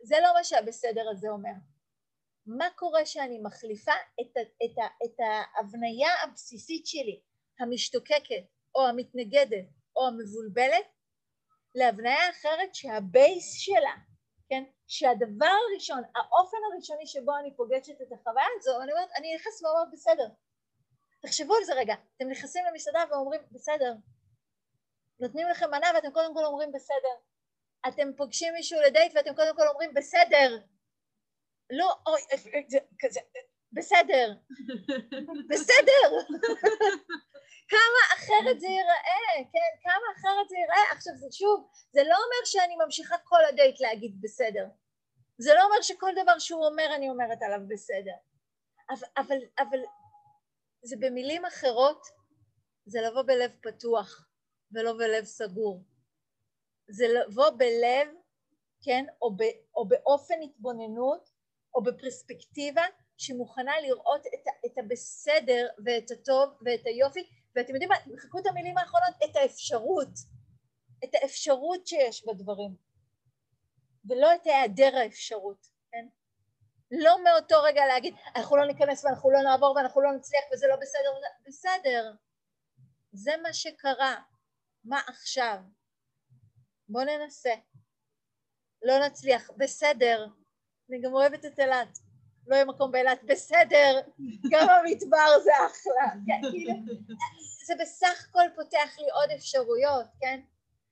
זה 0.04 0.16
לא 0.24 0.34
מה 0.34 0.44
שהבסדר 0.44 1.10
הזה 1.12 1.30
אומר. 1.30 1.52
מה 2.46 2.70
קורה 2.76 3.06
שאני 3.06 3.40
מחליפה 3.40 3.92
את, 4.22 4.38
את, 4.38 4.78
את 5.06 5.20
ההבניה 5.20 6.10
הבסיסית 6.24 6.88
שלי, 6.88 7.22
המשתוקקת 7.60 8.44
או 8.76 8.88
המתנגדת 8.88 9.66
או 9.96 10.08
המבולבלת, 10.08 10.86
להבניה 11.76 12.30
אחרת 12.30 12.76
שהבייס 12.76 13.54
שלה, 13.54 13.94
שהדבר 14.88 15.54
הראשון, 15.72 16.02
האופן 16.16 16.58
הראשוני 16.72 17.08
שבו 17.08 17.38
אני 17.38 17.56
פוגשת 17.56 18.02
את 18.02 18.12
החוויה 18.12 18.46
הזו, 18.60 18.82
אני 18.82 18.92
אומרת, 18.92 19.10
אני 19.18 19.36
נכנס 19.36 19.64
ואומרת 19.64 19.92
בסדר. 19.92 20.28
תחשבו 21.22 21.56
על 21.56 21.64
זה 21.64 21.74
רגע, 21.74 21.96
אתם 22.18 22.30
נכנסים 22.30 22.64
למסעדה 22.66 23.00
ואומרים 23.10 23.42
בסדר, 23.52 23.94
נותנים 25.20 25.48
לכם 25.48 25.72
מנה 25.72 25.88
ואתם 25.96 26.12
קודם 26.12 26.34
כל 26.34 26.46
אומרים 26.46 26.72
בסדר, 26.72 27.16
אתם 27.88 28.14
פוגשים 28.18 28.54
מישהו 28.54 28.82
לדייט 28.82 29.12
ואתם 29.16 29.36
קודם 29.36 29.56
כל 29.56 29.68
אומרים 29.68 29.94
בסדר, 29.94 30.58
לא, 31.70 31.96
אוי, 32.08 32.22
זה 32.68 32.80
כזה, 33.00 33.20
בסדר, 33.72 34.34
בסדר. 35.50 36.18
כמה 37.70 38.02
אחרת 38.16 38.60
זה 38.60 38.68
ייראה, 38.68 39.44
כן, 39.54 39.90
כמה 39.90 40.06
אחרת 40.18 40.50
זה 40.50 40.56
ייראה. 40.58 40.92
עכשיו 40.92 41.14
זה 41.18 41.28
שוב, 41.32 41.68
זה 41.92 42.04
לא 42.04 42.16
אומר 42.16 42.46
שאני 42.46 42.76
ממשיכה 42.86 43.18
כל 43.24 43.46
הדייט 43.46 43.82
להגיד 43.82 44.22
בסדר. 44.22 44.66
זה 45.38 45.54
לא 45.54 45.66
אומר 45.66 45.82
שכל 45.82 46.12
דבר 46.24 46.40
שהוא 46.40 46.66
אומר 46.66 46.96
אני 46.96 47.10
אומרת 47.10 47.42
עליו 47.42 47.60
בסדר. 47.68 48.16
אבל, 48.90 49.08
אבל, 49.18 49.38
אבל 49.60 49.80
זה 50.82 50.96
במילים 51.00 51.46
אחרות, 51.46 52.02
זה 52.86 53.02
לבוא 53.02 53.22
בלב 53.22 53.52
פתוח 53.62 54.28
ולא 54.72 54.94
בלב 54.94 55.24
סגור. 55.24 55.84
זה 56.88 57.06
לבוא 57.08 57.50
בלב, 57.50 58.08
כן, 58.84 59.06
או, 59.22 59.36
ב, 59.36 59.42
או 59.76 59.88
באופן 59.88 60.42
התבוננות 60.44 61.30
או 61.76 61.84
בפרספקטיבה 61.84 62.84
שמוכנה 63.18 63.82
לראות 63.82 64.22
את, 64.28 64.48
את 64.66 64.78
הבסדר 64.78 65.68
ואת 65.86 66.12
הטוב 66.12 66.50
ואת 66.66 66.86
היופי 66.86 67.30
ואתם 67.56 67.74
יודעים 67.74 67.90
מה, 67.90 67.96
תמחקו 68.04 68.40
את 68.40 68.46
המילים 68.46 68.78
האחרונות, 68.78 69.16
את 69.26 69.36
האפשרות, 69.36 70.14
את 71.04 71.10
האפשרות 71.14 71.88
שיש 71.88 72.26
בדברים 72.26 72.76
ולא 74.10 74.36
את 74.36 74.46
היעדר 74.46 74.98
האפשרות, 74.98 75.68
כן? 75.92 76.08
לא 76.92 77.24
מאותו 77.24 77.56
רגע 77.64 77.86
להגיד 77.86 78.16
אנחנו 78.36 78.58
לא 78.58 78.66
ניכנס 78.68 79.06
ואנחנו 79.06 79.32
לא 79.32 79.40
נעבור 79.42 79.76
ואנחנו 79.76 80.02
לא 80.02 80.12
נצליח 80.12 80.44
וזה 80.54 80.68
לא 80.68 80.76
בסדר, 80.76 81.10
בסדר, 81.48 82.14
זה 83.12 83.32
מה 83.44 83.54
שקרה, 83.54 84.16
מה 84.84 85.02
עכשיו? 85.08 85.58
בואו 86.90 87.06
ננסה, 87.06 87.54
לא 88.82 89.08
נצליח, 89.08 89.52
בסדר, 89.58 90.28
אני 90.90 91.02
גם 91.02 91.14
אוהבת 91.14 91.46
את 91.46 91.60
אילת, 91.60 91.98
לא 92.48 92.56
יהיה 92.56 92.66
מקום 92.66 92.92
באילת, 92.92 93.24
בסדר, 93.24 94.02
גם 94.52 94.68
המדבר 94.70 95.40
זה 95.44 95.52
אחלה, 95.68 96.12
כן, 96.28 96.50
כאילו, 96.52 96.74
זה 97.66 97.74
בסך 97.80 98.28
הכל 98.30 98.46
פותח 98.56 98.96
לי 99.00 99.10
עוד 99.10 99.30
אפשרויות, 99.32 100.06
כן? 100.20 100.40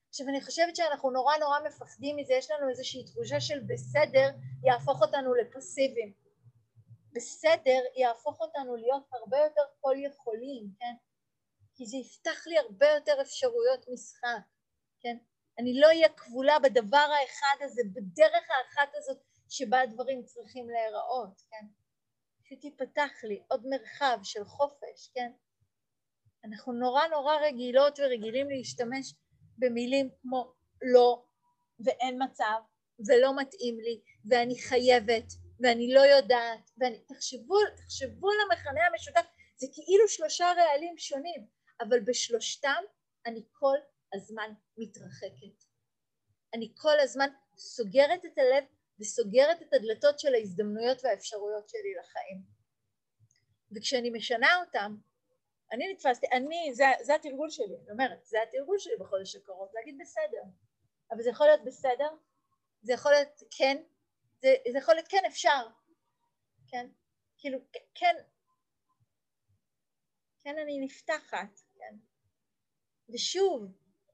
עכשיו 0.09 0.27
אני 0.27 0.41
חושבת 0.41 0.75
שאנחנו 0.75 1.11
נורא 1.11 1.37
נורא 1.37 1.59
מפחדים 1.67 2.15
מזה, 2.15 2.33
יש 2.33 2.51
לנו 2.51 2.69
איזושהי 2.69 3.03
תחושה 3.05 3.39
של 3.39 3.59
בסדר 3.59 4.29
יהפוך 4.63 5.01
אותנו 5.01 5.33
לפסיביים. 5.33 6.13
בסדר 7.13 7.79
יהפוך 7.95 8.41
אותנו 8.41 8.75
להיות 8.75 9.03
הרבה 9.11 9.37
יותר 9.37 9.61
כל 9.81 9.95
יכולים, 9.97 10.69
כן? 10.79 10.93
כי 11.75 11.85
זה 11.85 11.97
יפתח 11.97 12.47
לי 12.47 12.57
הרבה 12.57 12.87
יותר 12.87 13.21
אפשרויות 13.21 13.85
משחק, 13.93 14.43
כן? 15.01 15.17
אני 15.59 15.79
לא 15.79 15.87
אהיה 15.87 16.09
כבולה 16.09 16.59
בדבר 16.59 17.07
האחד 17.21 17.55
הזה, 17.61 17.81
בדרך 17.93 18.43
האחת 18.49 18.89
הזאת 18.95 19.17
שבה 19.49 19.81
הדברים 19.81 20.23
צריכים 20.23 20.69
להיראות, 20.69 21.41
כן? 21.49 21.65
פשוט 22.43 22.63
ייפתח 22.63 23.11
לי 23.23 23.43
עוד 23.47 23.63
מרחב 23.65 24.19
של 24.23 24.45
חופש, 24.45 25.09
כן? 25.13 25.31
אנחנו 26.45 26.73
נורא 26.73 27.07
נורא 27.07 27.35
רגילות 27.35 27.99
ורגילים 27.99 28.49
להשתמש 28.49 29.13
במילים 29.57 30.09
כמו 30.21 30.53
לא 30.81 31.25
ואין 31.79 32.23
מצב 32.23 32.59
ולא 33.07 33.41
מתאים 33.41 33.79
לי 33.79 34.01
ואני 34.29 34.61
חייבת 34.61 35.33
ואני 35.59 35.93
לא 35.93 35.99
יודעת 35.99 36.71
ואני 36.77 36.99
תחשבו, 36.99 37.55
תחשבו 37.77 38.29
על 38.29 38.37
המכנה 38.49 38.85
המשותף 38.87 39.25
זה 39.57 39.67
כאילו 39.73 40.07
שלושה 40.07 40.45
רעלים 40.57 40.97
שונים 40.97 41.47
אבל 41.81 41.99
בשלושתם 41.99 42.83
אני 43.25 43.43
כל 43.51 43.77
הזמן 44.13 44.53
מתרחקת 44.77 45.63
אני 46.53 46.73
כל 46.77 46.99
הזמן 46.99 47.29
סוגרת 47.57 48.25
את 48.25 48.37
הלב 48.37 48.63
וסוגרת 48.99 49.61
את 49.61 49.73
הדלתות 49.73 50.19
של 50.19 50.33
ההזדמנויות 50.33 51.03
והאפשרויות 51.03 51.69
שלי 51.69 51.93
לחיים. 51.99 52.41
וכשאני 53.71 54.09
משנה 54.09 54.57
אותם 54.65 54.95
אני 55.71 55.93
נתפסתי, 55.93 56.27
אני, 56.31 56.73
זה, 56.73 56.83
זה 57.01 57.15
התרגול 57.15 57.49
שלי, 57.49 57.75
אני 57.83 57.91
אומרת, 57.91 58.25
זה 58.25 58.37
התרגול 58.43 58.79
שלי 58.79 58.93
בחודש 58.99 59.35
הקרוב, 59.35 59.69
להגיד 59.73 59.97
בסדר. 59.99 60.43
אבל 61.11 61.23
זה 61.23 61.29
יכול 61.29 61.47
להיות 61.47 61.63
בסדר, 61.65 62.09
זה 62.81 62.93
יכול 62.93 63.11
להיות 63.11 63.43
כן, 63.57 63.83
זה, 64.41 64.55
זה 64.71 64.77
יכול 64.77 64.95
להיות 64.95 65.07
כן 65.07 65.23
אפשר, 65.27 65.67
כן, 66.67 66.87
כאילו 67.37 67.59
כן, 67.95 68.15
כן 70.43 70.57
אני 70.57 70.79
נפתחת, 70.79 71.59
כן. 71.75 71.95
ושוב, 73.13 73.65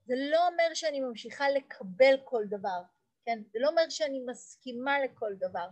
זה 0.06 0.14
לא 0.32 0.48
אומר 0.48 0.74
שאני 0.74 1.02
ממשיכה 1.02 1.50
לקבל 1.50 2.16
כל 2.24 2.44
דבר, 2.50 2.82
כן, 3.26 3.40
זה 3.54 3.60
לא 3.60 3.70
אומר 3.70 3.90
שאני 3.90 4.20
מסכימה 4.26 5.00
לכל 5.00 5.34
דבר, 5.36 5.68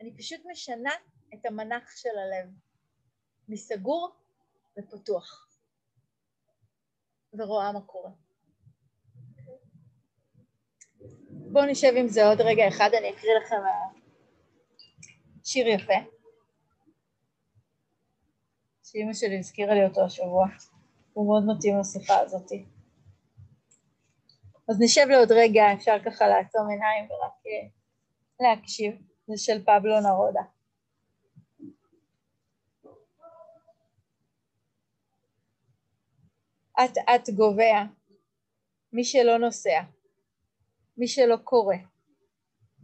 אני 0.00 0.16
פשוט 0.16 0.40
משנה 0.50 0.92
את 1.34 1.46
המנח 1.46 1.96
של 1.96 2.18
הלב, 2.18 2.50
מסגור 3.48 4.16
ופתוח. 4.78 5.46
ורואה 7.32 7.72
מה 7.72 7.80
קורה. 7.80 8.10
בואו 11.30 11.64
נשב 11.66 11.92
עם 11.96 12.08
זה 12.08 12.26
עוד 12.26 12.40
רגע 12.40 12.68
אחד, 12.68 12.90
אני 12.98 13.10
אקריא 13.10 13.32
לכם 13.34 13.56
שיר 15.44 15.68
יפה. 15.68 15.94
שאימא 18.84 19.12
שלי 19.14 19.38
הזכירה 19.38 19.74
לי 19.74 19.84
אותו 19.84 20.04
השבוע, 20.04 20.46
הוא 21.12 21.26
מאוד 21.26 21.56
מתאים 21.56 21.80
לשיחה 21.80 22.20
הזאת. 22.20 22.50
אז 24.68 24.76
נשב 24.80 25.06
לעוד 25.08 25.32
רגע, 25.32 25.62
אפשר 25.74 25.96
ככה 26.04 26.28
לעצום 26.28 26.68
עיניים 26.70 27.04
ורק 27.04 27.32
אה, 27.46 27.68
להקשיב, 28.40 28.94
זה 29.26 29.34
של 29.36 29.64
פבלו 29.64 30.00
נרודה. 30.00 30.42
אט 36.84 36.98
אט 36.98 37.30
גובע, 37.30 37.82
מי 38.92 39.04
שלא 39.04 39.38
נוסע, 39.38 39.82
מי 40.96 41.08
שלא 41.08 41.36
קורא, 41.44 41.76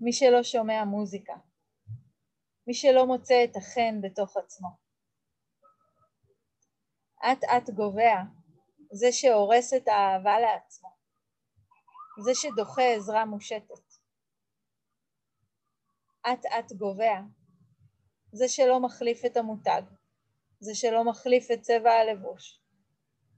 מי 0.01 0.13
שלא 0.13 0.43
שומע 0.43 0.85
מוזיקה, 0.85 1.35
מי 2.67 2.75
שלא 2.75 3.07
מוצא 3.07 3.45
את 3.45 3.57
החן 3.57 4.01
בתוך 4.01 4.37
עצמו. 4.37 4.69
אט 7.33 7.45
אט 7.45 7.71
גובע, 7.71 8.17
זה 8.93 9.13
שהורס 9.13 9.75
את 9.75 9.89
האהבה 9.89 10.41
לעצמו, 10.41 11.02
זה 12.19 12.35
שדוחה 12.35 12.83
עזרה 12.83 13.25
מושטת. 13.25 13.95
אט 16.27 16.47
אט 16.47 16.73
גובע, 16.73 17.21
זה 18.33 18.49
שלא 18.49 18.81
מחליף 18.81 19.25
את 19.27 19.37
המותג, 19.37 19.83
זה 20.61 20.75
שלא 20.75 21.05
מחליף 21.05 21.51
את 21.53 21.61
צבע 21.61 21.93
הלבוש, 21.93 22.61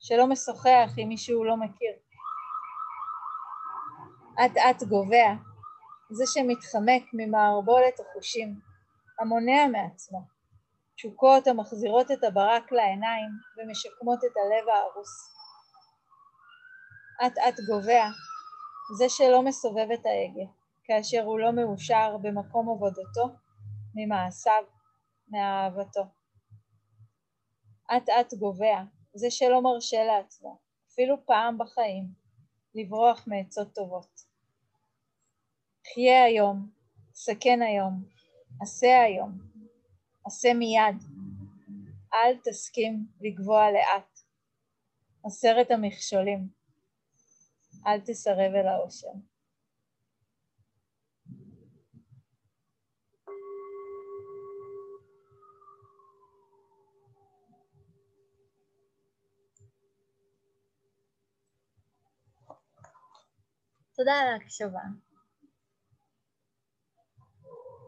שלא 0.01 0.27
משוחח 0.27 0.91
עם 0.97 1.09
מי 1.09 1.19
שהוא 1.19 1.47
לא 1.47 1.57
מכיר. 1.57 1.93
אט 4.45 4.57
אט 4.57 4.83
גובע, 4.83 5.29
זה 6.11 6.25
שמתחמק 6.27 7.03
ממערבולת 7.13 8.01
החושים, 8.01 8.61
המונע 9.19 9.67
מעצמו, 9.73 10.21
תשוקות 10.97 11.47
המחזירות 11.47 12.11
את 12.11 12.25
הברק 12.25 12.73
לעיניים 12.73 13.31
ומשקמות 13.57 14.19
את 14.19 14.37
הלב 14.37 14.69
ההרוס. 14.69 15.35
אט 17.27 17.39
אט 17.39 17.61
גובע, 17.71 18.05
זה 18.93 19.09
שלא 19.09 19.43
מסובב 19.43 19.89
את 19.95 20.07
ההגה, 20.07 20.51
כאשר 20.85 21.25
הוא 21.25 21.39
לא 21.39 21.53
מאושר 21.53 22.17
במקום 22.23 22.69
עבודתו, 22.69 23.29
ממעשיו, 23.95 24.65
מאהבתו. 25.29 26.03
אט 27.97 28.09
אט 28.09 28.35
גובע, 28.35 28.83
זה 29.15 29.31
שלא 29.31 29.63
מרשה 29.63 30.05
לעצמו, 30.05 30.59
אפילו 30.93 31.17
פעם 31.27 31.59
בחיים, 31.59 32.05
לברוח 32.75 33.25
מעצות 33.27 33.75
טובות. 33.75 34.21
חיה 35.95 36.25
היום, 36.25 36.71
סכן 37.15 37.63
היום, 37.63 38.05
עשה 38.61 39.03
היום, 39.03 39.39
עשה 40.25 40.55
מיד, 40.55 41.03
אל 42.15 42.37
תסכים 42.45 43.07
לגבוה 43.21 43.73
לאט. 43.73 44.19
עשרת 45.25 45.71
המכשולים, 45.71 46.49
אל 47.87 48.01
תסרב 48.01 48.55
אל 48.55 48.67
האושר. 48.67 49.09
תודה 63.97 64.13
על 64.13 64.29
ההקשבה. 64.29 64.81